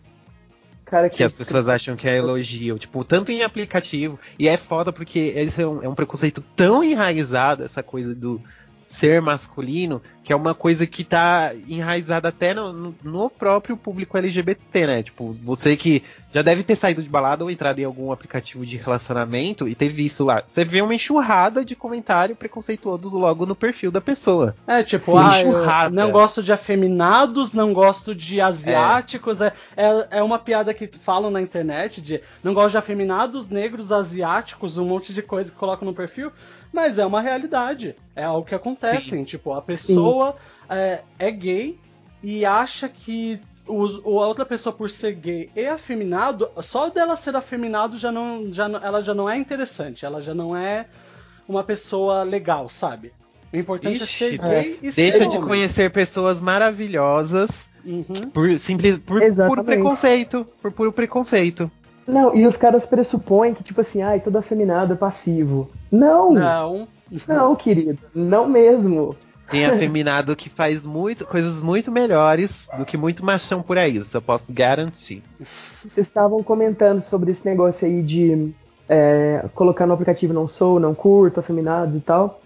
cara 0.86 1.10
que, 1.10 1.18
que 1.18 1.24
as 1.24 1.34
pessoas 1.34 1.68
acham 1.68 1.96
que 1.96 2.08
é 2.08 2.18
elogio. 2.18 2.78
Tipo, 2.78 3.04
tanto 3.04 3.32
em 3.32 3.42
aplicativo. 3.42 4.20
E 4.38 4.48
é 4.48 4.56
foda 4.58 4.94
porque 4.94 5.34
esse 5.36 5.62
é 5.62 5.68
um, 5.68 5.84
é 5.84 5.90
um 5.90 5.96
preconceito 5.96 6.44
tão 6.56 6.84
enraizado, 6.84 7.64
essa 7.64 7.82
coisa 7.82 8.14
do 8.14 8.40
ser 8.88 9.22
masculino, 9.22 10.02
que 10.24 10.34
é 10.34 10.36
uma 10.36 10.56
coisa 10.56 10.88
que 10.88 11.04
tá 11.04 11.52
enraizada 11.68 12.30
até 12.30 12.54
no, 12.54 12.96
no, 13.04 13.30
próprio 13.30 13.78
público 13.78 14.18
LGBT, 14.18 14.88
né? 14.88 15.04
Tipo, 15.04 15.32
você 15.32 15.76
que 15.76 16.04
já 16.32 16.42
deve 16.42 16.64
ter 16.64 16.76
saído 16.76 17.02
de 17.02 17.10
balada 17.10 17.44
ou 17.44 17.52
entrado 17.52 17.80
em 17.80 17.84
algum 17.84 18.12
aplicativo 18.12 18.66
de 18.66 18.76
relacionamento 18.76 19.68
e 19.68 19.76
ter 19.76 19.90
visto 19.90 20.24
lá. 20.24 20.44
Você 20.48 20.66
vê 20.66 20.82
uma 20.82 20.94
enxurrada 20.94 21.64
de 21.64 21.76
comentário 21.76 22.36
preconceituosos 22.36 23.14
logo 23.14 23.46
no 23.46 23.56
perfil 23.56 23.92
da 23.92 24.02
pessoa. 24.02 24.56
É, 24.68 24.84
tipo, 24.84 25.12
Sim, 25.12 25.18
ah, 25.18 25.42
enxurrada. 25.42 25.96
não 25.96 26.12
gosto 26.12 26.42
de 26.42 26.52
afeminados, 26.52 27.54
não 27.54 27.74
gosto 27.74 28.14
de 28.14 28.42
asiáticos. 28.42 29.42
É. 29.42 29.54
É, 29.78 30.18
é 30.18 30.24
uma 30.24 30.40
piada 30.40 30.74
que 30.74 30.90
falam 31.00 31.30
na 31.30 31.42
internet 31.42 32.02
de 32.02 32.22
não 32.44 32.54
gosto 32.54 32.72
de 32.72 32.78
afeminados, 32.78 33.48
negros, 33.48 33.92
asiáticos, 33.92 34.78
um 34.78 34.86
monte 34.86 35.14
de 35.14 35.22
coisa 35.22 35.52
que 35.52 35.58
colocam 35.58 35.88
no 35.88 35.94
perfil. 35.94 36.32
Mas 36.72 36.98
é 36.98 37.06
uma 37.06 37.22
realidade. 37.22 37.96
É 38.16 38.24
algo 38.24 38.46
que 38.46 38.56
acontece. 38.56 39.10
Sim. 39.10 39.24
Tipo, 39.24 39.54
a 39.54 39.62
pessoa 39.62 40.36
é, 40.70 41.02
é, 41.18 41.32
gay 41.32 41.80
e 42.22 42.46
acha 42.46 42.90
que 42.90 43.40
o, 43.68 43.86
a 44.22 44.28
outra 44.28 44.46
pessoa, 44.46 44.74
por 44.74 44.90
ser 44.90 45.14
gay 45.14 45.50
e 45.56 45.66
afeminado, 45.68 46.50
só 46.62 46.90
dela 46.90 47.16
ser 47.16 47.36
afeminado 47.36 47.98
já 47.98 48.12
não, 48.12 48.52
já, 48.52 48.66
ela 48.66 49.02
já 49.02 49.14
não 49.14 49.30
é 49.30 49.38
interessante. 49.38 50.06
Ela 50.06 50.22
já 50.22 50.34
não 50.34 50.56
é 50.56 50.86
uma 51.48 51.64
pessoa 51.64 52.24
legal, 52.24 52.70
sabe? 52.70 53.14
O 53.54 53.58
importante 53.58 54.04
Ixi, 54.04 54.26
é 54.26 54.30
ser 54.30 54.38
gay 54.38 54.80
é. 54.82 54.88
e 54.88 54.92
ser 54.92 55.12
Deixa 55.12 55.28
de 55.28 55.40
conhecer 55.40 55.92
pessoas 55.92 56.42
maravilhosas 56.42 57.70
uhum. 57.86 58.30
por 58.34 58.58
simples 58.60 58.98
por, 58.98 59.22
por 59.48 59.64
preconceito, 59.64 60.48
por 60.62 60.72
puro 60.72 60.92
preconceito. 60.92 61.72
Não, 62.08 62.36
e 62.36 62.46
os 62.46 62.56
caras 62.56 62.86
pressupõem 62.86 63.54
que, 63.54 63.64
tipo 63.64 63.82
assim, 63.82 64.02
ai, 64.02 64.20
todo 64.20 64.38
afeminado 64.38 64.94
é 64.94 64.96
passivo. 64.96 65.70
Não! 65.92 66.32
Não. 66.32 66.88
Não, 67.28 67.56
querido, 67.56 68.00
não 68.14 68.48
mesmo. 68.48 69.16
Tem 69.50 69.66
afeminado 69.66 70.36
que 70.36 70.50
faz 70.50 70.84
muito, 70.84 71.26
coisas 71.26 71.62
muito 71.62 71.92
melhores 71.92 72.68
do 72.78 72.86
que 72.86 72.98
muito 72.98 73.24
machão 73.24 73.62
por 73.62 73.78
aí, 73.78 73.98
isso 73.98 74.16
eu 74.18 74.22
posso 74.22 74.52
garantir. 74.52 75.22
Vocês 75.40 76.08
estavam 76.08 76.42
comentando 76.44 77.02
sobre 77.02 77.32
esse 77.32 77.46
negócio 77.46 77.88
aí 77.88 78.02
de 78.02 78.54
é, 78.90 79.46
colocar 79.54 79.86
no 79.86 79.94
aplicativo 79.94 80.34
não 80.34 80.48
sou, 80.48 80.80
não 80.80 80.96
curto, 80.96 81.40
afeminados 81.40 81.96
e 81.96 82.02
tal. 82.02 82.42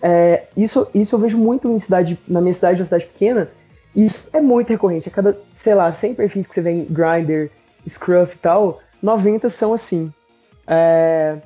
É, 0.00 0.44
isso, 0.56 0.86
isso 0.94 1.14
eu 1.14 1.18
vejo 1.18 1.38
muito 1.38 1.68
em 1.70 1.78
cidade, 1.78 2.18
na 2.28 2.40
minha 2.40 2.54
cidade, 2.54 2.80
uma 2.80 2.86
cidade 2.86 3.06
pequena, 3.06 3.48
e 3.94 4.04
isso 4.04 4.28
é 4.32 4.40
muito 4.40 4.68
recorrente. 4.68 5.08
A 5.08 5.12
cada, 5.12 5.38
sei 5.54 5.74
lá, 5.74 5.92
100 5.92 6.14
perfis 6.14 6.46
que 6.46 6.54
você 6.54 6.60
vê 6.60 6.70
em 6.70 6.84
Grindr, 6.84 7.50
Scruff 7.88 8.34
e 8.34 8.38
tal, 8.38 8.80
90 9.04 9.50
são 9.50 9.74
assim. 9.74 10.10
É... 10.66 11.36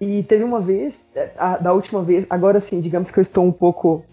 E 0.00 0.22
teve 0.24 0.42
uma 0.42 0.60
vez, 0.60 1.04
a, 1.38 1.58
da 1.58 1.72
última 1.72 2.02
vez, 2.02 2.26
agora 2.28 2.60
sim, 2.60 2.80
digamos 2.80 3.10
que 3.10 3.18
eu 3.18 3.22
estou 3.22 3.44
um 3.44 3.52
pouco 3.52 4.04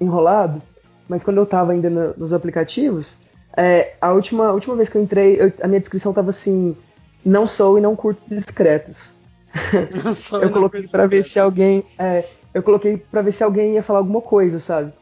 enrolado, 0.00 0.60
mas 1.08 1.24
quando 1.24 1.38
eu 1.38 1.44
estava 1.44 1.72
ainda 1.72 1.88
no, 1.88 2.14
nos 2.16 2.32
aplicativos, 2.32 3.18
é, 3.56 3.94
a, 4.00 4.12
última, 4.12 4.48
a 4.48 4.52
última 4.52 4.76
vez 4.76 4.88
que 4.88 4.98
eu 4.98 5.02
entrei, 5.02 5.40
eu, 5.40 5.52
a 5.62 5.68
minha 5.68 5.80
descrição 5.80 6.10
estava 6.10 6.30
assim: 6.30 6.76
não 7.24 7.46
sou 7.46 7.78
e 7.78 7.80
não 7.80 7.96
curto 7.96 8.20
discretos. 8.28 9.14
eu 10.42 10.50
coloquei 10.50 10.86
para 10.86 11.06
ver 11.06 11.22
se 11.22 11.38
alguém, 11.38 11.84
é, 11.98 12.24
eu 12.52 12.62
coloquei 12.62 12.98
para 12.98 13.22
ver 13.22 13.32
se 13.32 13.42
alguém 13.42 13.74
ia 13.74 13.82
falar 13.82 14.00
alguma 14.00 14.20
coisa, 14.20 14.60
sabe? 14.60 14.92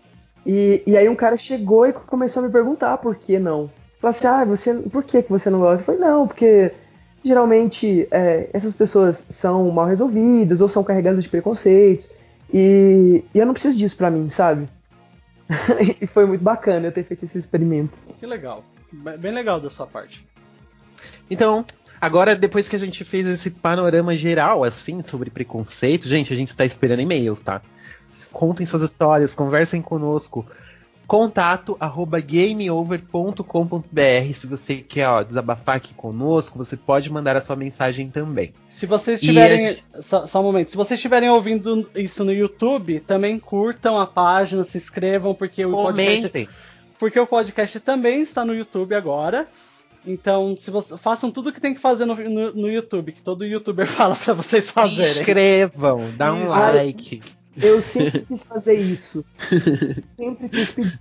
E, 0.45 0.83
e 0.87 0.97
aí 0.97 1.09
um 1.09 1.17
cara 1.17 1.37
chegou 1.37 1.87
e 1.87 1.93
começou 1.93 2.43
a 2.43 2.47
me 2.47 2.53
perguntar 2.53 2.99
por 2.99 3.17
que 3.17 3.39
não. 3.39 3.71
Falou 4.01 4.11
assim, 4.11 4.27
ah, 4.27 4.45
você, 4.45 4.75
por 4.75 5.05
que, 5.05 5.23
que 5.23 5.31
você 5.31 5.49
não 5.51 5.59
gosta? 5.59 5.81
Eu 5.83 5.87
falei, 5.87 6.01
não, 6.01 6.27
porque 6.27 6.73
geralmente 7.25 8.07
é, 8.11 8.49
essas 8.53 8.75
pessoas 8.75 9.27
são 9.31 9.71
mal 9.71 9.87
resolvidas 9.87 10.61
ou 10.61 10.69
são 10.69 10.85
carregadas 10.85 11.25
de 11.25 11.31
preconceitos. 11.31 12.11
E, 12.53 13.25
e 13.35 13.39
eu 13.39 13.47
não 13.47 13.53
preciso 13.53 13.77
disso 13.77 13.97
pra 13.97 14.11
mim, 14.11 14.29
sabe? 14.29 14.69
e 16.01 16.07
foi 16.07 16.27
muito 16.27 16.43
bacana 16.43 16.89
eu 16.89 16.93
ter 16.93 17.05
feito 17.05 17.25
esse 17.25 17.39
experimento. 17.39 17.93
Que 18.19 18.27
legal. 18.27 18.65
Bem 18.93 19.33
legal 19.33 19.61
da 19.61 19.71
sua 19.71 19.87
parte. 19.87 20.27
Então, 21.29 21.65
Agora, 22.01 22.37
depois 22.37 22.69
que 22.69 22.77
a 22.77 22.79
gente 22.79 23.05
fez 23.05 23.27
esse 23.27 23.51
panorama 23.51 24.15
geral, 24.17 24.63
assim, 24.63 25.01
sobre 25.03 25.31
preconceito, 25.31 26.07
gente, 26.07 26.33
a 26.33 26.37
gente 26.37 26.49
está 26.49 26.65
esperando 26.65 27.01
e-mails, 27.01 27.41
tá? 27.41 27.63
Contem 28.33 28.67
suas 28.67 28.83
histórias, 28.83 29.35
conversem 29.35 29.81
conosco 29.81 30.47
contato 31.07 31.77
arroba 31.79 32.21
gameover.com.br. 32.21 34.35
Se 34.35 34.47
você 34.47 34.77
quer 34.77 35.09
ó, 35.09 35.23
desabafar 35.23 35.77
aqui 35.77 35.95
conosco, 35.95 36.59
você 36.59 36.77
pode 36.77 37.11
mandar 37.11 37.37
a 37.37 37.41
sua 37.41 37.57
mensagem 37.57 38.11
também. 38.11 38.53
Se 38.69 38.87
vocês 38.87 39.23
estiverem. 39.23 39.69
Gente... 39.69 39.85
Só, 40.01 40.27
só, 40.27 40.41
um 40.41 40.45
momento. 40.45 40.71
Se 40.71 40.77
vocês 40.77 40.99
estiverem 40.99 41.31
ouvindo 41.31 41.89
isso 41.95 42.25
no 42.25 42.33
YouTube, 42.33 43.01
também 43.01 43.39
curtam 43.39 43.99
a 43.99 44.07
página, 44.07 44.65
se 44.65 44.77
inscrevam, 44.77 45.35
porque 45.35 45.65
o 45.65 45.71
Comentem. 45.71 46.23
podcast. 46.23 46.57
Porque 46.99 47.21
o 47.21 47.27
podcast 47.27 47.81
também 47.81 48.23
está 48.23 48.45
no 48.45 48.55
YouTube 48.55 48.95
agora. 48.95 49.47
Então, 50.07 50.57
se 50.57 50.71
você, 50.71 50.97
façam 50.97 51.33
tudo 51.33 51.51
o 51.51 51.53
que 51.53 51.61
tem 51.61 51.75
que 51.75 51.81
fazer 51.81 52.07
no, 52.07 52.15
no, 52.15 52.53
no, 52.53 52.71
YouTube, 52.71 53.13
que 53.13 53.21
todo 53.21 53.45
youtuber 53.45 53.87
fala 53.87 54.15
para 54.15 54.35
vocês 54.35 54.71
fazerem. 54.71 55.13
Se 55.13 55.21
inscrevam, 55.21 56.13
dá 56.17 56.33
um 56.33 56.49
like. 56.49 57.21
Eu 57.61 57.81
sempre 57.81 58.21
quis 58.21 58.43
fazer 58.43 58.75
isso. 58.75 59.25
sempre 60.17 60.49
quis 60.49 60.71
pedir. 60.71 61.01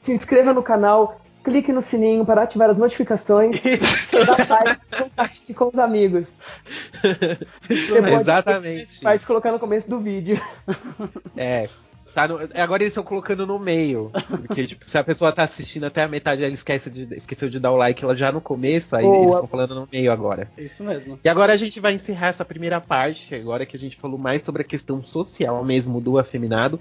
Se 0.00 0.12
inscreva 0.12 0.52
no 0.52 0.62
canal, 0.62 1.20
clique 1.44 1.72
no 1.72 1.80
sininho 1.82 2.24
para 2.24 2.42
ativar 2.42 2.70
as 2.70 2.76
notificações. 2.76 3.60
Dá 4.26 4.54
like, 4.54 4.80
compartilhe 4.96 5.54
com 5.54 5.68
os 5.68 5.78
amigos. 5.78 6.28
Isso 7.68 7.96
Exatamente. 7.96 9.00
Parte 9.00 9.26
colocar 9.26 9.52
no 9.52 9.58
começo 9.58 9.88
do 9.88 10.00
vídeo. 10.00 10.40
É, 11.36 11.68
Tá 12.14 12.28
no, 12.28 12.38
agora 12.54 12.82
eles 12.82 12.92
estão 12.92 13.02
colocando 13.02 13.46
no 13.46 13.58
meio. 13.58 14.10
Porque, 14.46 14.66
tipo, 14.68 14.88
se 14.88 14.98
a 14.98 15.04
pessoa 15.04 15.32
tá 15.32 15.42
assistindo 15.42 15.84
até 15.84 16.02
a 16.02 16.08
metade, 16.08 16.44
ela 16.44 16.52
esquece 16.52 16.90
de, 16.90 17.14
esqueceu 17.14 17.48
de 17.48 17.58
dar 17.58 17.72
o 17.72 17.76
like 17.76 18.04
lá 18.04 18.14
já 18.14 18.30
no 18.30 18.40
começo, 18.40 18.94
aí 18.94 19.02
Boa. 19.02 19.16
eles 19.16 19.32
estão 19.32 19.46
falando 19.46 19.74
no 19.74 19.88
meio 19.90 20.12
agora. 20.12 20.50
Isso 20.58 20.84
mesmo. 20.84 21.18
E 21.24 21.28
agora 21.28 21.52
a 21.52 21.56
gente 21.56 21.80
vai 21.80 21.94
encerrar 21.94 22.28
essa 22.28 22.44
primeira 22.44 22.80
parte, 22.80 23.34
agora 23.34 23.64
que 23.64 23.76
a 23.76 23.80
gente 23.80 23.96
falou 23.96 24.18
mais 24.18 24.42
sobre 24.42 24.62
a 24.62 24.64
questão 24.64 25.02
social 25.02 25.64
mesmo 25.64 26.00
do 26.00 26.18
afeminado. 26.18 26.78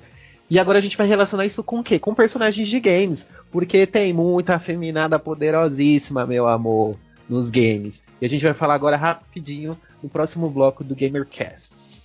E 0.49 0.59
agora 0.59 0.79
a 0.79 0.81
gente 0.81 0.97
vai 0.97 1.07
relacionar 1.07 1.45
isso 1.45 1.63
com 1.63 1.79
o 1.79 1.83
quê? 1.83 1.97
Com 1.97 2.13
personagens 2.13 2.67
de 2.67 2.79
games. 2.81 3.25
Porque 3.49 3.87
tem 3.87 4.11
muita 4.11 4.55
afeminada 4.55 5.17
poderosíssima, 5.17 6.25
meu 6.25 6.45
amor, 6.45 6.97
nos 7.29 7.49
games. 7.49 8.03
E 8.19 8.25
a 8.25 8.29
gente 8.29 8.43
vai 8.43 8.53
falar 8.53 8.73
agora 8.73 8.97
rapidinho 8.97 9.77
no 10.03 10.09
próximo 10.09 10.49
bloco 10.49 10.83
do 10.83 10.93
GamerCast. 10.93 12.01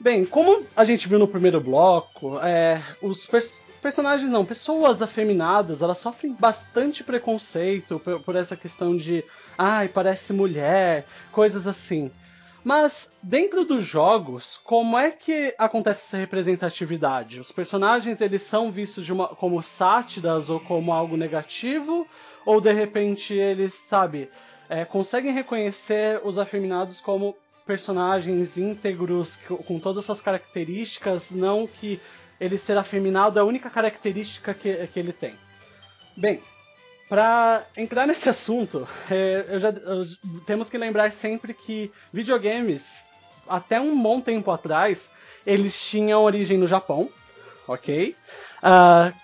Bem, 0.00 0.24
como 0.24 0.64
a 0.74 0.82
gente 0.82 1.06
viu 1.06 1.18
no 1.18 1.28
primeiro 1.28 1.60
bloco, 1.60 2.38
é, 2.38 2.82
os 3.02 3.26
pers 3.26 3.60
personagens 3.82 4.30
não, 4.30 4.46
pessoas 4.46 5.02
afeminadas, 5.02 5.82
elas 5.82 5.98
sofrem 5.98 6.32
bastante 6.32 7.04
preconceito 7.04 7.98
por, 7.98 8.18
por 8.20 8.34
essa 8.34 8.56
questão 8.56 8.96
de, 8.96 9.22
ai, 9.58 9.88
parece 9.88 10.32
mulher, 10.32 11.04
coisas 11.30 11.66
assim. 11.66 12.10
Mas 12.64 13.12
dentro 13.22 13.62
dos 13.62 13.84
jogos, 13.84 14.58
como 14.64 14.98
é 14.98 15.10
que 15.10 15.54
acontece 15.58 16.00
essa 16.02 16.16
representatividade? 16.16 17.38
Os 17.38 17.52
personagens 17.52 18.22
eles 18.22 18.42
são 18.42 18.72
vistos 18.72 19.06
uma, 19.10 19.28
como 19.28 19.62
sátiras 19.62 20.48
ou 20.48 20.60
como 20.60 20.94
algo 20.94 21.14
negativo, 21.14 22.06
ou 22.46 22.58
de 22.58 22.72
repente 22.72 23.34
eles, 23.34 23.74
sabe, 23.74 24.30
é, 24.66 24.82
conseguem 24.86 25.34
reconhecer 25.34 26.22
os 26.24 26.38
afeminados 26.38 27.02
como 27.02 27.36
personagens 27.70 28.58
íntegros, 28.58 29.38
com 29.64 29.78
todas 29.78 30.00
as 30.00 30.06
suas 30.06 30.20
características, 30.20 31.30
não 31.30 31.68
que 31.68 32.00
ele 32.40 32.58
ser 32.58 32.76
afeminado 32.76 33.38
é 33.38 33.42
a 33.42 33.44
única 33.44 33.70
característica 33.70 34.52
que, 34.52 34.88
que 34.88 34.98
ele 34.98 35.12
tem. 35.12 35.36
Bem, 36.16 36.42
para 37.08 37.64
entrar 37.76 38.08
nesse 38.08 38.26
assunto, 38.28 38.88
é, 39.08 39.44
eu 39.50 39.60
já, 39.60 39.68
eu, 39.68 40.02
temos 40.44 40.68
que 40.68 40.76
lembrar 40.76 41.12
sempre 41.12 41.54
que 41.54 41.92
videogames, 42.12 43.06
até 43.48 43.80
um 43.80 44.02
bom 44.02 44.20
tempo 44.20 44.50
atrás, 44.50 45.08
eles 45.46 45.80
tinham 45.88 46.24
origem 46.24 46.58
no 46.58 46.66
Japão, 46.66 47.08
ok? 47.68 48.16
Uh, 48.64 49.16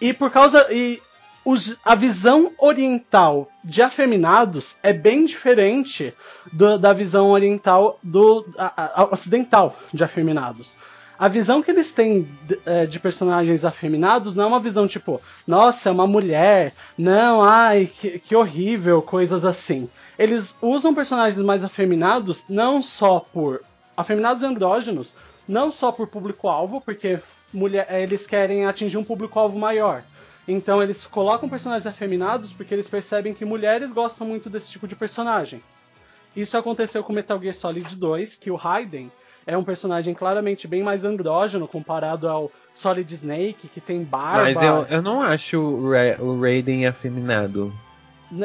e 0.00 0.12
por 0.12 0.32
causa. 0.32 0.66
E 0.72 1.00
os, 1.44 1.76
a 1.84 1.94
visão 1.94 2.52
oriental 2.58 3.48
de 3.64 3.82
afeminados 3.82 4.78
é 4.82 4.92
bem 4.92 5.24
diferente 5.24 6.14
do, 6.52 6.78
da 6.78 6.92
visão 6.92 7.30
oriental 7.30 7.98
do 8.02 8.46
a, 8.56 9.02
a, 9.02 9.04
ocidental 9.12 9.76
de 9.92 10.04
afeminados. 10.04 10.76
A 11.18 11.28
visão 11.28 11.62
que 11.62 11.70
eles 11.70 11.92
têm 11.92 12.28
de, 12.46 12.58
é, 12.64 12.86
de, 12.86 12.98
personagens 12.98 13.64
afeminados 13.64 14.34
não 14.34 14.44
é 14.44 14.46
uma 14.46 14.60
visão 14.60 14.88
tipo, 14.88 15.20
nossa, 15.46 15.88
é 15.88 15.92
uma 15.92 16.06
mulher, 16.06 16.72
não, 16.98 17.42
ai, 17.42 17.90
que, 17.92 18.18
que 18.18 18.34
horrível, 18.34 19.00
coisas 19.02 19.44
assim. 19.44 19.88
Eles 20.18 20.56
usam 20.60 20.94
personagens 20.94 21.40
mais 21.40 21.62
afeminados 21.62 22.44
não 22.48 22.82
só 22.82 23.20
por 23.20 23.62
afeminados 23.96 24.42
andrógenos, 24.42 25.14
não 25.46 25.70
só 25.70 25.92
por 25.92 26.08
público-alvo, 26.08 26.80
porque 26.80 27.20
mulher, 27.52 27.86
eles 28.00 28.26
querem 28.26 28.64
atingir 28.64 28.96
um 28.96 29.04
público-alvo 29.04 29.58
maior 29.58 30.02
então 30.46 30.82
eles 30.82 31.06
colocam 31.06 31.48
personagens 31.48 31.86
afeminados 31.86 32.52
porque 32.52 32.74
eles 32.74 32.88
percebem 32.88 33.34
que 33.34 33.44
mulheres 33.44 33.92
gostam 33.92 34.26
muito 34.26 34.50
desse 34.50 34.70
tipo 34.70 34.88
de 34.88 34.96
personagem. 34.96 35.62
Isso 36.34 36.56
aconteceu 36.56 37.04
com 37.04 37.12
Metal 37.12 37.40
Gear 37.40 37.54
Solid 37.54 37.94
2, 37.94 38.36
que 38.36 38.50
o 38.50 38.56
Raiden 38.56 39.10
é 39.46 39.56
um 39.56 39.64
personagem 39.64 40.14
claramente 40.14 40.66
bem 40.66 40.82
mais 40.82 41.04
andrógeno 41.04 41.68
comparado 41.68 42.28
ao 42.28 42.50
Solid 42.74 43.12
Snake, 43.12 43.68
que 43.68 43.80
tem 43.80 44.02
barba. 44.02 44.44
Mas 44.44 44.62
eu, 44.62 44.86
eu 44.88 45.02
não 45.02 45.20
acho 45.20 45.60
o, 45.60 45.90
Ra 45.90 46.16
o 46.20 46.40
Raiden 46.40 46.86
afeminado. 46.86 47.72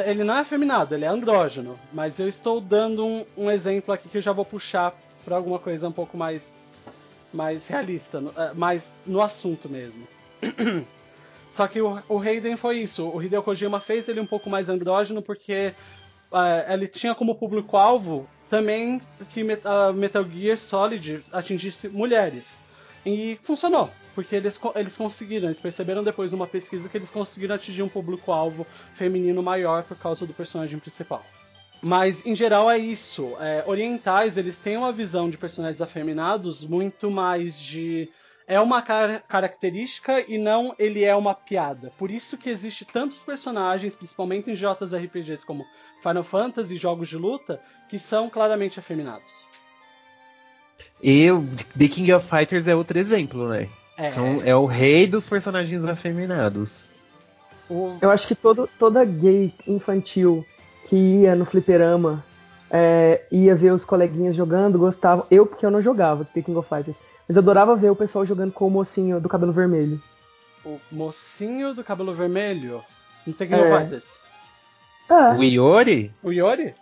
Ele 0.04 0.22
não 0.22 0.36
é 0.36 0.40
afeminado, 0.40 0.94
ele 0.94 1.04
é 1.04 1.08
andrógeno. 1.08 1.78
Mas 1.92 2.18
eu 2.18 2.28
estou 2.28 2.60
dando 2.60 3.06
um, 3.06 3.24
um 3.36 3.50
exemplo 3.50 3.94
aqui 3.94 4.08
que 4.08 4.18
eu 4.18 4.22
já 4.22 4.32
vou 4.32 4.44
puxar 4.44 4.94
para 5.24 5.36
alguma 5.36 5.58
coisa 5.58 5.88
um 5.88 5.92
pouco 5.92 6.16
mais, 6.16 6.60
mais 7.32 7.66
realista, 7.66 8.22
é, 8.36 8.52
mais 8.54 8.94
no 9.06 9.22
assunto 9.22 9.68
mesmo. 9.68 10.06
Só 11.50 11.66
que 11.66 11.80
o, 11.80 12.00
o 12.08 12.18
Raiden 12.18 12.56
foi 12.56 12.78
isso. 12.78 13.08
O 13.08 13.22
Hideo 13.22 13.42
Kojima 13.42 13.80
fez 13.80 14.08
ele 14.08 14.20
um 14.20 14.26
pouco 14.26 14.50
mais 14.50 14.68
andrógeno 14.68 15.22
porque 15.22 15.72
uh, 16.30 16.72
ele 16.72 16.86
tinha 16.86 17.14
como 17.14 17.34
público-alvo 17.34 18.28
também 18.48 19.00
que 19.32 19.42
uh, 19.42 19.92
Metal 19.94 20.24
Gear 20.24 20.56
Solid 20.56 21.24
atingisse 21.32 21.88
mulheres. 21.88 22.60
E 23.04 23.38
funcionou, 23.42 23.90
porque 24.14 24.36
eles, 24.36 24.58
eles 24.74 24.96
conseguiram, 24.96 25.46
eles 25.46 25.58
perceberam 25.58 26.02
depois 26.02 26.32
numa 26.32 26.46
pesquisa 26.46 26.88
que 26.88 26.96
eles 26.96 27.10
conseguiram 27.10 27.54
atingir 27.54 27.82
um 27.82 27.88
público-alvo 27.88 28.66
feminino 28.94 29.42
maior 29.42 29.84
por 29.84 29.96
causa 29.96 30.26
do 30.26 30.34
personagem 30.34 30.78
principal. 30.78 31.24
Mas 31.80 32.26
em 32.26 32.34
geral 32.34 32.68
é 32.70 32.76
isso. 32.76 33.36
É, 33.40 33.62
orientais 33.66 34.36
eles 34.36 34.58
têm 34.58 34.76
uma 34.76 34.92
visão 34.92 35.30
de 35.30 35.38
personagens 35.38 35.80
afeminados 35.80 36.64
muito 36.64 37.10
mais 37.10 37.58
de 37.58 38.10
é 38.48 38.58
uma 38.58 38.80
car 38.80 39.22
característica 39.28 40.24
e 40.26 40.38
não 40.38 40.74
ele 40.78 41.04
é 41.04 41.14
uma 41.14 41.34
piada. 41.34 41.92
Por 41.98 42.10
isso 42.10 42.38
que 42.38 42.48
existe 42.48 42.86
tantos 42.86 43.22
personagens, 43.22 43.94
principalmente 43.94 44.50
em 44.50 44.54
JRPGs 44.54 45.44
como 45.44 45.66
Final 46.02 46.24
Fantasy 46.24 46.74
e 46.74 46.78
jogos 46.78 47.08
de 47.08 47.18
luta, 47.18 47.60
que 47.90 47.98
são 47.98 48.30
claramente 48.30 48.80
afeminados. 48.80 49.46
E 51.02 51.28
The 51.78 51.88
King 51.88 52.12
of 52.14 52.26
Fighters 52.26 52.66
é 52.66 52.74
outro 52.74 52.98
exemplo, 52.98 53.48
né? 53.48 53.68
É, 53.98 54.10
São, 54.10 54.40
é 54.42 54.56
o 54.56 54.64
rei 54.64 55.06
dos 55.06 55.26
personagens 55.26 55.84
afeminados. 55.84 56.88
Eu 58.00 58.10
acho 58.10 58.26
que 58.26 58.34
todo, 58.34 58.68
toda 58.78 59.04
gay 59.04 59.52
infantil 59.66 60.46
que 60.88 60.96
ia 60.96 61.34
no 61.34 61.44
fliperama 61.44 62.24
é, 62.70 63.22
ia 63.30 63.54
ver 63.54 63.72
os 63.72 63.84
coleguinhas 63.84 64.36
jogando, 64.36 64.78
gostava. 64.78 65.26
Eu, 65.30 65.46
porque 65.46 65.64
eu 65.64 65.70
não 65.70 65.80
jogava 65.80 66.24
The 66.24 66.42
King 66.42 66.58
of 66.58 66.68
Fighters, 66.68 66.98
mas 67.26 67.36
eu 67.36 67.42
adorava 67.42 67.76
ver 67.76 67.90
o 67.90 67.96
pessoal 67.96 68.24
jogando 68.24 68.52
com 68.52 68.66
o 68.66 68.70
mocinho 68.70 69.20
do 69.20 69.28
cabelo 69.28 69.52
vermelho. 69.52 70.00
O 70.64 70.78
mocinho 70.90 71.74
do 71.74 71.82
cabelo 71.82 72.12
vermelho? 72.12 72.82
No 73.26 73.32
The 73.32 73.46
King 73.46 73.60
é. 73.60 73.62
of 73.62 73.82
Fighters? 73.82 74.20
É. 75.08 75.36
O 75.36 75.42
Iori? 75.42 76.12
O 76.22 76.32
Iori? 76.32 76.74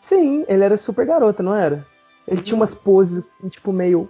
Sim, 0.00 0.44
ele 0.48 0.64
era 0.64 0.76
super 0.76 1.04
garota, 1.04 1.42
não 1.42 1.54
era? 1.54 1.86
Ele 2.26 2.40
tinha 2.40 2.56
umas 2.56 2.74
poses 2.74 3.18
assim, 3.18 3.48
tipo, 3.48 3.72
meio. 3.72 4.08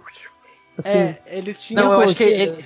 Assim. 0.77 0.89
É, 0.89 1.21
ele 1.25 1.53
tinha. 1.53 1.81
Não, 1.81 1.93
eu 1.93 2.01
acho 2.01 2.15
que 2.15 2.23
ele. 2.23 2.65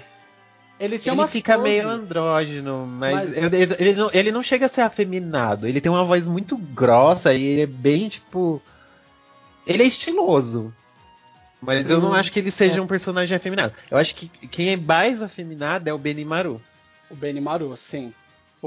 Ele, 0.80 1.00
tinha 1.00 1.16
ele 1.16 1.28
fica 1.28 1.58
poses. 1.58 1.64
meio 1.64 1.90
andrógeno, 1.90 2.86
mas, 2.86 3.16
mas... 3.16 3.38
Eu, 3.38 3.46
ele, 3.46 3.76
ele, 3.80 3.94
não, 3.94 4.10
ele 4.14 4.32
não 4.32 4.44
chega 4.44 4.66
a 4.66 4.70
ser 4.70 4.82
afeminado. 4.82 5.68
Ele 5.68 5.80
tem 5.80 5.92
uma 5.92 6.04
voz 6.04 6.28
muito 6.28 6.58
grossa 6.58 7.34
e 7.34 7.44
ele 7.44 7.62
é 7.62 7.66
bem, 7.66 8.10
tipo. 8.10 8.62
Ele 9.66 9.84
é 9.84 9.86
estiloso. 9.86 10.74
Mas 11.62 11.90
eu 11.90 12.00
não 12.00 12.14
acho 12.14 12.32
que 12.32 12.40
ele 12.40 12.52
seja 12.52 12.80
é. 12.80 12.82
um 12.82 12.88
personagem 12.88 13.36
afeminado. 13.36 13.74
Eu 13.90 13.98
acho 13.98 14.14
que 14.14 14.28
quem 14.28 14.70
é 14.70 14.78
mais 14.78 15.22
afeminado 15.22 15.88
é 15.88 15.94
o 15.94 15.98
Benimaru. 15.98 16.62
O 17.10 17.16
Benimaru, 17.16 17.76
sim. 17.76 18.14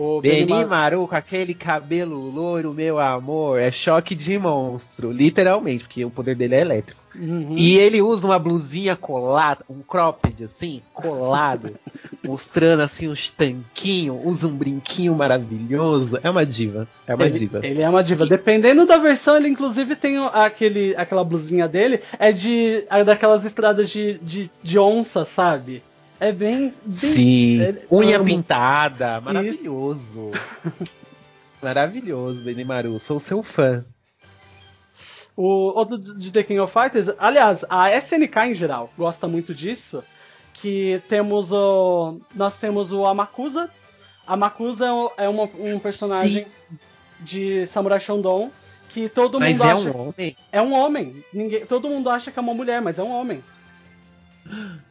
O 0.00 0.20
Benimaru 0.20 1.08
com 1.08 1.16
aquele 1.16 1.52
cabelo 1.54 2.30
loiro, 2.30 2.72
meu 2.72 3.00
amor, 3.00 3.58
é 3.58 3.72
choque 3.72 4.14
de 4.14 4.38
monstro, 4.38 5.10
literalmente, 5.10 5.82
porque 5.82 6.04
o 6.04 6.10
poder 6.10 6.36
dele 6.36 6.54
é 6.54 6.60
elétrico. 6.60 7.02
Uhum. 7.16 7.56
E 7.56 7.76
ele 7.76 8.00
usa 8.00 8.24
uma 8.24 8.38
blusinha 8.38 8.94
colada, 8.94 9.64
um 9.68 9.80
cropped 9.80 10.44
assim, 10.44 10.82
colado, 10.94 11.74
mostrando 12.24 12.82
assim 12.82 13.08
uns 13.08 13.28
tanquinhos, 13.28 14.20
usa 14.24 14.46
um 14.46 14.56
brinquinho 14.56 15.16
maravilhoso. 15.16 16.20
É 16.22 16.30
uma 16.30 16.46
diva, 16.46 16.86
é 17.04 17.16
uma 17.16 17.26
ele, 17.26 17.36
diva. 17.36 17.66
Ele 17.66 17.82
é 17.82 17.88
uma 17.88 18.04
diva. 18.04 18.24
Dependendo 18.24 18.86
da 18.86 18.98
versão, 18.98 19.36
ele 19.36 19.48
inclusive 19.48 19.96
tem 19.96 20.16
aquele, 20.32 20.94
aquela 20.96 21.24
blusinha 21.24 21.66
dele, 21.66 22.00
é 22.20 22.30
de 22.30 22.84
é 22.88 23.02
daquelas 23.02 23.44
estradas 23.44 23.90
de, 23.90 24.16
de, 24.18 24.48
de 24.62 24.78
onça, 24.78 25.24
sabe? 25.24 25.82
É 26.20 26.32
bem. 26.32 26.70
bem 26.70 26.74
Sim. 26.88 27.62
É, 27.62 27.86
Unha 27.90 28.22
pintada. 28.22 29.20
Maravilhoso. 29.20 30.30
maravilhoso, 31.62 32.42
Benimaru. 32.42 32.98
Sou 32.98 33.20
seu 33.20 33.42
fã. 33.42 33.84
O 35.36 35.78
outro 35.78 35.98
de 35.98 36.32
The 36.32 36.42
King 36.42 36.60
of 36.60 36.72
Fighters, 36.72 37.08
aliás, 37.18 37.64
a 37.70 37.96
SNK 37.96 38.36
em 38.46 38.54
geral 38.54 38.92
gosta 38.98 39.28
muito 39.28 39.54
disso. 39.54 40.02
Que 40.54 41.00
temos 41.08 41.52
o. 41.52 42.20
Nós 42.34 42.56
temos 42.56 42.90
o 42.90 43.06
Amakusa. 43.06 43.70
Amakusa 44.26 44.86
é 45.16 45.28
uma, 45.28 45.44
um 45.44 45.78
personagem 45.78 46.44
Sim. 46.44 46.78
de 47.20 47.66
Samurai 47.66 48.00
Shodown 48.00 48.50
que 48.88 49.08
todo 49.08 49.38
mas 49.38 49.52
mundo 49.52 49.64
é 49.64 49.72
acha. 49.72 49.90
Um 49.90 50.08
homem? 50.08 50.36
É 50.50 50.62
um 50.62 50.72
homem. 50.72 51.24
Ninguém, 51.32 51.66
todo 51.66 51.88
mundo 51.88 52.10
acha 52.10 52.30
que 52.30 52.38
é 52.38 52.42
uma 52.42 52.54
mulher, 52.54 52.80
mas 52.80 52.98
é 52.98 53.02
um 53.02 53.10
homem. 53.12 53.42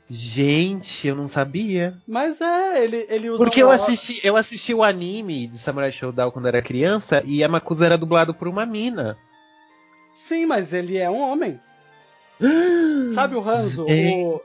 Gente, 0.09 1.07
eu 1.07 1.15
não 1.15 1.27
sabia. 1.27 1.97
Mas 2.07 2.39
é, 2.39 2.83
ele, 2.83 3.05
ele 3.09 3.29
usa. 3.29 3.43
Porque 3.43 3.61
eu 3.61 3.69
assisti, 3.69 4.21
eu 4.23 4.37
assisti 4.37 4.73
o 4.73 4.83
anime 4.83 5.47
de 5.47 5.57
Samurai 5.57 5.91
Shodown 5.91 6.31
quando 6.31 6.47
era 6.47 6.61
criança 6.61 7.21
e 7.25 7.43
a 7.43 7.47
Makusa 7.47 7.85
era 7.85 7.97
dublado 7.97 8.33
por 8.33 8.47
uma 8.47 8.65
mina. 8.65 9.17
Sim, 10.13 10.45
mas 10.45 10.73
ele 10.73 10.97
é 10.97 11.09
um 11.09 11.21
homem. 11.21 11.59
sabe 13.13 13.35
o 13.35 13.47
Hanzo? 13.47 13.85
Gente, 13.87 14.15
o... 14.15 14.41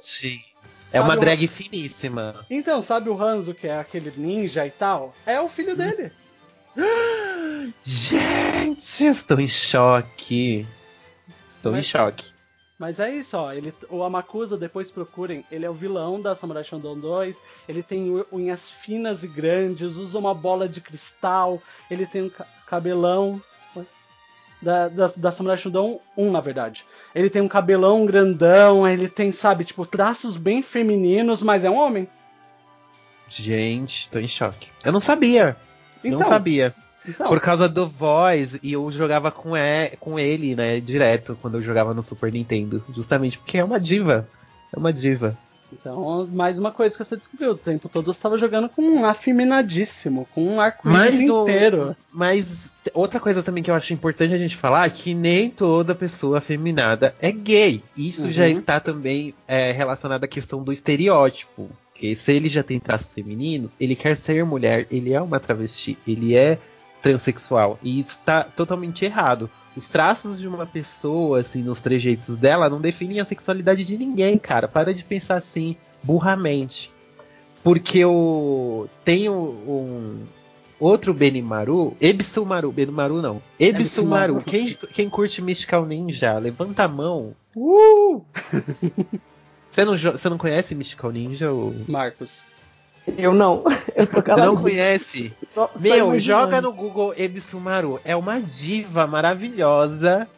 É 0.92 1.00
uma 1.00 1.16
drag 1.16 1.44
o... 1.44 1.48
finíssima. 1.48 2.44
Então, 2.50 2.82
sabe 2.82 3.08
o 3.08 3.22
Hanzo, 3.22 3.54
que 3.54 3.68
é 3.68 3.78
aquele 3.78 4.12
ninja 4.16 4.66
e 4.66 4.70
tal? 4.70 5.14
É 5.24 5.40
o 5.40 5.48
filho 5.48 5.76
dele. 5.76 6.10
Gente, 7.84 9.06
estou 9.06 9.40
em 9.40 9.48
choque. 9.48 10.66
Estou 11.48 11.72
mas... 11.72 11.80
em 11.80 11.88
choque. 11.88 12.32
Mas 12.82 12.98
é 12.98 13.14
isso, 13.14 13.36
ó. 13.36 13.52
Ele, 13.52 13.72
o 13.88 14.02
Amakusa, 14.02 14.56
depois 14.56 14.90
procurem, 14.90 15.44
ele 15.52 15.64
é 15.64 15.70
o 15.70 15.72
vilão 15.72 16.20
da 16.20 16.34
Samurai 16.34 16.64
Shodown 16.64 16.98
2. 16.98 17.40
Ele 17.68 17.80
tem 17.80 18.10
unhas 18.32 18.68
finas 18.68 19.22
e 19.22 19.28
grandes, 19.28 19.98
usa 19.98 20.18
uma 20.18 20.34
bola 20.34 20.68
de 20.68 20.80
cristal, 20.80 21.62
ele 21.88 22.04
tem 22.06 22.22
um 22.22 22.28
ca 22.28 22.44
cabelão. 22.66 23.40
Da, 24.60 24.88
da, 24.88 25.12
da 25.16 25.30
Samurai 25.30 25.56
Shodown 25.56 26.00
1, 26.16 26.32
na 26.32 26.40
verdade. 26.40 26.84
Ele 27.14 27.30
tem 27.30 27.40
um 27.40 27.46
cabelão 27.46 28.04
grandão, 28.04 28.86
ele 28.88 29.08
tem, 29.08 29.30
sabe, 29.30 29.62
tipo, 29.62 29.86
traços 29.86 30.36
bem 30.36 30.60
femininos, 30.60 31.40
mas 31.40 31.62
é 31.64 31.70
um 31.70 31.76
homem. 31.76 32.08
Gente, 33.28 34.10
tô 34.10 34.18
em 34.18 34.26
choque. 34.26 34.70
Eu 34.84 34.90
não 34.90 35.00
sabia. 35.00 35.56
Então, 36.04 36.18
não 36.18 36.26
sabia. 36.26 36.74
Então. 37.06 37.28
Por 37.28 37.40
causa 37.40 37.68
do 37.68 37.86
Voice, 37.86 38.60
e 38.62 38.72
eu 38.72 38.90
jogava 38.90 39.30
com, 39.30 39.56
e, 39.56 39.96
com 39.98 40.18
ele, 40.18 40.54
né, 40.54 40.80
direto, 40.80 41.36
quando 41.40 41.58
eu 41.58 41.62
jogava 41.62 41.92
no 41.92 42.02
Super 42.02 42.32
Nintendo. 42.32 42.82
Justamente 42.94 43.38
porque 43.38 43.58
é 43.58 43.64
uma 43.64 43.80
diva. 43.80 44.28
É 44.72 44.78
uma 44.78 44.92
diva. 44.92 45.36
Então, 45.72 46.28
mais 46.30 46.58
uma 46.58 46.70
coisa 46.70 46.96
que 46.96 47.04
você 47.04 47.16
descobriu. 47.16 47.52
O 47.52 47.56
tempo 47.56 47.88
todo 47.88 48.12
você 48.12 48.18
estava 48.18 48.38
jogando 48.38 48.68
com 48.68 48.82
um 48.82 49.04
afeminadíssimo, 49.04 50.28
com 50.34 50.44
um 50.44 50.60
arco-íris 50.60 51.20
inteiro. 51.20 51.96
Mas 52.12 52.72
outra 52.92 53.18
coisa 53.18 53.42
também 53.42 53.62
que 53.62 53.70
eu 53.70 53.74
acho 53.74 53.92
importante 53.92 54.34
a 54.34 54.38
gente 54.38 54.56
falar 54.56 54.86
é 54.86 54.90
que 54.90 55.14
nem 55.14 55.48
toda 55.48 55.94
pessoa 55.94 56.38
afeminada 56.38 57.14
é 57.20 57.32
gay. 57.32 57.82
Isso 57.96 58.24
uhum. 58.24 58.30
já 58.30 58.48
está 58.48 58.80
também 58.80 59.34
é, 59.48 59.72
relacionado 59.72 60.24
à 60.24 60.28
questão 60.28 60.62
do 60.62 60.72
estereótipo. 60.72 61.70
Porque 61.92 62.14
se 62.16 62.32
ele 62.32 62.48
já 62.48 62.62
tem 62.62 62.78
traços 62.80 63.14
femininos, 63.14 63.72
ele 63.80 63.96
quer 63.96 64.16
ser 64.16 64.44
mulher, 64.44 64.86
ele 64.90 65.12
é 65.12 65.20
uma 65.20 65.40
travesti, 65.40 65.96
ele 66.06 66.34
é 66.36 66.58
transexual. 67.02 67.78
E 67.82 67.98
isso 67.98 68.12
está 68.12 68.44
totalmente 68.44 69.04
errado. 69.04 69.50
Os 69.76 69.88
traços 69.88 70.38
de 70.38 70.46
uma 70.46 70.66
pessoa, 70.66 71.40
assim, 71.40 71.62
nos 71.62 71.80
trejeitos 71.80 72.36
dela, 72.36 72.68
não 72.68 72.80
definem 72.80 73.20
a 73.20 73.24
sexualidade 73.24 73.84
de 73.84 73.96
ninguém, 73.98 74.38
cara. 74.38 74.68
Para 74.68 74.94
de 74.94 75.02
pensar 75.02 75.36
assim, 75.36 75.76
burramente. 76.02 76.92
Porque 77.62 77.98
eu 77.98 78.88
tenho 79.04 79.32
um 79.32 80.26
outro 80.78 81.14
Benimaru, 81.14 81.96
Ebisumaru, 82.00 82.72
Benimaru 82.72 83.22
não, 83.22 83.40
Ebisumaru. 83.58 84.42
Quem, 84.42 84.74
quem 84.92 85.08
curte 85.08 85.40
Mystical 85.40 85.86
Ninja, 85.86 86.36
levanta 86.38 86.84
a 86.84 86.88
mão. 86.88 87.34
Uh! 87.56 88.22
você, 89.70 89.84
não, 89.84 89.96
você 89.96 90.28
não 90.28 90.38
conhece 90.38 90.74
Mystical 90.74 91.12
Ninja? 91.12 91.52
Ou... 91.52 91.74
Marcos. 91.86 92.42
Eu 93.06 93.34
não. 93.34 93.64
Eu 93.94 94.06
tô 94.06 94.20
Você 94.20 94.36
não 94.36 94.56
conhece? 94.56 95.32
Só, 95.54 95.70
Meu, 95.78 96.06
só 96.06 96.18
joga 96.18 96.60
no 96.60 96.72
Google 96.72 97.14
Ebisumaru. 97.16 98.00
É 98.04 98.14
uma 98.14 98.40
diva 98.40 99.06
maravilhosa, 99.06 100.28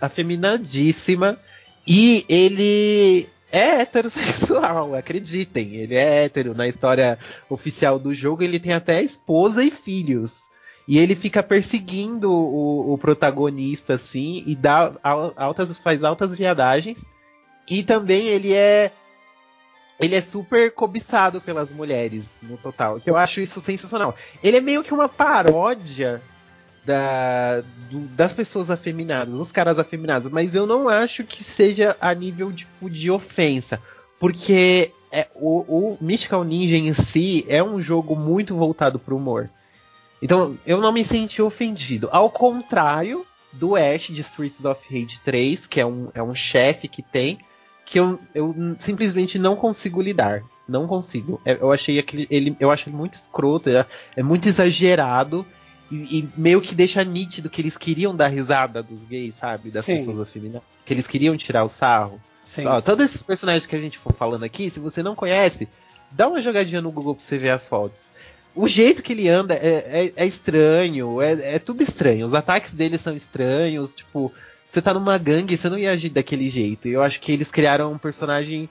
afeminadíssima. 0.00 1.38
E 1.86 2.24
ele 2.28 3.28
é 3.50 3.80
heterossexual, 3.80 4.94
acreditem. 4.96 5.74
Ele 5.76 5.94
é 5.94 6.24
hétero. 6.24 6.54
Na 6.54 6.68
história 6.68 7.18
oficial 7.48 7.98
do 7.98 8.14
jogo, 8.14 8.42
ele 8.42 8.60
tem 8.60 8.72
até 8.72 9.02
esposa 9.02 9.64
e 9.64 9.70
filhos. 9.70 10.40
E 10.86 10.98
ele 10.98 11.14
fica 11.14 11.42
perseguindo 11.42 12.32
o, 12.32 12.92
o 12.92 12.98
protagonista, 12.98 13.94
assim, 13.94 14.42
e 14.46 14.56
dá 14.56 14.92
altas, 15.36 15.78
faz 15.78 16.02
altas 16.02 16.36
viadagens. 16.36 17.04
E 17.70 17.82
também 17.82 18.26
ele 18.26 18.52
é 18.52 18.90
ele 20.02 20.16
é 20.16 20.20
super 20.20 20.72
cobiçado 20.72 21.40
pelas 21.40 21.70
mulheres 21.70 22.36
no 22.42 22.56
total. 22.56 23.00
Que 23.00 23.08
eu 23.08 23.16
acho 23.16 23.40
isso 23.40 23.60
sensacional. 23.60 24.14
Ele 24.42 24.56
é 24.56 24.60
meio 24.60 24.82
que 24.82 24.92
uma 24.92 25.08
paródia 25.08 26.20
da, 26.84 27.60
do, 27.88 28.00
das 28.08 28.32
pessoas 28.32 28.70
afeminadas, 28.70 29.34
dos 29.34 29.52
caras 29.52 29.78
afeminados, 29.78 30.28
mas 30.28 30.54
eu 30.54 30.66
não 30.66 30.88
acho 30.88 31.22
que 31.22 31.44
seja 31.44 31.96
a 32.00 32.12
nível 32.12 32.52
tipo, 32.52 32.90
de 32.90 33.10
ofensa. 33.10 33.80
Porque 34.18 34.90
é, 35.10 35.28
o, 35.34 35.60
o 35.60 35.98
Mystical 36.00 36.42
Ninja 36.42 36.76
em 36.76 36.92
si 36.92 37.44
é 37.48 37.62
um 37.62 37.80
jogo 37.80 38.16
muito 38.16 38.56
voltado 38.56 38.98
pro 38.98 39.16
humor. 39.16 39.48
Então 40.20 40.58
eu 40.66 40.80
não 40.80 40.92
me 40.92 41.04
senti 41.04 41.40
ofendido. 41.40 42.08
Ao 42.10 42.28
contrário 42.28 43.24
do 43.52 43.76
Ash 43.76 44.08
de 44.08 44.20
Streets 44.22 44.64
of 44.64 44.80
Rage 44.90 45.20
3, 45.24 45.66
que 45.66 45.80
é 45.80 45.86
um, 45.86 46.08
é 46.14 46.22
um 46.22 46.34
chefe 46.34 46.88
que 46.88 47.02
tem 47.02 47.38
que 47.92 48.00
eu, 48.00 48.18
eu 48.34 48.56
simplesmente 48.78 49.38
não 49.38 49.54
consigo 49.54 50.00
lidar. 50.00 50.42
Não 50.66 50.86
consigo. 50.86 51.38
É, 51.44 51.58
eu 51.60 51.70
achei 51.70 51.98
aquele, 51.98 52.26
ele, 52.30 52.56
eu 52.58 52.70
acho 52.70 52.88
ele 52.88 52.96
muito 52.96 53.12
escroto, 53.14 53.68
é, 53.68 53.84
é 54.16 54.22
muito 54.22 54.48
exagerado 54.48 55.44
e, 55.90 56.20
e, 56.20 56.28
meio 56.34 56.62
que 56.62 56.74
deixa 56.74 57.04
nítido 57.04 57.50
que 57.50 57.60
eles 57.60 57.76
queriam 57.76 58.16
dar 58.16 58.28
risada 58.28 58.82
dos 58.82 59.04
gays, 59.04 59.34
sabe? 59.34 59.70
Das 59.70 59.84
Sim. 59.84 59.98
pessoas 59.98 60.20
afeminadas. 60.20 60.66
Que 60.86 60.94
eles 60.94 61.06
queriam 61.06 61.36
tirar 61.36 61.64
o 61.64 61.68
sarro. 61.68 62.18
Sim. 62.46 62.66
Ó, 62.66 62.80
todos 62.80 63.04
esses 63.04 63.20
personagens 63.20 63.66
que 63.66 63.76
a 63.76 63.80
gente 63.80 63.98
for 63.98 64.14
falando 64.14 64.44
aqui, 64.44 64.70
se 64.70 64.80
você 64.80 65.02
não 65.02 65.14
conhece, 65.14 65.68
dá 66.10 66.26
uma 66.26 66.40
jogadinha 66.40 66.80
no 66.80 66.90
Google 66.90 67.14
pra 67.14 67.22
você 67.22 67.36
ver 67.36 67.50
as 67.50 67.68
fotos. 67.68 68.04
O 68.54 68.66
jeito 68.66 69.02
que 69.02 69.12
ele 69.12 69.28
anda 69.28 69.52
é, 69.52 70.06
é, 70.06 70.12
é 70.16 70.26
estranho, 70.26 71.20
é, 71.20 71.56
é 71.56 71.58
tudo 71.58 71.82
estranho. 71.82 72.26
Os 72.26 72.32
ataques 72.32 72.72
dele 72.72 72.96
são 72.96 73.14
estranhos, 73.14 73.94
tipo, 73.94 74.32
você 74.72 74.80
tá 74.80 74.94
numa 74.94 75.18
gangue, 75.18 75.54
você 75.54 75.68
não 75.68 75.78
ia 75.78 75.92
agir 75.92 76.08
daquele 76.08 76.48
jeito. 76.48 76.88
Eu 76.88 77.02
acho 77.02 77.20
que 77.20 77.30
eles 77.30 77.50
criaram 77.50 77.92
um 77.92 77.98
personagem. 77.98 78.70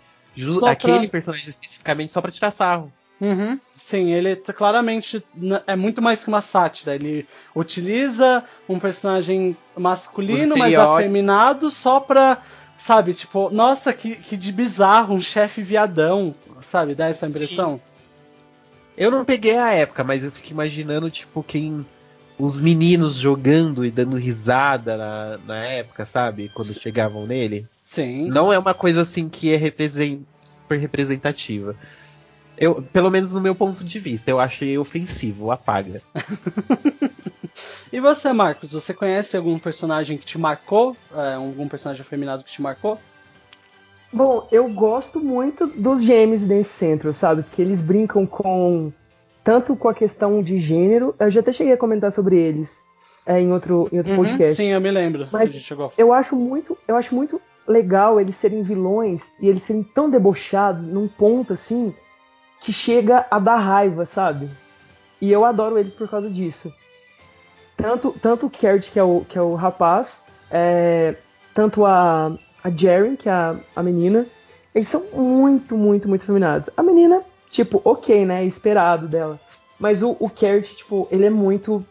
Aquele 0.65 1.07
personagem 1.07 1.47
especificamente 1.47 2.11
só 2.11 2.19
pra 2.19 2.31
tirar 2.31 2.49
sarro. 2.49 2.91
Uhum. 3.19 3.59
Sim, 3.79 4.11
ele 4.11 4.35
claramente 4.35 5.23
é 5.67 5.75
muito 5.75 6.01
mais 6.01 6.23
que 6.23 6.29
uma 6.29 6.41
sátira. 6.41 6.95
Ele 6.95 7.27
utiliza 7.55 8.43
um 8.67 8.79
personagem 8.79 9.55
masculino, 9.77 10.57
mas 10.57 10.73
afeminado, 10.73 11.69
só 11.69 11.99
pra. 11.99 12.41
Sabe, 12.79 13.13
tipo, 13.13 13.51
nossa, 13.51 13.93
que, 13.93 14.15
que 14.15 14.35
de 14.35 14.51
bizarro, 14.51 15.13
um 15.13 15.21
chefe 15.21 15.61
viadão, 15.61 16.33
sabe? 16.61 16.95
Dá 16.95 17.09
essa 17.09 17.27
impressão? 17.27 17.75
Sim. 17.75 17.81
Eu 18.97 19.11
não 19.11 19.23
peguei 19.23 19.55
a 19.55 19.71
época, 19.71 20.03
mas 20.03 20.23
eu 20.23 20.31
fico 20.31 20.49
imaginando, 20.49 21.11
tipo, 21.11 21.43
quem 21.43 21.85
os 22.41 22.59
meninos 22.59 23.15
jogando 23.15 23.85
e 23.85 23.91
dando 23.91 24.17
risada 24.17 24.97
na, 24.97 25.37
na 25.45 25.57
época, 25.57 26.05
sabe? 26.05 26.49
Quando 26.49 26.73
Sim. 26.73 26.79
chegavam 26.79 27.27
nele. 27.27 27.67
Sim. 27.85 28.27
Não 28.29 28.51
é 28.51 28.57
uma 28.57 28.73
coisa 28.73 29.01
assim 29.01 29.29
que 29.29 29.53
é 29.53 29.57
represent, 29.57 30.21
super 30.43 30.79
representativa. 30.79 31.75
Eu, 32.57 32.81
pelo 32.81 33.11
menos 33.11 33.31
no 33.31 33.39
meu 33.39 33.53
ponto 33.53 33.83
de 33.83 33.99
vista, 33.99 34.31
eu 34.31 34.39
achei 34.39 34.75
ofensivo, 34.75 35.51
apaga. 35.51 36.01
e 37.93 37.99
você, 37.99 38.33
Marcos, 38.33 38.71
você 38.71 38.91
conhece 38.91 39.37
algum 39.37 39.59
personagem 39.59 40.17
que 40.17 40.25
te 40.25 40.39
marcou? 40.39 40.97
É, 41.13 41.35
algum 41.35 41.67
personagem 41.67 42.01
afeminado 42.01 42.43
que 42.43 42.51
te 42.51 42.61
marcou? 42.61 42.99
Bom, 44.11 44.47
eu 44.51 44.67
gosto 44.67 45.19
muito 45.19 45.67
dos 45.67 46.03
gêmeos 46.03 46.41
desse 46.41 46.71
centro, 46.71 47.13
sabe? 47.13 47.43
Porque 47.43 47.61
eles 47.61 47.81
brincam 47.81 48.25
com 48.25 48.91
tanto 49.43 49.75
com 49.75 49.89
a 49.89 49.93
questão 49.93 50.41
de 50.43 50.59
gênero, 50.59 51.15
eu 51.19 51.29
já 51.29 51.39
até 51.39 51.51
cheguei 51.51 51.73
a 51.73 51.77
comentar 51.77 52.11
sobre 52.11 52.37
eles 52.37 52.83
é, 53.25 53.39
em 53.39 53.51
outro, 53.51 53.89
em 53.91 53.97
outro 53.97 54.13
uhum, 54.13 54.17
podcast. 54.17 54.55
Sim, 54.55 54.69
eu 54.69 54.81
me 54.81 54.91
lembro. 54.91 55.27
Mas 55.31 55.53
eu 55.97 56.13
acho 56.13 56.35
muito, 56.35 56.77
eu 56.87 56.95
acho 56.95 57.13
muito 57.15 57.41
legal 57.67 58.19
eles 58.19 58.35
serem 58.35 58.63
vilões 58.63 59.33
e 59.39 59.47
eles 59.47 59.63
serem 59.63 59.83
tão 59.83 60.09
debochados 60.09 60.87
num 60.87 61.07
ponto 61.07 61.53
assim 61.53 61.93
que 62.59 62.73
chega 62.73 63.25
a 63.29 63.39
dar 63.39 63.57
raiva, 63.57 64.05
sabe? 64.05 64.49
E 65.19 65.31
eu 65.31 65.45
adoro 65.45 65.77
eles 65.77 65.93
por 65.93 66.09
causa 66.09 66.29
disso. 66.29 66.73
Tanto, 67.75 68.15
tanto 68.21 68.45
o 68.45 68.49
Kert, 68.49 68.91
que 68.91 68.99
é 68.99 69.03
o, 69.03 69.25
que 69.27 69.37
é 69.37 69.41
o 69.41 69.55
rapaz, 69.55 70.23
é, 70.49 71.15
tanto 71.53 71.85
a, 71.85 72.35
a 72.63 72.69
Jerry, 72.69 73.17
que 73.17 73.29
é 73.29 73.31
a, 73.31 73.55
a 73.75 73.81
menina, 73.81 74.27
eles 74.73 74.87
são 74.87 75.03
muito, 75.13 75.75
muito, 75.75 76.07
muito 76.07 76.25
feminados. 76.25 76.69
A 76.77 76.83
menina, 76.83 77.23
tipo, 77.51 77.81
ok, 77.83 78.25
né? 78.25 78.43
Esperado 78.45 79.07
dela. 79.07 79.39
Mas 79.77 80.01
o, 80.01 80.15
o 80.19 80.29
Kert, 80.29 80.75
tipo, 80.75 81.07
ele 81.11 81.25
é 81.25 81.29
muito 81.29 81.85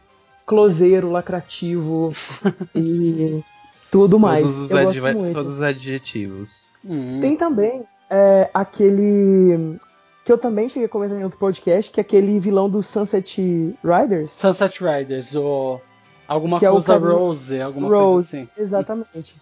closeiro, 0.47 1.11
lacrativo 1.11 2.13
e 2.75 3.43
tudo 3.91 4.19
mais. 4.19 4.45
Todos 4.45 4.59
os, 4.59 4.73
adv... 4.73 5.33
todos 5.33 5.53
os 5.55 5.63
adjetivos. 5.63 6.51
Hum. 6.85 7.21
Tem 7.21 7.37
também 7.37 7.85
é, 8.09 8.49
aquele. 8.55 9.79
Que 10.25 10.33
eu 10.33 10.39
também 10.39 10.69
cheguei 10.69 10.87
a 10.87 10.89
comentar 10.89 11.19
em 11.19 11.25
outro 11.25 11.39
podcast, 11.39 11.91
que 11.91 12.01
é 12.01 12.03
aquele 12.03 12.39
vilão 12.41 12.69
do 12.69 12.83
Sunset 12.83 13.77
Riders. 13.83 14.31
Sunset 14.31 14.83
Riders, 14.83 15.35
ou 15.35 15.81
alguma 16.29 16.59
que 16.59 16.69
coisa 16.69 16.93
é 16.93 16.97
o 16.97 17.19
Rose, 17.19 17.61
alguma 17.61 17.89
Rose, 17.89 18.05
coisa 18.05 18.21
assim. 18.21 18.49
Exatamente. 18.57 19.35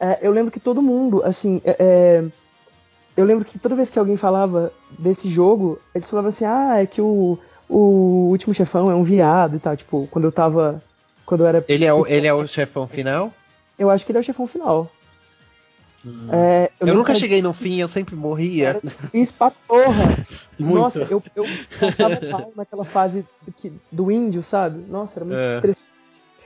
É, 0.00 0.18
eu 0.20 0.32
lembro 0.32 0.50
que 0.50 0.58
todo 0.58 0.82
mundo, 0.82 1.22
assim, 1.24 1.60
é, 1.64 1.76
é, 1.78 2.24
eu 3.16 3.24
lembro 3.24 3.44
que 3.44 3.58
toda 3.58 3.74
vez 3.74 3.90
que 3.90 3.98
alguém 3.98 4.16
falava 4.16 4.72
desse 4.98 5.28
jogo, 5.28 5.78
eles 5.94 6.08
falavam 6.08 6.30
assim, 6.30 6.44
ah, 6.44 6.80
é 6.80 6.86
que 6.86 7.00
o, 7.00 7.38
o 7.68 8.28
último 8.30 8.54
chefão 8.54 8.90
é 8.90 8.94
um 8.94 9.02
viado 9.02 9.56
e 9.56 9.58
tal, 9.58 9.76
tipo, 9.76 10.08
quando 10.10 10.24
eu 10.24 10.32
tava. 10.32 10.82
Quando 11.26 11.42
eu 11.42 11.46
era. 11.46 11.64
Ele 11.68 11.84
é 11.84 11.92
o, 11.92 12.06
ele 12.06 12.26
é 12.26 12.32
o 12.32 12.46
chefão 12.46 12.86
final? 12.88 13.32
Eu 13.78 13.90
acho 13.90 14.04
que 14.04 14.12
ele 14.12 14.18
é 14.18 14.20
o 14.20 14.24
chefão 14.24 14.46
final. 14.46 14.90
Hum. 16.04 16.28
É, 16.32 16.70
eu, 16.80 16.88
eu 16.88 16.94
nunca 16.94 17.14
cheguei 17.14 17.40
no 17.42 17.52
fim, 17.52 17.80
eu 17.80 17.86
sempre 17.86 18.16
morria. 18.16 18.80
Isso 19.14 19.34
pra 19.34 19.50
porra! 19.50 20.26
Nossa, 20.58 21.06
eu, 21.08 21.22
eu 21.36 21.44
passava 21.78 22.18
mal 22.30 22.52
naquela 22.56 22.84
fase 22.84 23.24
do, 23.46 23.72
do 23.90 24.10
índio, 24.10 24.42
sabe? 24.42 24.84
Nossa, 24.88 25.18
era 25.18 25.24
muito 25.24 25.38
é. 25.38 25.54
estressante. 25.56 25.92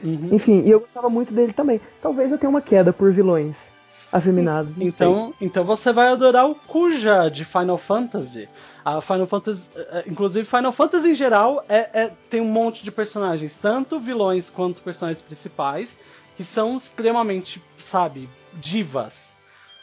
Uhum. 0.02 0.28
Enfim, 0.32 0.62
e 0.66 0.70
eu 0.70 0.80
gostava 0.80 1.08
muito 1.08 1.32
dele 1.32 1.54
também. 1.54 1.80
Talvez 2.02 2.30
eu 2.30 2.36
tenha 2.36 2.50
uma 2.50 2.60
queda 2.60 2.92
por 2.92 3.12
vilões 3.12 3.72
afeminados. 4.12 4.76
Então, 4.78 5.34
sei. 5.38 5.46
então 5.46 5.64
você 5.64 5.92
vai 5.92 6.08
adorar 6.08 6.48
o 6.48 6.54
Kuja 6.54 7.28
de 7.28 7.44
Final 7.44 7.78
Fantasy. 7.78 8.48
A 8.84 9.00
Final 9.00 9.26
Fantasy, 9.26 9.68
eh, 9.74 9.88
eh, 9.90 10.04
inclusive 10.06 10.46
Final 10.46 10.72
Fantasy 10.72 11.10
em 11.10 11.14
geral 11.14 11.64
é, 11.68 11.88
é, 11.92 12.12
tem 12.30 12.40
um 12.40 12.48
monte 12.48 12.84
de 12.84 12.90
personagens, 12.90 13.56
tanto 13.56 13.98
vilões 13.98 14.48
quanto 14.48 14.82
personagens 14.82 15.20
principais, 15.20 15.98
que 16.36 16.44
são 16.44 16.76
extremamente, 16.76 17.62
sabe, 17.78 18.28
divas. 18.54 19.30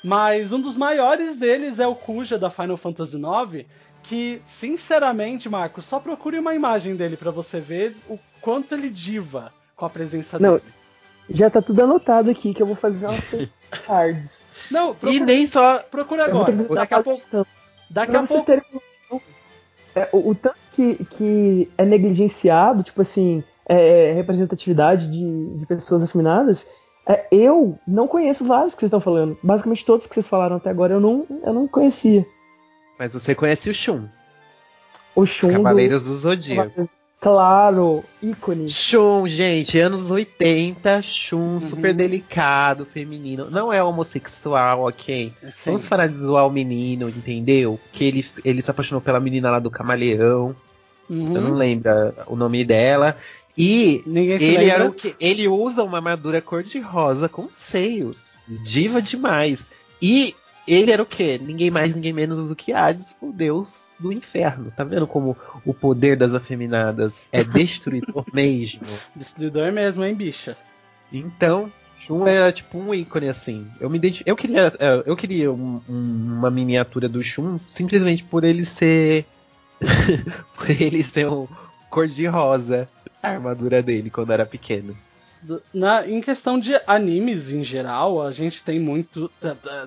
Mas 0.03 0.51
um 0.51 0.59
dos 0.59 0.76
maiores 0.76 1.38
deles 1.38 1.80
é 1.80 1.88
o 1.88 1.95
Kuja 1.95 2.38
da 2.38 2.49
Final 2.49 2.78
Fantasy 2.78 3.17
IX, 3.17 3.65
que, 4.03 4.41
sinceramente, 4.43 5.49
Marco, 5.49 5.82
só 5.82 5.99
procure 5.99 6.38
uma 6.38 6.53
imagem 6.53 6.95
dele 6.95 7.15
para 7.15 7.32
você 7.32 7.59
ver 7.59 7.95
o 8.09 8.19
quanto 8.41 8.76
ele 8.76 8.89
diva 8.89 9.53
com 9.76 9.86
a 9.86 9.89
presença 9.89 10.38
Não, 10.38 10.57
dele. 10.57 10.74
Já 11.30 11.49
tá 11.49 11.61
tudo 11.61 11.84
anotado 11.84 12.30
aqui 12.30 12.53
que 12.53 12.61
eu 12.61 12.67
vou 12.67 12.76
fazer 12.76 13.05
uma 13.05 13.17
cards. 13.86 14.41
Não, 14.69 14.93
procura, 14.93 15.13
e 15.13 15.19
nem 15.19 15.47
só. 15.47 15.80
Procura 15.80 16.26
agora. 16.26 16.51
Daqui 16.51 16.93
a 16.93 17.03
pouco. 17.03 17.47
Daqui 17.89 18.15
a 18.15 18.24
pouco. 18.24 18.51
É, 19.95 20.09
o, 20.11 20.30
o, 20.30 20.36
tanto 20.36 20.57
que, 20.76 21.05
que 21.05 21.69
é 21.78 21.86
negligenciado, 21.86 22.82
tipo 22.82 23.01
assim, 23.01 23.43
é, 23.67 24.09
é, 24.09 24.13
representatividade 24.13 25.07
de, 25.07 25.55
de 25.55 25.65
pessoas 25.65 26.03
afeminadas, 26.03 26.67
é, 27.07 27.28
eu 27.32 27.78
não 27.88 28.07
conheço 28.07 28.45
vários 28.45 28.74
que 28.74 28.80
vocês 28.80 28.88
estão 28.88 29.01
falando. 29.01 29.38
Basicamente 29.43 29.86
todos 29.86 30.07
que 30.07 30.13
vocês 30.13 30.28
falaram 30.28 30.55
até 30.55 30.69
agora 30.69 30.93
eu 30.93 30.99
não, 30.99 31.28
eu 31.43 31.53
não 31.53 31.67
conhecia. 31.67 32.26
Mas 32.97 33.13
você 33.13 33.36
conhece 33.36 33.69
o 33.69 33.74
Shun. 33.74 34.07
O 35.15 35.26
Shun. 35.26 35.51
Cavaleiros 35.51 36.03
do, 36.03 36.09
do 36.09 36.15
Zodíaco. 36.15 36.89
Claro, 37.24 38.03
ícone. 38.21 38.67
Shun, 38.67 39.26
gente, 39.30 39.80
anos 39.80 40.11
80, 40.11 41.01
Shun, 41.01 41.53
uhum. 41.53 41.59
super 41.61 41.93
delicado, 41.93 42.86
feminino. 42.86 43.49
Não 43.49 43.71
é 43.71 43.82
homossexual, 43.82 44.82
ok? 44.82 45.32
Sim. 45.53 45.71
Vamos 45.71 45.88
falar 45.88 46.07
de 46.07 46.17
zoar 46.17 46.45
o 46.45 46.51
menino, 46.51 47.07
entendeu? 47.07 47.80
Que 47.93 48.03
ele, 48.03 48.26
ele 48.43 48.61
se 48.61 48.69
apaixonou 48.69 48.99
pela 48.99 49.21
menina 49.21 49.49
lá 49.49 49.59
do 49.59 49.71
Camaleão. 49.71 50.53
Uhum. 51.09 51.26
Eu 51.34 51.41
não 51.41 51.53
lembro 51.53 51.89
o 52.28 52.36
nome 52.36 52.65
dela. 52.65 53.15
E 53.57 54.03
ele, 54.05 54.69
era 54.69 54.86
o 54.86 54.91
que, 54.91 55.15
ele 55.17 55.47
usa 55.47 55.82
uma 55.82 55.99
armadura 55.99 56.41
cor-de-rosa 56.41 57.30
com 57.30 57.49
seios. 57.49 58.34
Diva 58.65 59.01
demais. 59.01 59.71
E 60.01 60.36
ele 60.68 60.91
era 60.91 61.01
o 61.01 61.05
quê? 61.05 61.39
Ninguém 61.41 61.70
mais, 61.70 61.93
ninguém 61.93 62.14
menos 62.14 62.49
do 62.49 62.55
que 62.55 62.74
Hades, 62.74 63.16
o 63.22 63.32
deus 63.32 63.93
do 63.99 64.11
inferno. 64.11 64.72
Tá 64.76 64.84
vendo 64.84 65.07
como 65.07 65.36
o 65.66 65.74
poder 65.74 66.16
das 66.16 66.34
afeminadas 66.34 67.28
é 67.32 67.43
destruidor 67.45 68.26
mesmo? 68.34 68.88
Destruidor 69.16 69.72
mesmo, 69.72 70.03
hein, 70.03 70.16
bicha? 70.16 70.57
Então, 71.11 71.72
Shun 71.99 72.28
era 72.28 72.51
tipo 72.51 72.78
um 72.78 72.93
ícone 72.93 73.30
assim. 73.30 73.68
Eu 73.80 73.89
me 73.89 73.97
identi... 73.97 74.24
eu 74.26 74.36
queria, 74.36 74.72
é, 74.80 75.03
eu 75.05 75.16
queria 75.16 75.51
um, 75.51 75.82
um, 75.88 76.38
uma 76.38 76.49
miniatura 76.49 77.07
do 77.07 77.22
Shun 77.22 77.59
simplesmente 77.68 78.24
por 78.24 78.43
ele 78.43 78.66
ser 78.66 79.26
por 80.55 80.70
ele 80.70 81.03
ser 81.03 81.28
um 81.28 81.47
cor 81.89 82.07
de 82.07 82.26
rosa 82.26 82.89
a 83.22 83.30
armadura 83.30 83.82
dele 83.82 84.09
quando 84.09 84.32
era 84.32 84.45
pequeno. 84.45 84.97
Na, 85.74 86.08
em 86.08 86.22
questão 86.22 86.60
de 86.60 86.74
animes 86.88 87.52
em 87.52 87.64
geral, 87.64 88.22
a 88.22 88.32
gente 88.32 88.64
tem 88.64 88.80
muito. 88.80 89.30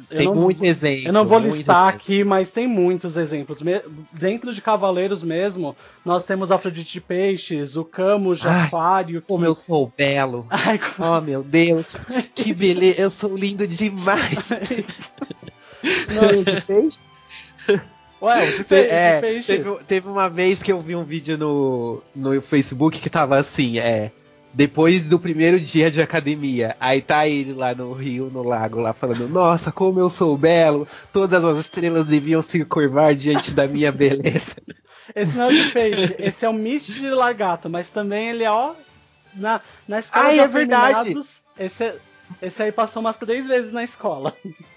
tem 0.09 0.27
não, 0.27 0.35
muito 0.35 0.65
exemplo. 0.65 1.09
Eu 1.09 1.13
não 1.13 1.25
vou 1.25 1.39
listar 1.39 1.89
aqui, 1.89 2.25
mas 2.25 2.51
tem 2.51 2.67
muitos 2.67 3.17
exemplos. 3.17 3.63
Me, 3.63 3.81
dentro 4.13 4.53
de 4.53 4.61
Cavaleiros 4.61 5.23
mesmo, 5.23 5.77
nós 6.05 6.25
temos 6.25 6.51
Afrodite 6.51 6.93
de 6.93 7.01
Peixes, 7.01 7.77
o 7.77 7.85
Camus 7.85 8.41
de 8.41 8.49
Aquário. 8.49 9.23
Como 9.23 9.43
que... 9.43 9.49
eu 9.49 9.55
sou 9.55 9.93
belo. 9.97 10.47
Ai, 10.51 10.79
como 10.79 11.17
oh, 11.17 11.21
meu 11.21 11.43
Deus. 11.43 12.07
que 12.35 12.53
beleza. 12.53 13.01
Eu 13.01 13.11
sou 13.11 13.37
lindo 13.37 13.67
demais. 13.67 14.51
não, 16.13 16.43
de 16.43 16.61
peixes? 16.63 17.05
Ué, 18.21 18.47
de, 18.47 18.65
pe 18.65 18.75
é, 18.75 19.15
de 19.17 19.21
peixes. 19.21 19.47
Teve, 19.47 19.85
teve, 19.85 20.09
uma 20.09 20.29
vez 20.29 20.63
que 20.63 20.73
eu 20.73 20.81
vi 20.81 20.97
um 20.97 21.05
vídeo 21.05 21.37
no, 21.37 22.03
no 22.15 22.41
Facebook 22.41 23.01
que 23.01 23.11
tava 23.11 23.37
assim, 23.37 23.79
é 23.79 24.11
depois 24.57 25.05
do 25.05 25.19
primeiro 25.19 25.61
dia 25.61 25.91
de 25.91 26.01
academia. 26.01 26.75
Aí 26.81 27.03
tá 27.03 27.29
ele 27.29 27.53
lá 27.53 27.75
no 27.75 27.93
rio, 27.93 28.31
no 28.33 28.43
lago, 28.43 28.81
lá 28.81 28.95
falando: 28.95 29.29
Nossa, 29.29 29.71
como 29.71 30.01
eu 30.01 30.09
sou 30.09 30.35
belo, 30.35 30.89
todas 31.13 31.45
as 31.45 31.59
estrelas 31.59 32.07
deviam 32.07 32.41
se 32.41 32.65
curvar 32.65 33.15
diante 33.15 33.53
da 33.53 33.69
minha 33.69 33.93
beleza. 33.93 34.57
Esse 35.15 35.37
não 35.37 35.45
é 35.45 35.49
o 35.49 35.53
de 35.53 35.71
peixe, 35.71 36.17
esse 36.19 36.45
é 36.45 36.49
o 36.49 36.53
Mist 36.53 36.95
de 36.95 37.09
lagarto, 37.09 37.71
mas 37.71 37.91
também 37.91 38.31
ele 38.31 38.43
é, 38.43 38.51
ó, 38.51 38.75
na, 39.33 39.61
na 39.87 40.01
escola 40.01 40.27
Ai, 40.27 40.35
de 40.35 40.41
é 40.41 40.49
verdade. 40.49 41.15
Esse, 41.57 41.85
é, 41.85 41.97
esse 42.43 42.61
aí 42.61 42.73
passou 42.73 43.01
umas 43.01 43.17
três 43.17 43.47
vezes 43.47 43.73
na 43.73 43.85
escola. 43.85 44.35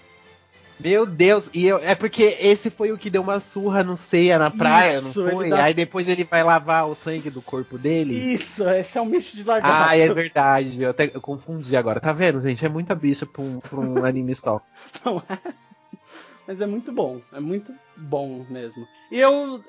Meu 0.82 1.06
Deus, 1.06 1.50
e 1.52 1.66
eu, 1.66 1.78
é 1.78 1.94
porque 1.94 2.36
esse 2.40 2.70
foi 2.70 2.90
o 2.92 2.98
que 2.98 3.10
deu 3.10 3.22
uma 3.22 3.38
surra 3.38 3.82
no 3.84 3.96
ceia 3.96 4.38
na 4.38 4.50
praia, 4.50 4.98
Isso, 4.98 5.22
não 5.22 5.30
foi? 5.30 5.50
Dá... 5.50 5.64
Aí 5.64 5.74
depois 5.74 6.08
ele 6.08 6.24
vai 6.24 6.42
lavar 6.42 6.88
o 6.88 6.94
sangue 6.94 7.30
do 7.30 7.42
corpo 7.42 7.76
dele. 7.76 8.14
Isso, 8.14 8.68
esse 8.70 8.96
é 8.96 9.00
um 9.00 9.08
bicho 9.08 9.36
de 9.36 9.44
lagarto. 9.44 9.90
Ah, 9.90 9.96
é 9.96 10.12
verdade, 10.12 10.82
eu 10.82 10.90
até 10.90 11.10
eu 11.12 11.20
confundi 11.20 11.76
agora. 11.76 12.00
Tá 12.00 12.12
vendo, 12.12 12.40
gente? 12.40 12.64
É 12.64 12.68
muita 12.68 12.94
bicha 12.94 13.26
pra 13.26 13.42
um, 13.42 13.60
pra 13.60 13.78
um 13.78 14.04
anime 14.04 14.34
só. 14.34 14.60
Não 15.04 15.22
é? 15.28 15.52
Mas 16.50 16.60
é 16.60 16.66
muito 16.66 16.90
bom, 16.90 17.20
é 17.32 17.38
muito 17.38 17.72
bom 17.96 18.44
mesmo. 18.50 18.84
E 19.08 19.20
eu, 19.20 19.62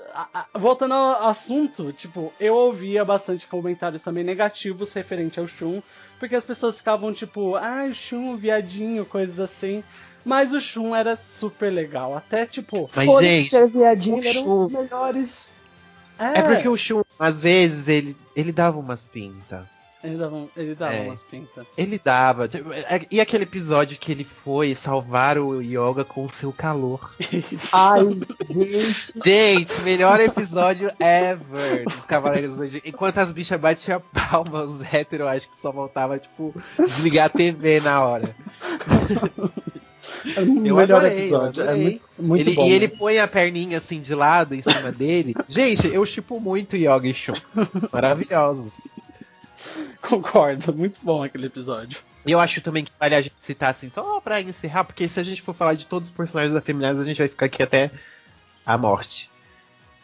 voltando 0.55 0.95
ao 0.95 1.28
assunto, 1.28 1.93
tipo, 1.93 2.34
eu 2.39 2.55
ouvia 2.55 3.05
bastante 3.05 3.45
comentários 3.45 4.01
também 4.01 4.24
negativos 4.24 4.91
referente 4.91 5.39
ao 5.39 5.45
Shun, 5.45 5.82
porque 6.18 6.36
as 6.36 6.43
pessoas 6.43 6.80
ficavam 6.80 7.14
tipo, 7.14 7.55
ah, 7.55 7.93
Shun, 7.93 8.36
viadinho, 8.36 9.05
coisas 9.05 9.39
assim. 9.39 9.84
Mas 10.24 10.53
o 10.53 10.61
Shun 10.61 10.95
era 10.95 11.15
super 11.15 11.72
legal. 11.72 12.15
Até 12.15 12.45
tipo. 12.45 12.89
Mas, 12.95 13.19
gente, 13.19 13.49
ser 13.49 13.67
viadinho, 13.67 14.17
ele 14.17 14.28
era 14.28 14.41
um 14.41 14.67
dos 14.67 14.72
melhores. 14.72 15.53
É. 16.17 16.39
é 16.39 16.41
porque 16.41 16.67
o 16.67 16.78
Shun, 16.78 17.03
às 17.17 17.41
vezes, 17.41 17.88
ele, 17.88 18.15
ele 18.36 18.51
dava 18.51 18.80
umas 18.80 19.07
pintas. 19.07 19.65
Ele 20.03 20.17
dava, 20.17 20.47
ele 20.57 20.74
dava 20.74 20.93
é. 20.95 21.01
umas 21.03 21.22
pintas. 21.22 21.67
Ele 21.78 22.01
dava. 22.03 22.47
Tipo, 22.47 22.74
é, 22.74 23.05
e 23.11 23.22
aquele 23.22 23.43
episódio 23.43 23.97
que 23.99 24.11
ele 24.11 24.24
foi 24.24 24.74
salvar 24.74 25.38
o 25.38 25.61
Yoga 25.61 26.03
com 26.03 26.26
o 26.26 26.30
seu 26.30 26.51
calor. 26.51 27.13
Isso. 27.51 27.76
Ai, 27.76 28.19
gente. 28.49 29.13
Gente, 29.24 29.82
melhor 29.82 30.19
episódio 30.19 30.91
ever 30.99 31.86
dos 31.86 32.05
Cavaleiros 32.07 32.59
hoje. 32.59 32.82
Enquanto 32.84 33.19
as 33.19 33.32
bichas 33.32 33.59
batiam 33.59 34.01
palma, 34.11 34.63
os 34.63 34.82
héteros 34.82 35.28
acho 35.28 35.49
que 35.51 35.59
só 35.59 35.72
voltava, 35.72 36.17
tipo, 36.17 36.53
desligar 36.80 37.28
a 37.28 37.30
TV 37.30 37.80
na 37.80 38.03
hora. 38.03 38.36
É 40.35 40.41
o 40.41 40.43
eu 40.43 40.75
melhor 40.75 40.99
adorei, 40.99 41.19
episódio. 41.19 41.63
Eu 41.63 41.69
é 41.69 41.75
muito, 41.75 42.01
muito 42.19 42.47
ele, 42.47 42.55
bom. 42.55 42.67
E 42.67 42.71
ele 42.71 42.87
põe 42.87 43.19
a 43.19 43.27
perninha 43.27 43.77
assim 43.77 44.01
de 44.01 44.13
lado 44.15 44.55
em 44.55 44.61
cima 44.61 44.91
dele. 44.91 45.33
Gente, 45.47 45.87
eu 45.87 46.05
chipo 46.05 46.39
muito 46.39 46.75
Yoga 46.75 47.07
e 47.07 47.13
Shun. 47.13 47.33
Maravilhosos. 47.91 48.87
Concordo, 50.01 50.73
muito 50.73 50.99
bom 51.03 51.23
aquele 51.23 51.47
episódio. 51.47 51.99
Eu 52.25 52.39
acho 52.39 52.61
também 52.61 52.83
que 52.83 52.91
vale 52.99 53.15
a 53.15 53.21
gente 53.21 53.35
citar 53.37 53.71
assim, 53.71 53.89
só 53.93 54.19
pra 54.19 54.41
encerrar, 54.41 54.83
porque 54.83 55.07
se 55.07 55.19
a 55.19 55.23
gente 55.23 55.41
for 55.41 55.55
falar 55.55 55.73
de 55.73 55.87
todos 55.87 56.09
os 56.09 56.15
personagens 56.15 56.55
afeminados, 56.55 57.01
a 57.01 57.03
gente 57.03 57.17
vai 57.17 57.27
ficar 57.27 57.47
aqui 57.47 57.63
até 57.63 57.91
a 58.65 58.77
morte. 58.77 59.29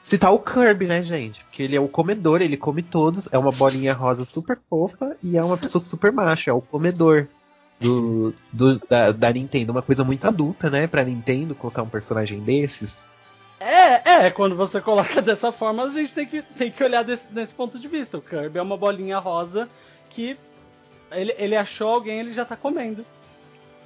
Citar 0.01 0.33
o 0.33 0.39
Kirby, 0.39 0.87
né, 0.87 1.03
gente? 1.03 1.43
Porque 1.43 1.61
ele 1.61 1.75
é 1.75 1.79
o 1.79 1.87
comedor, 1.87 2.41
ele 2.41 2.57
come 2.57 2.81
todos, 2.81 3.27
é 3.31 3.37
uma 3.37 3.51
bolinha 3.51 3.93
rosa 3.93 4.25
super 4.25 4.57
fofa 4.69 5.17
e 5.21 5.37
é 5.37 5.43
uma 5.43 5.57
pessoa 5.57 5.83
super 5.83 6.11
macha, 6.11 6.49
é 6.49 6.53
o 6.53 6.61
comedor 6.61 7.27
do, 7.79 8.33
do 8.51 8.79
da, 8.79 9.11
da, 9.11 9.31
Nintendo. 9.31 9.71
Uma 9.71 9.81
coisa 9.81 10.03
muito 10.03 10.25
adulta, 10.25 10.69
né, 10.69 10.87
pra 10.87 11.03
Nintendo 11.03 11.55
colocar 11.55 11.83
um 11.83 11.89
personagem 11.89 12.39
desses. 12.39 13.05
É, 13.59 14.25
é, 14.25 14.31
quando 14.31 14.55
você 14.55 14.79
coloca 14.79 15.21
dessa 15.21 15.51
forma, 15.51 15.83
a 15.83 15.89
gente 15.89 16.13
tem 16.13 16.25
que, 16.25 16.41
tem 16.41 16.71
que 16.71 16.83
olhar 16.83 17.03
desse, 17.03 17.31
desse 17.31 17.53
ponto 17.53 17.79
de 17.79 17.87
vista. 17.87 18.17
O 18.17 18.21
Kirby 18.21 18.59
é 18.59 18.61
uma 18.61 18.77
bolinha 18.77 19.19
rosa 19.19 19.67
que 20.09 20.37
ele, 21.11 21.33
ele 21.37 21.55
achou 21.55 21.89
alguém, 21.89 22.19
ele 22.19 22.33
já 22.33 22.45
tá 22.45 22.55
comendo. 22.55 23.05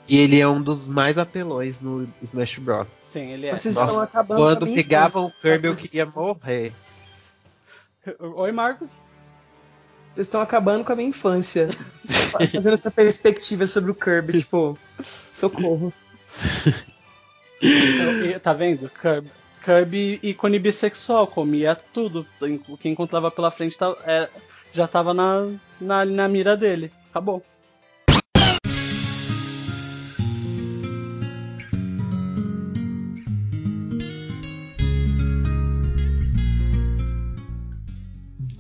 E 0.08 0.18
ele 0.18 0.40
é 0.40 0.48
um 0.48 0.62
dos 0.62 0.88
mais 0.88 1.18
apelões 1.18 1.80
no 1.80 2.08
Smash 2.22 2.58
Bros. 2.58 2.90
Sim, 3.04 3.32
ele 3.32 3.48
é. 3.48 3.56
Vocês 3.56 3.76
Nossa, 3.76 3.92
estão 3.92 4.04
acabando 4.04 4.42
quando 4.42 4.74
pegavam 4.74 5.26
o 5.26 5.32
Kirby, 5.32 5.68
eu 5.68 5.76
queria 5.76 6.06
morrer. 6.06 6.74
Oi, 8.20 8.52
Marcos. 8.52 9.00
Vocês 10.14 10.28
estão 10.28 10.42
acabando 10.42 10.84
com 10.84 10.92
a 10.92 10.96
minha 10.96 11.10
infância. 11.10 11.70
Fazendo 12.32 12.70
essa 12.70 12.92
perspectiva 12.92 13.66
sobre 13.66 13.92
o 13.92 13.96
Kirby, 13.96 14.40
tipo, 14.40 14.78
socorro. 15.30 15.94
Então, 17.62 18.40
tá 18.40 18.54
vendo? 18.54 18.90
Kirby, 18.90 19.32
Kirby 19.64 20.20
ícone 20.24 20.60
bissexual, 20.60 21.28
comia 21.28 21.76
tudo. 21.76 22.26
O 22.68 22.78
que 22.78 22.90
encontrava 22.90 23.30
pela 23.30 23.52
frente 23.52 23.78
tá, 23.78 23.96
é, 24.06 24.28
já 24.74 24.88
tava 24.88 25.14
na, 25.14 25.48
na, 25.80 26.04
na 26.06 26.28
mira 26.28 26.58
dele. 26.58 26.92
Acabou. 27.10 27.46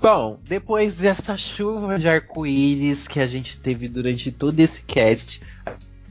Bom, 0.01 0.39
depois 0.47 0.95
dessa 0.95 1.37
chuva 1.37 1.99
de 1.99 2.09
arco-íris 2.09 3.07
que 3.07 3.19
a 3.19 3.27
gente 3.27 3.55
teve 3.59 3.87
durante 3.87 4.31
todo 4.31 4.59
esse 4.59 4.81
cast, 4.81 5.39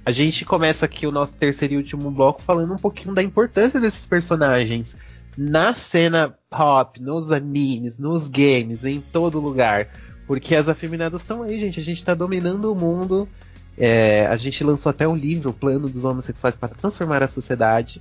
a 0.06 0.12
gente 0.12 0.44
começa 0.44 0.86
aqui 0.86 1.08
o 1.08 1.10
nosso 1.10 1.32
terceiro 1.32 1.74
e 1.74 1.76
último 1.76 2.08
bloco 2.08 2.40
falando 2.40 2.72
um 2.72 2.78
pouquinho 2.78 3.12
da 3.12 3.20
importância 3.20 3.80
desses 3.80 4.06
personagens 4.06 4.94
na 5.36 5.74
cena 5.74 6.32
pop, 6.48 7.02
nos 7.02 7.32
animes, 7.32 7.98
nos 7.98 8.28
games, 8.28 8.84
em 8.84 9.00
todo 9.00 9.40
lugar. 9.40 9.88
Porque 10.24 10.54
as 10.54 10.68
afeminadas 10.68 11.22
estão 11.22 11.42
aí, 11.42 11.58
gente. 11.58 11.80
A 11.80 11.82
gente 11.82 11.98
está 11.98 12.14
dominando 12.14 12.70
o 12.70 12.76
mundo. 12.76 13.28
É, 13.76 14.24
a 14.26 14.36
gente 14.36 14.62
lançou 14.62 14.90
até 14.90 15.08
um 15.08 15.16
livro, 15.16 15.50
o 15.50 15.54
Plano 15.54 15.88
dos 15.88 16.04
Homossexuais 16.04 16.54
para 16.54 16.68
Transformar 16.68 17.24
a 17.24 17.28
Sociedade. 17.28 18.00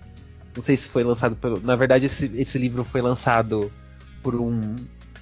Não 0.56 0.62
sei 0.62 0.78
se 0.78 0.88
foi 0.88 1.04
lançado 1.04 1.36
pelo. 1.36 1.60
Na 1.62 1.76
verdade, 1.76 2.06
esse, 2.06 2.32
esse 2.36 2.60
livro 2.60 2.84
foi 2.84 3.02
lançado 3.02 3.72
por 4.22 4.36
um, 4.36 4.76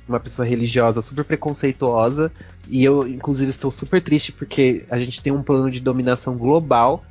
uma 0.07 0.19
pessoa 0.19 0.47
religiosa 0.47 1.01
super 1.01 1.23
preconceituosa. 1.23 2.31
E 2.69 2.83
eu, 2.83 3.07
inclusive, 3.07 3.49
estou 3.49 3.71
super 3.71 4.01
triste 4.01 4.31
porque 4.31 4.85
a 4.89 4.97
gente 4.97 5.21
tem 5.21 5.31
um 5.31 5.43
plano 5.43 5.69
de 5.69 5.79
dominação 5.79 6.37
global 6.37 7.03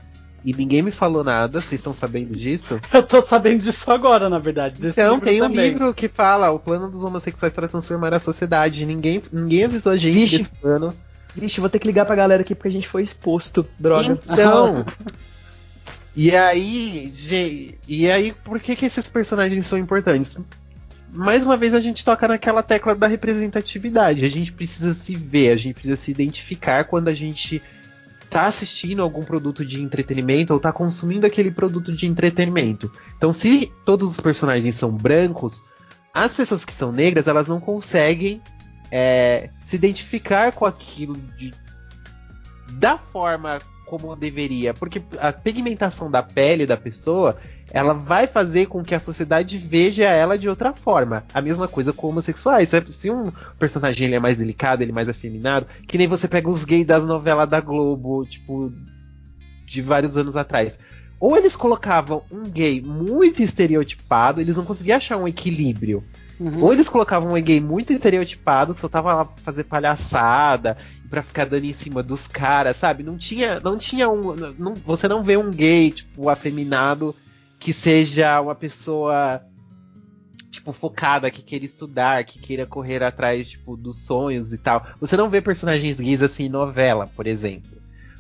e 0.47 0.53
ninguém 0.53 0.81
me 0.81 0.93
falou 0.93 1.25
nada. 1.25 1.61
Vocês 1.61 1.81
estão 1.81 1.93
sabendo 1.93 2.37
disso? 2.37 2.81
Eu 2.95 3.03
tô 3.03 3.21
sabendo 3.21 3.63
disso 3.63 3.91
agora, 3.91 4.31
na 4.31 4.39
verdade. 4.39 4.81
então, 4.87 5.19
tem 5.19 5.43
um 5.43 5.49
também. 5.49 5.71
livro 5.71 5.93
que 5.93 6.07
fala 6.07 6.53
o 6.53 6.61
plano 6.61 6.89
dos 6.89 7.03
homossexuais 7.03 7.53
para 7.53 7.67
transformar 7.67 8.15
a 8.15 8.21
sociedade. 8.21 8.87
Ninguém, 8.87 9.21
ninguém 9.33 9.65
avisou 9.65 9.91
a 9.91 9.97
gente 9.97 10.15
Vixe. 10.15 10.39
desse 10.39 10.51
plano. 10.51 10.95
Vixe, 11.35 11.61
vou 11.61 11.69
ter 11.69 11.81
que 11.81 11.87
ligar 11.89 12.07
pra 12.07 12.15
galera 12.15 12.43
aqui 12.43 12.55
porque 12.55 12.69
a 12.69 12.73
gente 12.73 12.87
foi 12.87 13.03
exposto, 13.03 13.67
droga. 13.77 14.21
Então. 14.25 14.85
e 16.15 16.35
aí, 16.35 17.13
gente, 17.17 17.79
e 17.89 18.09
aí, 18.09 18.33
por 18.33 18.61
que, 18.61 18.77
que 18.77 18.87
esses 18.87 19.09
personagens 19.09 19.67
são 19.67 19.77
importantes? 19.77 20.37
Mais 21.17 21.45
uma 21.45 21.57
vez 21.57 21.75
a 21.75 21.81
gente 21.81 22.05
toca 22.05 22.29
naquela 22.29 22.63
tecla 22.63 22.95
da 22.95 23.07
representatividade. 23.07 24.25
A 24.25 24.29
gente 24.29 24.53
precisa 24.53 24.93
se 24.93 25.17
ver, 25.17 25.51
a 25.51 25.57
gente 25.57 25.75
precisa 25.75 25.97
se 25.97 26.11
identificar 26.11 26.85
quando 26.85 27.09
a 27.09 27.15
gente 27.15 27.63
tá 28.29 28.45
assistindo 28.45 29.03
algum 29.03 29.23
produto 29.23 29.65
de 29.65 29.83
entretenimento 29.83 30.53
ou 30.53 30.61
tá 30.61 30.73
consumindo 30.73 31.27
aquele 31.27 31.51
produto 31.51 31.93
de 31.93 32.07
entretenimento. 32.07 32.93
Então, 33.17 33.33
se 33.33 33.73
todos 33.85 34.11
os 34.11 34.21
personagens 34.21 34.75
são 34.75 34.91
brancos, 34.91 35.65
as 36.13 36.35
pessoas 36.35 36.65
que 36.65 36.73
são 36.73 36.93
negras, 36.93 37.27
elas 37.27 37.47
não 37.47 37.61
conseguem 37.61 38.41
é, 38.91 39.49
se 39.65 39.77
identificar 39.77 40.53
com 40.53 40.67
aquilo 40.67 41.17
de, 41.37 41.53
da 42.73 42.99
forma 42.99 43.59
como 43.87 44.17
deveria, 44.17 44.75
porque 44.75 45.01
a 45.19 45.33
pigmentação 45.33 46.11
da 46.11 46.23
pele 46.23 46.67
da 46.67 46.77
pessoa, 46.77 47.39
ela 47.73 47.95
vai 47.95 48.27
fazer 48.27 48.67
com 48.67 48.85
que 48.85 48.95
a 48.95 49.01
sociedade 49.01 49.57
veja 49.57 50.05
ela 50.05 50.37
de 50.37 50.49
outra 50.49 50.73
forma. 50.73 51.25
A 51.33 51.41
mesma 51.41 51.69
coisa 51.69 51.93
com 51.93 52.09
homossexuais. 52.09 52.71
Se 52.89 53.11
um 53.11 53.33
personagem 53.59 54.07
ele 54.07 54.17
é 54.17 54.21
mais 54.21 54.37
delicado, 54.37 54.83
ele 54.83 54.91
é 54.91 54.95
mais 54.95 55.09
afeminado, 55.09 55.67
que 55.87 55.97
nem 55.97 56.07
você 56.07 56.27
pega 56.29 56.51
os 56.51 56.65
gays 56.65 56.85
das 56.85 57.05
novelas 57.05 57.49
da 57.49 57.61
Globo, 57.61 58.27
tipo, 58.27 58.71
de 59.67 59.81
vários 59.81 60.17
anos 60.17 60.37
atrás. 60.37 60.79
Ou 61.19 61.37
eles 61.37 61.57
colocavam 61.57 62.23
um 62.31 62.43
gay 62.45 62.81
muito 62.81 63.43
estereotipado, 63.43 64.41
eles 64.41 64.57
não 64.57 64.65
conseguiam 64.65 64.97
achar 64.97 65.17
um 65.17 65.29
equilíbrio. 65.29 66.05
Uhum. 66.39 66.63
Ou 66.65 66.73
eles 66.73 66.89
colocavam 66.89 67.33
um 67.33 67.43
gay 67.43 67.61
muito 67.61 67.93
estereotipado, 67.93 68.75
que 68.75 68.81
só 68.81 68.89
tava 68.89 69.15
lá 69.15 69.25
pra 69.25 69.43
fazer 69.43 69.65
palhaçada, 69.65 70.77
pra 71.09 71.23
ficar 71.23 71.47
dando 71.47 71.65
em 71.65 71.73
cima 71.73 72.03
dos 72.03 72.27
caras, 72.27 72.77
sabe? 72.77 73.03
Não 73.03 73.17
tinha, 73.17 73.59
não 73.61 73.79
tinha 73.79 74.09
um. 74.09 74.35
Não, 74.35 74.75
você 74.75 75.09
não 75.09 75.25
vê 75.25 75.37
um 75.37 75.51
gay, 75.51 75.91
tipo, 75.91 76.29
afeminado 76.29 77.15
que 77.59 77.73
seja 77.73 78.41
uma 78.41 78.55
pessoa 78.55 79.43
tipo 80.51 80.73
focada, 80.73 81.31
que 81.31 81.43
queira 81.43 81.65
estudar, 81.65 82.25
que 82.25 82.39
queira 82.39 82.67
correr 82.67 83.03
atrás 83.03 83.49
tipo 83.51 83.77
dos 83.77 84.05
sonhos 84.05 84.53
e 84.53 84.59
tal. 84.59 84.87
Você 85.01 85.17
não 85.17 85.31
vê 85.31 85.41
personagens 85.41 86.01
gays 86.01 86.23
assim 86.23 86.45
em 86.45 86.51
novela, 86.51 87.11
por 87.15 87.27
exemplo. 87.27 87.76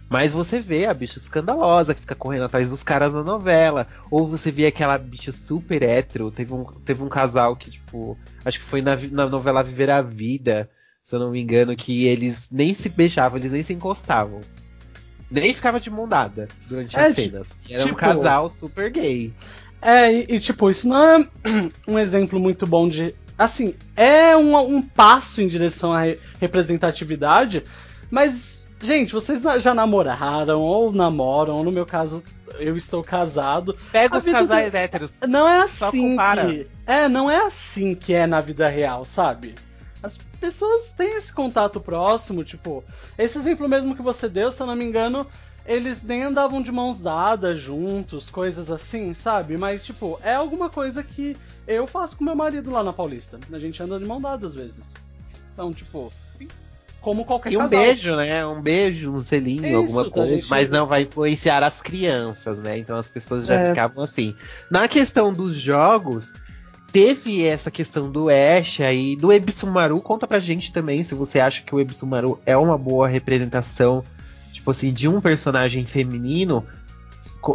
Mas 0.08 0.32
você 0.32 0.60
vê 0.60 0.86
a 0.86 0.94
bicha 0.94 1.18
escandalosa 1.18 1.94
que 1.94 2.00
fica 2.00 2.14
correndo 2.14 2.44
atrás 2.44 2.70
dos 2.70 2.82
caras 2.82 3.12
na 3.12 3.24
novela. 3.24 3.86
Ou 4.10 4.28
você 4.28 4.52
vê 4.52 4.66
aquela 4.66 4.96
bicha 4.96 5.32
super 5.32 5.82
hétero. 5.82 6.30
Teve 6.30 6.52
um, 6.52 6.64
teve 6.64 7.02
um 7.02 7.08
casal 7.08 7.56
que, 7.56 7.70
tipo, 7.70 8.16
acho 8.44 8.58
que 8.60 8.64
foi 8.64 8.80
na, 8.80 8.96
na 9.10 9.26
novela 9.28 9.64
Viver 9.64 9.90
a 9.90 10.00
Vida, 10.00 10.70
se 11.02 11.14
eu 11.14 11.18
não 11.18 11.32
me 11.32 11.40
engano, 11.40 11.74
que 11.74 12.06
eles 12.06 12.48
nem 12.50 12.72
se 12.72 12.88
beijavam, 12.88 13.38
eles 13.38 13.50
nem 13.50 13.62
se 13.64 13.72
encostavam. 13.72 14.40
Nem 15.28 15.52
ficava 15.52 15.80
de 15.80 15.90
mão 15.90 16.08
dada 16.08 16.46
durante 16.68 16.96
é, 16.96 17.06
as 17.06 17.14
cenas. 17.16 17.52
Era 17.68 17.82
tipo, 17.82 17.94
um 17.94 17.98
casal 17.98 18.48
super 18.48 18.90
gay. 18.90 19.32
É, 19.82 20.12
e, 20.12 20.36
e, 20.36 20.40
tipo, 20.40 20.70
isso 20.70 20.86
não 20.86 21.02
é 21.04 21.28
um 21.86 21.98
exemplo 21.98 22.38
muito 22.38 22.64
bom 22.64 22.88
de. 22.88 23.12
Assim, 23.36 23.74
é 23.96 24.36
um, 24.36 24.56
um 24.56 24.80
passo 24.80 25.42
em 25.42 25.48
direção 25.48 25.92
à 25.92 26.04
representatividade, 26.40 27.62
mas 28.10 28.65
Gente, 28.80 29.12
vocês 29.12 29.42
já 29.58 29.74
namoraram 29.74 30.60
ou 30.60 30.92
namoram, 30.92 31.56
ou 31.56 31.64
no 31.64 31.72
meu 31.72 31.86
caso, 31.86 32.22
eu 32.58 32.76
estou 32.76 33.02
casado. 33.02 33.76
Pega 33.90 34.18
os 34.18 34.24
casais 34.24 34.70
do... 34.70 34.76
héteros. 34.76 35.12
Não 35.26 35.48
é 35.48 35.62
assim 35.62 36.16
que. 36.16 36.66
É, 36.86 37.08
não 37.08 37.30
é 37.30 37.46
assim 37.46 37.94
que 37.94 38.12
é 38.12 38.26
na 38.26 38.40
vida 38.40 38.68
real, 38.68 39.04
sabe? 39.04 39.54
As 40.02 40.18
pessoas 40.18 40.90
têm 40.90 41.16
esse 41.16 41.32
contato 41.32 41.80
próximo, 41.80 42.44
tipo, 42.44 42.84
esse 43.18 43.38
exemplo 43.38 43.68
mesmo 43.68 43.96
que 43.96 44.02
você 44.02 44.28
deu, 44.28 44.52
se 44.52 44.60
eu 44.60 44.66
não 44.66 44.76
me 44.76 44.84
engano, 44.84 45.26
eles 45.64 46.02
nem 46.02 46.22
andavam 46.22 46.62
de 46.62 46.70
mãos 46.70 47.00
dadas 47.00 47.58
juntos, 47.58 48.30
coisas 48.30 48.70
assim, 48.70 49.14
sabe? 49.14 49.56
Mas, 49.56 49.84
tipo, 49.84 50.20
é 50.22 50.34
alguma 50.34 50.70
coisa 50.70 51.02
que 51.02 51.34
eu 51.66 51.86
faço 51.86 52.16
com 52.16 52.24
meu 52.24 52.36
marido 52.36 52.70
lá 52.70 52.82
na 52.84 52.92
Paulista. 52.92 53.40
A 53.52 53.58
gente 53.58 53.82
anda 53.82 53.98
de 53.98 54.04
mão 54.04 54.20
dada 54.20 54.46
às 54.46 54.54
vezes. 54.54 54.94
Então, 55.52 55.72
tipo, 55.72 56.12
como 57.06 57.24
qualquer 57.24 57.52
E 57.52 57.56
um 57.56 57.60
casal. 57.60 57.78
beijo, 57.78 58.16
né? 58.16 58.44
Um 58.44 58.60
beijo, 58.60 59.12
um 59.12 59.20
selinho, 59.20 59.64
Isso, 59.64 59.76
alguma 59.76 60.10
coisa, 60.10 60.34
gente... 60.34 60.50
mas 60.50 60.70
não 60.70 60.88
vai 60.88 61.02
influenciar 61.02 61.62
as 61.62 61.80
crianças, 61.80 62.58
né? 62.58 62.76
Então 62.78 62.96
as 62.96 63.08
pessoas 63.08 63.46
já 63.46 63.54
é. 63.54 63.68
ficavam 63.68 64.02
assim. 64.02 64.34
Na 64.68 64.88
questão 64.88 65.32
dos 65.32 65.54
jogos, 65.54 66.32
teve 66.90 67.46
essa 67.46 67.70
questão 67.70 68.10
do 68.10 68.26
Ash 68.28 68.80
aí, 68.80 69.14
do 69.14 69.32
Ebisumaru. 69.32 70.00
Conta 70.00 70.26
pra 70.26 70.40
gente 70.40 70.72
também 70.72 71.04
se 71.04 71.14
você 71.14 71.38
acha 71.38 71.62
que 71.62 71.72
o 71.72 71.78
Ebisumaru 71.78 72.40
é 72.44 72.56
uma 72.56 72.76
boa 72.76 73.06
representação, 73.06 74.04
tipo 74.52 74.68
assim, 74.72 74.92
de 74.92 75.06
um 75.06 75.20
personagem 75.20 75.86
feminino. 75.86 76.66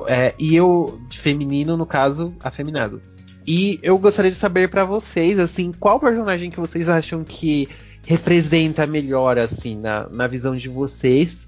É, 0.07 0.33
e 0.39 0.55
eu, 0.55 0.97
de 1.09 1.19
feminino, 1.19 1.75
no 1.75 1.85
caso, 1.85 2.33
afeminado. 2.41 3.01
E 3.45 3.81
eu 3.83 3.97
gostaria 3.99 4.31
de 4.31 4.37
saber 4.37 4.69
para 4.69 4.85
vocês, 4.85 5.37
assim, 5.39 5.73
qual 5.77 5.99
personagem 5.99 6.49
que 6.49 6.59
vocês 6.59 6.87
acham 6.87 7.21
que 7.25 7.67
representa 8.05 8.85
melhor, 8.87 9.37
assim, 9.37 9.77
na, 9.77 10.07
na 10.09 10.27
visão 10.27 10.55
de 10.55 10.69
vocês, 10.69 11.47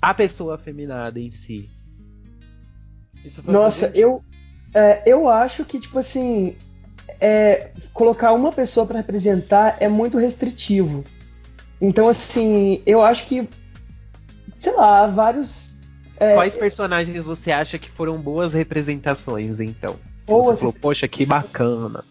a 0.00 0.12
pessoa 0.12 0.54
afeminada 0.56 1.18
em 1.18 1.30
si? 1.30 1.68
Nossa, 3.44 3.90
eu, 3.94 4.22
é, 4.74 5.02
eu 5.06 5.28
acho 5.28 5.64
que, 5.64 5.80
tipo 5.80 5.98
assim, 5.98 6.56
é, 7.20 7.70
colocar 7.92 8.32
uma 8.32 8.52
pessoa 8.52 8.86
para 8.86 8.98
representar 8.98 9.78
é 9.80 9.88
muito 9.88 10.18
restritivo. 10.18 11.04
Então, 11.80 12.08
assim, 12.08 12.82
eu 12.84 13.02
acho 13.02 13.26
que, 13.26 13.48
sei 14.60 14.72
lá, 14.72 15.06
vários. 15.06 15.70
É, 16.18 16.34
Quais 16.34 16.54
personagens 16.54 17.24
você 17.24 17.50
acha 17.50 17.78
que 17.78 17.90
foram 17.90 18.18
boas 18.18 18.52
representações, 18.52 19.60
então? 19.60 19.96
Boas 20.26 20.46
você 20.46 20.60
falou, 20.60 20.72
poxa, 20.72 21.08
que 21.08 21.26
bacana. 21.26 22.04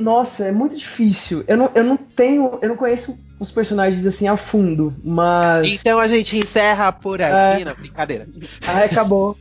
Nossa, 0.00 0.46
é 0.46 0.52
muito 0.52 0.76
difícil. 0.76 1.44
Eu 1.46 1.56
não, 1.56 1.70
eu 1.74 1.84
não 1.84 1.96
tenho. 1.96 2.58
Eu 2.60 2.70
não 2.70 2.76
conheço 2.76 3.16
os 3.38 3.50
personagens 3.50 4.04
assim 4.04 4.26
a 4.26 4.36
fundo, 4.36 4.94
mas. 5.04 5.80
Então 5.80 6.00
a 6.00 6.08
gente 6.08 6.36
encerra 6.36 6.90
por 6.90 7.22
aqui, 7.22 7.62
é... 7.62 7.64
na 7.64 7.74
brincadeira. 7.74 8.28
Ah, 8.66 8.84
acabou. 8.84 9.38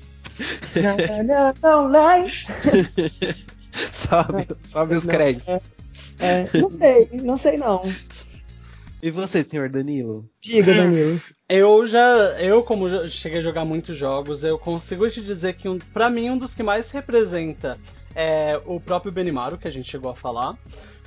não, 0.75 0.95
não, 1.25 2.27
sobe, 3.91 4.47
sobe 4.69 4.95
os 4.95 5.05
não, 5.05 5.13
créditos. 5.13 5.47
É, 5.47 5.61
é, 6.19 6.49
não 6.53 6.69
sei, 6.69 7.09
não 7.13 7.37
sei 7.37 7.57
não. 7.57 7.83
E 9.01 9.11
você, 9.11 9.43
senhor 9.43 9.69
Danilo? 9.69 10.29
Diga, 10.39 10.73
Danilo. 10.73 11.19
Eu 11.49 11.85
já, 11.85 12.07
eu 12.39 12.63
como 12.63 13.07
cheguei 13.09 13.39
a 13.39 13.43
jogar 13.43 13.65
muitos 13.65 13.97
jogos, 13.97 14.43
eu 14.43 14.57
consigo 14.57 15.09
te 15.09 15.19
dizer 15.19 15.55
que 15.55 15.67
um, 15.67 15.77
para 15.77 16.09
mim 16.09 16.29
um 16.29 16.37
dos 16.37 16.53
que 16.53 16.63
mais 16.63 16.89
representa 16.91 17.77
é 18.16 18.59
o 18.66 18.80
próprio 18.80 19.11
Benimaru, 19.11 19.57
que 19.57 19.68
a 19.68 19.72
gente 19.72 19.89
chegou 19.89 20.11
a 20.11 20.16
falar 20.16 20.55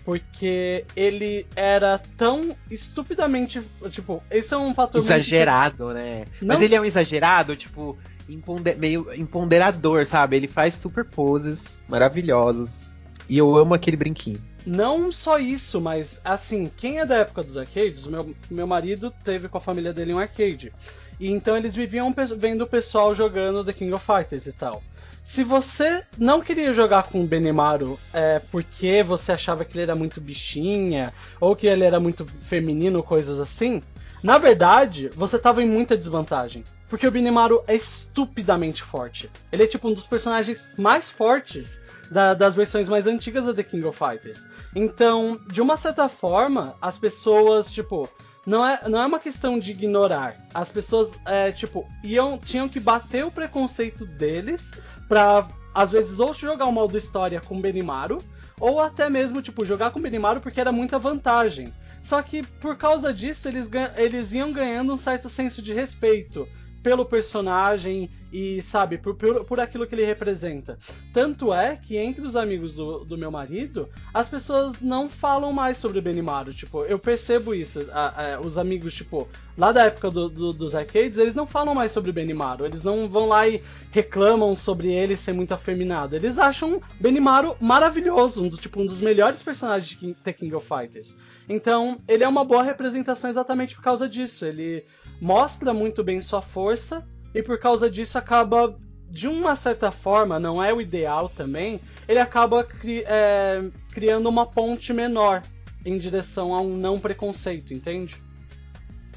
porque 0.07 0.85
ele 0.95 1.45
era 1.57 2.01
tão 2.17 2.55
estupidamente. 2.71 3.61
Tipo, 3.91 4.23
esse 4.31 4.55
é 4.55 4.57
um 4.57 4.73
fator 4.73 5.01
Exagerado, 5.01 5.87
muito... 5.87 5.97
né? 5.97 6.27
Não... 6.41 6.55
Mas 6.55 6.63
ele 6.63 6.77
é 6.77 6.81
um 6.81 6.85
exagerado, 6.85 7.57
tipo, 7.57 7.99
imponder... 8.29 8.77
meio 8.77 9.13
empoderador, 9.13 10.07
sabe? 10.07 10.37
Ele 10.37 10.47
faz 10.47 10.75
super 10.75 11.05
poses 11.05 11.81
maravilhosas. 11.89 12.89
E 13.29 13.37
eu 13.37 13.59
amo 13.59 13.75
aquele 13.75 13.97
brinquinho. 13.97 14.41
Não 14.65 15.11
só 15.11 15.41
isso, 15.41 15.81
mas 15.81 16.21
assim, 16.25 16.71
quem 16.77 17.01
é 17.01 17.07
da 17.07 17.17
época 17.17 17.43
dos 17.43 17.57
arcades, 17.57 18.07
meu, 18.07 18.33
meu 18.49 18.67
marido 18.67 19.13
teve 19.25 19.49
com 19.49 19.59
a 19.59 19.61
família 19.61 19.93
dele 19.93 20.15
um 20.15 20.21
arcade. 20.21 20.73
E 21.19 21.33
então 21.33 21.57
eles 21.57 21.75
viviam 21.75 22.15
vendo 22.37 22.63
o 22.63 22.67
pessoal 22.69 23.13
jogando 23.13 23.65
The 23.65 23.73
King 23.73 23.93
of 23.93 24.07
Fighters 24.07 24.47
e 24.47 24.53
tal. 24.53 24.85
Se 25.27 25.43
você 25.43 26.05
não 26.17 26.41
queria 26.41 26.73
jogar 26.73 27.03
com 27.03 27.21
o 27.21 27.27
Benimaru 27.27 27.99
é, 28.13 28.39
porque 28.39 29.03
você 29.03 29.33
achava 29.33 29.65
que 29.65 29.77
ele 29.77 29.83
era 29.83 29.97
muito 29.97 30.21
bichinha, 30.21 31.13
ou 31.41 31.57
que 31.57 31.67
ele 31.67 31.83
era 31.83 31.99
muito 31.99 32.25
feminino, 32.25 33.03
coisas 33.03 33.41
assim, 33.41 33.83
na 34.23 34.39
verdade, 34.39 35.11
você 35.17 35.35
estava 35.35 35.61
em 35.61 35.69
muita 35.69 35.97
desvantagem. 35.97 36.63
Porque 36.89 37.05
o 37.05 37.11
Benimaru 37.11 37.61
é 37.67 37.75
estupidamente 37.75 38.85
forte. 38.85 39.29
Ele 39.51 39.65
é 39.65 39.67
tipo 39.67 39.89
um 39.89 39.93
dos 39.93 40.07
personagens 40.07 40.65
mais 40.79 41.11
fortes 41.11 41.81
da, 42.09 42.33
das 42.33 42.55
versões 42.55 42.89
mais 42.89 43.09
antigas 43.09 43.47
da 43.47 43.53
The 43.53 43.65
King 43.65 43.85
of 43.85 43.99
Fighters. 43.99 44.47
Então, 44.77 45.41
de 45.51 45.61
uma 45.61 45.77
certa 45.77 46.09
forma, 46.09 46.77
as 46.81 46.97
pessoas, 46.97 47.69
tipo, 47.73 48.09
não 48.47 48.65
é, 48.65 48.81
não 48.89 49.03
é 49.03 49.05
uma 49.05 49.19
questão 49.19 49.59
de 49.59 49.73
ignorar. 49.73 50.37
As 50.55 50.71
pessoas, 50.71 51.19
é, 51.27 51.51
tipo, 51.51 51.85
iam, 52.05 52.39
tinham 52.39 52.69
que 52.69 52.79
bater 52.79 53.25
o 53.25 53.31
preconceito 53.33 54.07
deles 54.07 54.71
pra, 55.09 55.47
às 55.75 55.91
vezes, 55.91 56.19
ou 56.21 56.35
jogar 56.35 56.67
o 56.67 56.73
modo 56.73 56.97
história 56.97 57.41
com 57.41 57.61
Benimaru, 57.61 58.19
ou 58.59 58.81
até 58.81 59.11
mesmo, 59.11 59.43
tipo, 59.43 59.65
jogar 59.65 59.91
com 59.91 60.01
Benimaru 60.01 60.41
porque 60.41 60.61
era 60.61 60.73
muita 60.73 60.99
vantagem. 60.99 61.73
Só 62.03 62.23
que 62.23 62.43
por 62.43 62.77
causa 62.77 63.13
disso, 63.13 63.49
eles, 63.49 63.69
eles 63.97 64.33
iam 64.33 64.53
ganhando 64.53 64.93
um 64.93 64.97
certo 64.97 65.29
senso 65.29 65.61
de 65.61 65.75
respeito 65.75 66.49
pelo 66.87 67.05
personagem 67.05 68.09
e, 68.33 68.63
sabe, 68.63 68.97
por, 68.97 69.17
por, 69.17 69.45
por, 69.45 69.59
aquilo 69.59 69.89
que 69.89 69.95
ele 69.97 70.05
representa. 70.05 70.79
Tanto 71.13 71.53
é 71.53 71.75
que 71.75 71.97
entre 71.97 72.25
os 72.25 72.37
amigos 72.37 72.75
do, 72.75 73.05
do 73.05 73.19
meu 73.19 73.29
marido, 73.29 73.89
as 74.15 74.29
pessoas 74.29 74.81
não 74.81 75.11
falam 75.11 75.53
mais 75.53 75.79
sobre 75.79 76.01
Benimaru. 76.01 76.55
Tipo, 76.55 76.85
eu 76.85 76.97
percebo 76.97 77.53
isso. 77.53 77.89
A, 77.93 78.35
a, 78.35 78.41
os 78.41 78.57
amigos, 78.57 78.95
tipo, 78.95 79.29
lá 79.59 79.73
da 79.73 79.87
época 79.87 80.13
do, 80.13 80.29
do, 80.29 80.53
dos 80.53 80.77
arcades, 80.77 81.19
eles 81.19 81.35
não 81.35 81.45
falam 81.45 81.75
mais 81.75 81.91
sobre 81.91 82.13
Benimaru. 82.13 82.67
Eles 82.67 82.85
não 82.85 83.09
vão 83.09 83.27
lá 83.27 83.49
e 83.49 83.61
reclamam 83.91 84.55
sobre 84.55 84.93
ele 84.93 85.17
ser 85.17 85.33
muito 85.33 85.55
afeminado. 85.55 86.15
Eles 86.15 86.39
acham 86.39 86.81
Benimaru 87.01 87.57
maravilhoso, 87.61 88.45
um, 88.45 88.49
tipo, 88.51 88.81
um 88.81 88.87
dos 88.87 89.01
melhores 89.01 89.43
personagens 89.43 89.99
de 89.99 90.15
The 90.15 90.33
King 90.33 90.55
of 90.55 90.65
Fighters. 90.65 91.17
Então, 91.49 92.01
ele 92.07 92.23
é 92.23 92.29
uma 92.29 92.45
boa 92.45 92.63
representação 92.63 93.29
exatamente 93.29 93.75
por 93.75 93.83
causa 93.83 94.09
disso. 94.09 94.47
Ele 94.47 94.85
mostra 95.21 95.73
muito 95.73 96.03
bem 96.03 96.21
sua 96.21 96.43
força 96.43 97.05
e 97.35 97.43
por 97.43 97.59
causa 97.59 97.91
disso 97.91 98.19
acaba, 98.19 98.77
de 99.11 99.29
uma 99.29 99.57
certa 99.57 99.91
forma, 99.91 100.39
não 100.39 100.63
é 100.63 100.73
o 100.73 100.81
ideal 100.81 101.29
também, 101.29 101.81
ele 102.09 102.19
acaba 102.19 102.65
cri 102.65 103.05
é, 103.07 103.65
criando 103.93 104.29
uma 104.29 104.47
ponte 104.47 104.93
menor 104.93 105.43
em 105.85 105.99
direção 105.99 106.55
a 106.55 106.61
um 106.61 106.77
não 106.77 106.99
preconceito, 106.99 107.73
entende? 107.73 108.17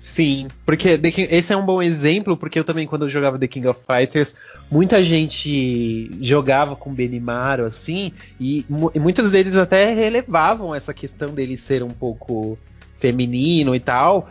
Sim, 0.02 0.48
porque 0.66 0.98
King, 0.98 1.28
esse 1.30 1.54
é 1.54 1.58
um 1.58 1.66
bom 1.66 1.82
exemplo, 1.82 2.36
porque 2.36 2.58
eu 2.58 2.64
também, 2.64 2.88
quando 2.88 3.04
eu 3.04 3.10
jogava 3.10 3.38
The 3.38 3.48
King 3.48 3.68
of 3.68 3.82
Fighters, 3.86 4.34
muita 4.72 5.04
gente 5.04 6.10
jogava 6.20 6.76
com 6.76 6.92
Benimaru, 6.92 7.66
assim, 7.66 8.12
e, 8.40 8.66
e 8.96 9.00
muitos 9.00 9.32
deles 9.32 9.56
até 9.56 9.94
relevavam 9.94 10.74
essa 10.74 10.94
questão 10.94 11.30
dele 11.30 11.58
ser 11.58 11.84
um 11.84 11.92
pouco 11.92 12.58
feminino 13.00 13.76
e 13.76 13.80
tal, 13.80 14.30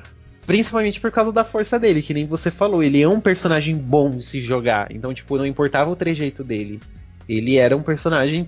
Principalmente 0.48 0.98
por 0.98 1.12
causa 1.12 1.30
da 1.30 1.44
força 1.44 1.78
dele, 1.78 2.00
que 2.00 2.14
nem 2.14 2.24
você 2.24 2.50
falou, 2.50 2.82
ele 2.82 3.02
é 3.02 3.06
um 3.06 3.20
personagem 3.20 3.76
bom 3.76 4.08
de 4.08 4.22
se 4.22 4.40
jogar. 4.40 4.90
Então, 4.90 5.12
tipo, 5.12 5.36
não 5.36 5.44
importava 5.44 5.90
o 5.90 5.94
trejeito 5.94 6.42
dele. 6.42 6.80
Ele 7.28 7.56
era 7.56 7.76
um 7.76 7.82
personagem 7.82 8.46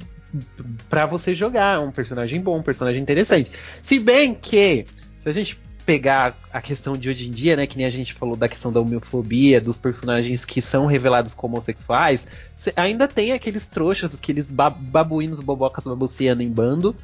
para 0.88 1.05
você 1.05 1.34
jogar, 1.34 1.78
um 1.78 1.90
personagem 1.90 2.40
bom, 2.40 2.57
um 2.57 2.62
personagem 2.62 3.03
interessante. 3.03 3.51
Se 3.82 3.98
bem 3.98 4.32
que, 4.32 4.86
se 5.22 5.28
a 5.28 5.32
gente 5.32 5.59
pegar 5.84 6.34
a 6.51 6.62
questão 6.62 6.96
de 6.96 7.11
hoje 7.11 7.28
em 7.28 7.30
dia, 7.30 7.55
né, 7.55 7.66
que 7.66 7.76
nem 7.76 7.84
a 7.84 7.90
gente 7.90 8.14
falou 8.14 8.34
da 8.34 8.48
questão 8.48 8.72
da 8.72 8.80
homofobia, 8.80 9.61
dos 9.61 9.76
personagens 9.76 10.46
que 10.46 10.62
são 10.62 10.86
revelados 10.86 11.34
como 11.34 11.57
homossexuais, 11.57 12.26
ainda 12.76 13.07
tem 13.07 13.32
aqueles 13.32 13.66
trouxas, 13.66 14.14
aqueles 14.14 14.51
babuínos 14.51 15.42
bobocas 15.42 15.84
babuciando 15.84 16.42
em 16.42 16.48
bando, 16.48 16.96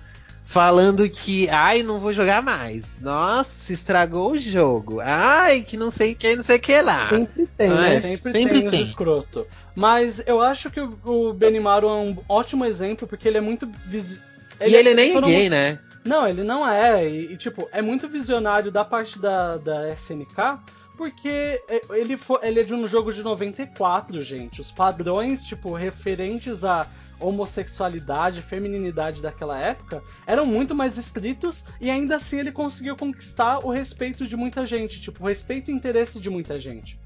falando 0.47 1.09
que, 1.09 1.51
ai, 1.51 1.83
não 1.83 1.99
vou 1.99 2.13
jogar 2.13 2.41
mais. 2.41 2.99
Nossa, 3.01 3.73
estragou 3.73 4.33
o 4.33 4.39
jogo. 4.39 5.01
Ai, 5.01 5.63
que 5.63 5.77
não 5.77 5.91
sei 5.91 6.15
que, 6.15 6.37
não 6.37 6.43
sei 6.43 6.57
o 6.57 6.61
que 6.61 6.81
lá. 6.81 7.09
Sempre 7.09 7.47
tem, 7.59 7.69
né? 7.69 8.01
Sempre, 8.01 8.33
sempre 8.33 8.61
tem, 8.63 8.71
tem. 8.71 8.83
escroto. 8.83 9.47
Mas 9.75 10.23
eu 10.25 10.41
acho 10.41 10.71
que 10.71 10.81
o 10.81 11.33
Benimaru 11.35 11.89
é 11.89 11.93
um 11.93 12.17
ótimo 12.29 12.65
exemplo, 12.65 13.07
porque 13.07 13.29
ele 13.29 13.39
é 13.39 13.43
muito... 13.43 13.67
Vis... 13.87 14.23
Ele 14.59 14.75
e 14.75 14.77
ele 14.77 14.89
é, 14.91 14.95
nem 14.95 15.17
é 15.17 15.21
gay, 15.21 15.51
né? 15.51 15.79
Não, 16.05 16.27
ele 16.27 16.45
não 16.45 16.67
é. 16.67 17.07
E, 17.07 17.33
e, 17.33 17.37
tipo, 17.37 17.69
é 17.73 17.83
muito 17.83 18.09
visionário 18.09 18.71
da 18.71 18.85
parte 18.85 19.19
da, 19.19 19.57
da 19.57 19.93
SNK, 19.93 20.61
porque 20.97 21.61
ele, 21.91 22.17
foi, 22.17 22.39
ele 22.43 22.61
é 22.61 22.63
de 22.63 22.73
um 22.73 22.87
jogo 22.87 23.13
de 23.13 23.23
94, 23.23 24.23
gente. 24.23 24.61
Os 24.61 24.71
padrões, 24.71 25.43
tipo, 25.43 25.75
referentes 25.75 26.65
a 26.65 26.87
homossexualidade, 27.21 28.43
femininidade 28.43 29.23
daquela 29.23 29.59
época 29.59 30.03
eram 30.27 30.47
muito 30.47 30.75
mais 30.75 30.99
estritos 30.99 31.65
e 31.81 31.91
ainda 31.91 32.17
assim 32.17 32.39
ele 32.39 32.53
conseguiu 32.53 32.97
conquistar 32.97 33.59
o 33.65 33.71
respeito 33.71 34.27
de 34.27 34.37
muita 34.37 34.67
gente, 34.67 35.01
tipo, 35.01 35.25
o 35.25 35.29
respeito 35.29 35.71
e 35.71 35.75
interesse 35.75 36.21
de 36.21 36.31
muita 36.31 36.59
gente. 36.59 36.99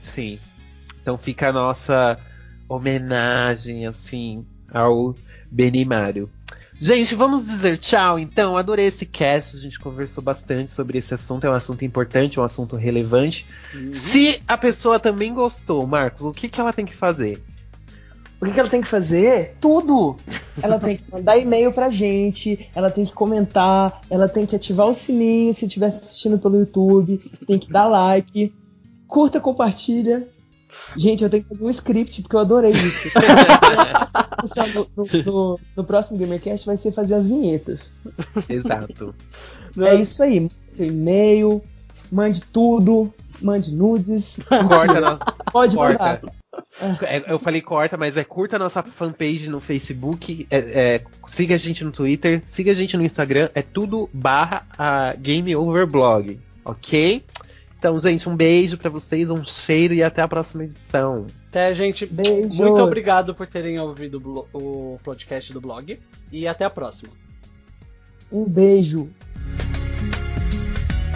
Sim. 0.00 0.38
Então 1.02 1.16
fica 1.18 1.48
a 1.48 1.52
nossa 1.52 2.18
homenagem, 2.68 3.86
assim, 3.86 4.44
ao 4.72 5.14
Benimário. 5.50 6.30
Gente, 6.78 7.14
vamos 7.14 7.46
dizer 7.46 7.78
tchau 7.78 8.18
então. 8.18 8.56
Adorei 8.56 8.86
esse 8.86 9.06
cast, 9.06 9.56
a 9.56 9.60
gente 9.60 9.78
conversou 9.78 10.22
bastante 10.22 10.70
sobre 10.70 10.98
esse 10.98 11.14
assunto, 11.14 11.46
é 11.46 11.50
um 11.50 11.54
assunto 11.54 11.84
importante, 11.84 12.38
é 12.38 12.42
um 12.42 12.44
assunto 12.44 12.76
relevante. 12.76 13.46
Uhum. 13.74 13.92
Se 13.94 14.42
a 14.46 14.58
pessoa 14.58 15.00
também 15.00 15.32
gostou, 15.32 15.86
Marcos, 15.86 16.22
o 16.22 16.32
que, 16.32 16.48
que 16.48 16.60
ela 16.60 16.72
tem 16.72 16.84
que 16.84 16.94
fazer? 16.94 17.42
O 18.40 18.44
que, 18.44 18.52
que 18.52 18.60
ela 18.60 18.68
tem 18.68 18.82
que 18.82 18.88
fazer? 18.88 19.56
Tudo! 19.60 20.16
Ela 20.62 20.78
tem 20.78 20.96
que 20.96 21.10
mandar 21.10 21.38
e-mail 21.38 21.72
pra 21.72 21.90
gente, 21.90 22.68
ela 22.74 22.90
tem 22.90 23.06
que 23.06 23.12
comentar, 23.12 24.00
ela 24.10 24.28
tem 24.28 24.44
que 24.44 24.56
ativar 24.56 24.86
o 24.86 24.94
sininho 24.94 25.52
se 25.54 25.66
estiver 25.66 25.86
assistindo 25.86 26.38
pelo 26.38 26.58
YouTube, 26.58 27.18
tem 27.46 27.58
que 27.58 27.70
dar 27.72 27.86
like, 27.86 28.52
curta, 29.06 29.40
compartilha. 29.40 30.28
Gente, 30.96 31.24
eu 31.24 31.30
tenho 31.30 31.42
que 31.42 31.48
fazer 31.48 31.64
um 31.64 31.70
script, 31.70 32.22
porque 32.22 32.36
eu 32.36 32.40
adorei 32.40 32.70
isso. 32.70 33.08
no, 34.74 34.88
no, 34.96 35.22
no, 35.24 35.60
no, 35.76 35.84
próximo 35.84 36.18
Gamercast 36.18 36.66
vai 36.66 36.76
ser 36.76 36.92
fazer 36.92 37.14
as 37.14 37.26
vinhetas. 37.26 37.92
Exato. 38.48 39.14
É 39.78 39.94
isso 39.94 40.22
aí. 40.22 40.48
Seu 40.74 40.86
e-mail, 40.86 41.62
mande 42.10 42.40
tudo, 42.40 43.12
mande 43.42 43.74
nudes. 43.74 44.38
Corta, 44.48 45.00
nossa. 45.00 45.24
Pode 45.52 45.76
corta. 45.76 45.98
mandar. 45.98 46.45
É, 47.02 47.32
eu 47.32 47.38
falei 47.38 47.60
corta, 47.60 47.96
mas 47.96 48.16
é 48.16 48.24
curta 48.24 48.56
a 48.56 48.58
nossa 48.58 48.82
fanpage 48.82 49.48
no 49.48 49.60
Facebook, 49.60 50.46
é, 50.50 50.56
é, 50.56 51.04
siga 51.26 51.54
a 51.54 51.58
gente 51.58 51.82
no 51.82 51.90
Twitter, 51.90 52.42
siga 52.46 52.72
a 52.72 52.74
gente 52.74 52.96
no 52.96 53.04
Instagram, 53.04 53.48
é 53.54 53.62
tudo 53.62 54.10
barra 54.12 54.66
a 54.78 55.14
Game 55.16 55.54
Over 55.56 55.86
Blog, 55.86 56.38
ok? 56.64 57.24
Então, 57.78 57.98
gente, 58.00 58.28
um 58.28 58.36
beijo 58.36 58.76
para 58.76 58.90
vocês, 58.90 59.30
um 59.30 59.44
cheiro 59.44 59.94
e 59.94 60.02
até 60.02 60.22
a 60.22 60.28
próxima 60.28 60.64
edição. 60.64 61.26
Até, 61.48 61.74
gente. 61.74 62.04
Beijo. 62.04 62.62
Muito 62.62 62.82
obrigado 62.82 63.34
por 63.34 63.46
terem 63.46 63.78
ouvido 63.78 64.46
o 64.52 64.98
podcast 65.04 65.52
do 65.52 65.60
blog 65.60 65.98
e 66.32 66.48
até 66.48 66.64
a 66.64 66.70
próxima. 66.70 67.12
Um 68.32 68.44
beijo. 68.44 69.08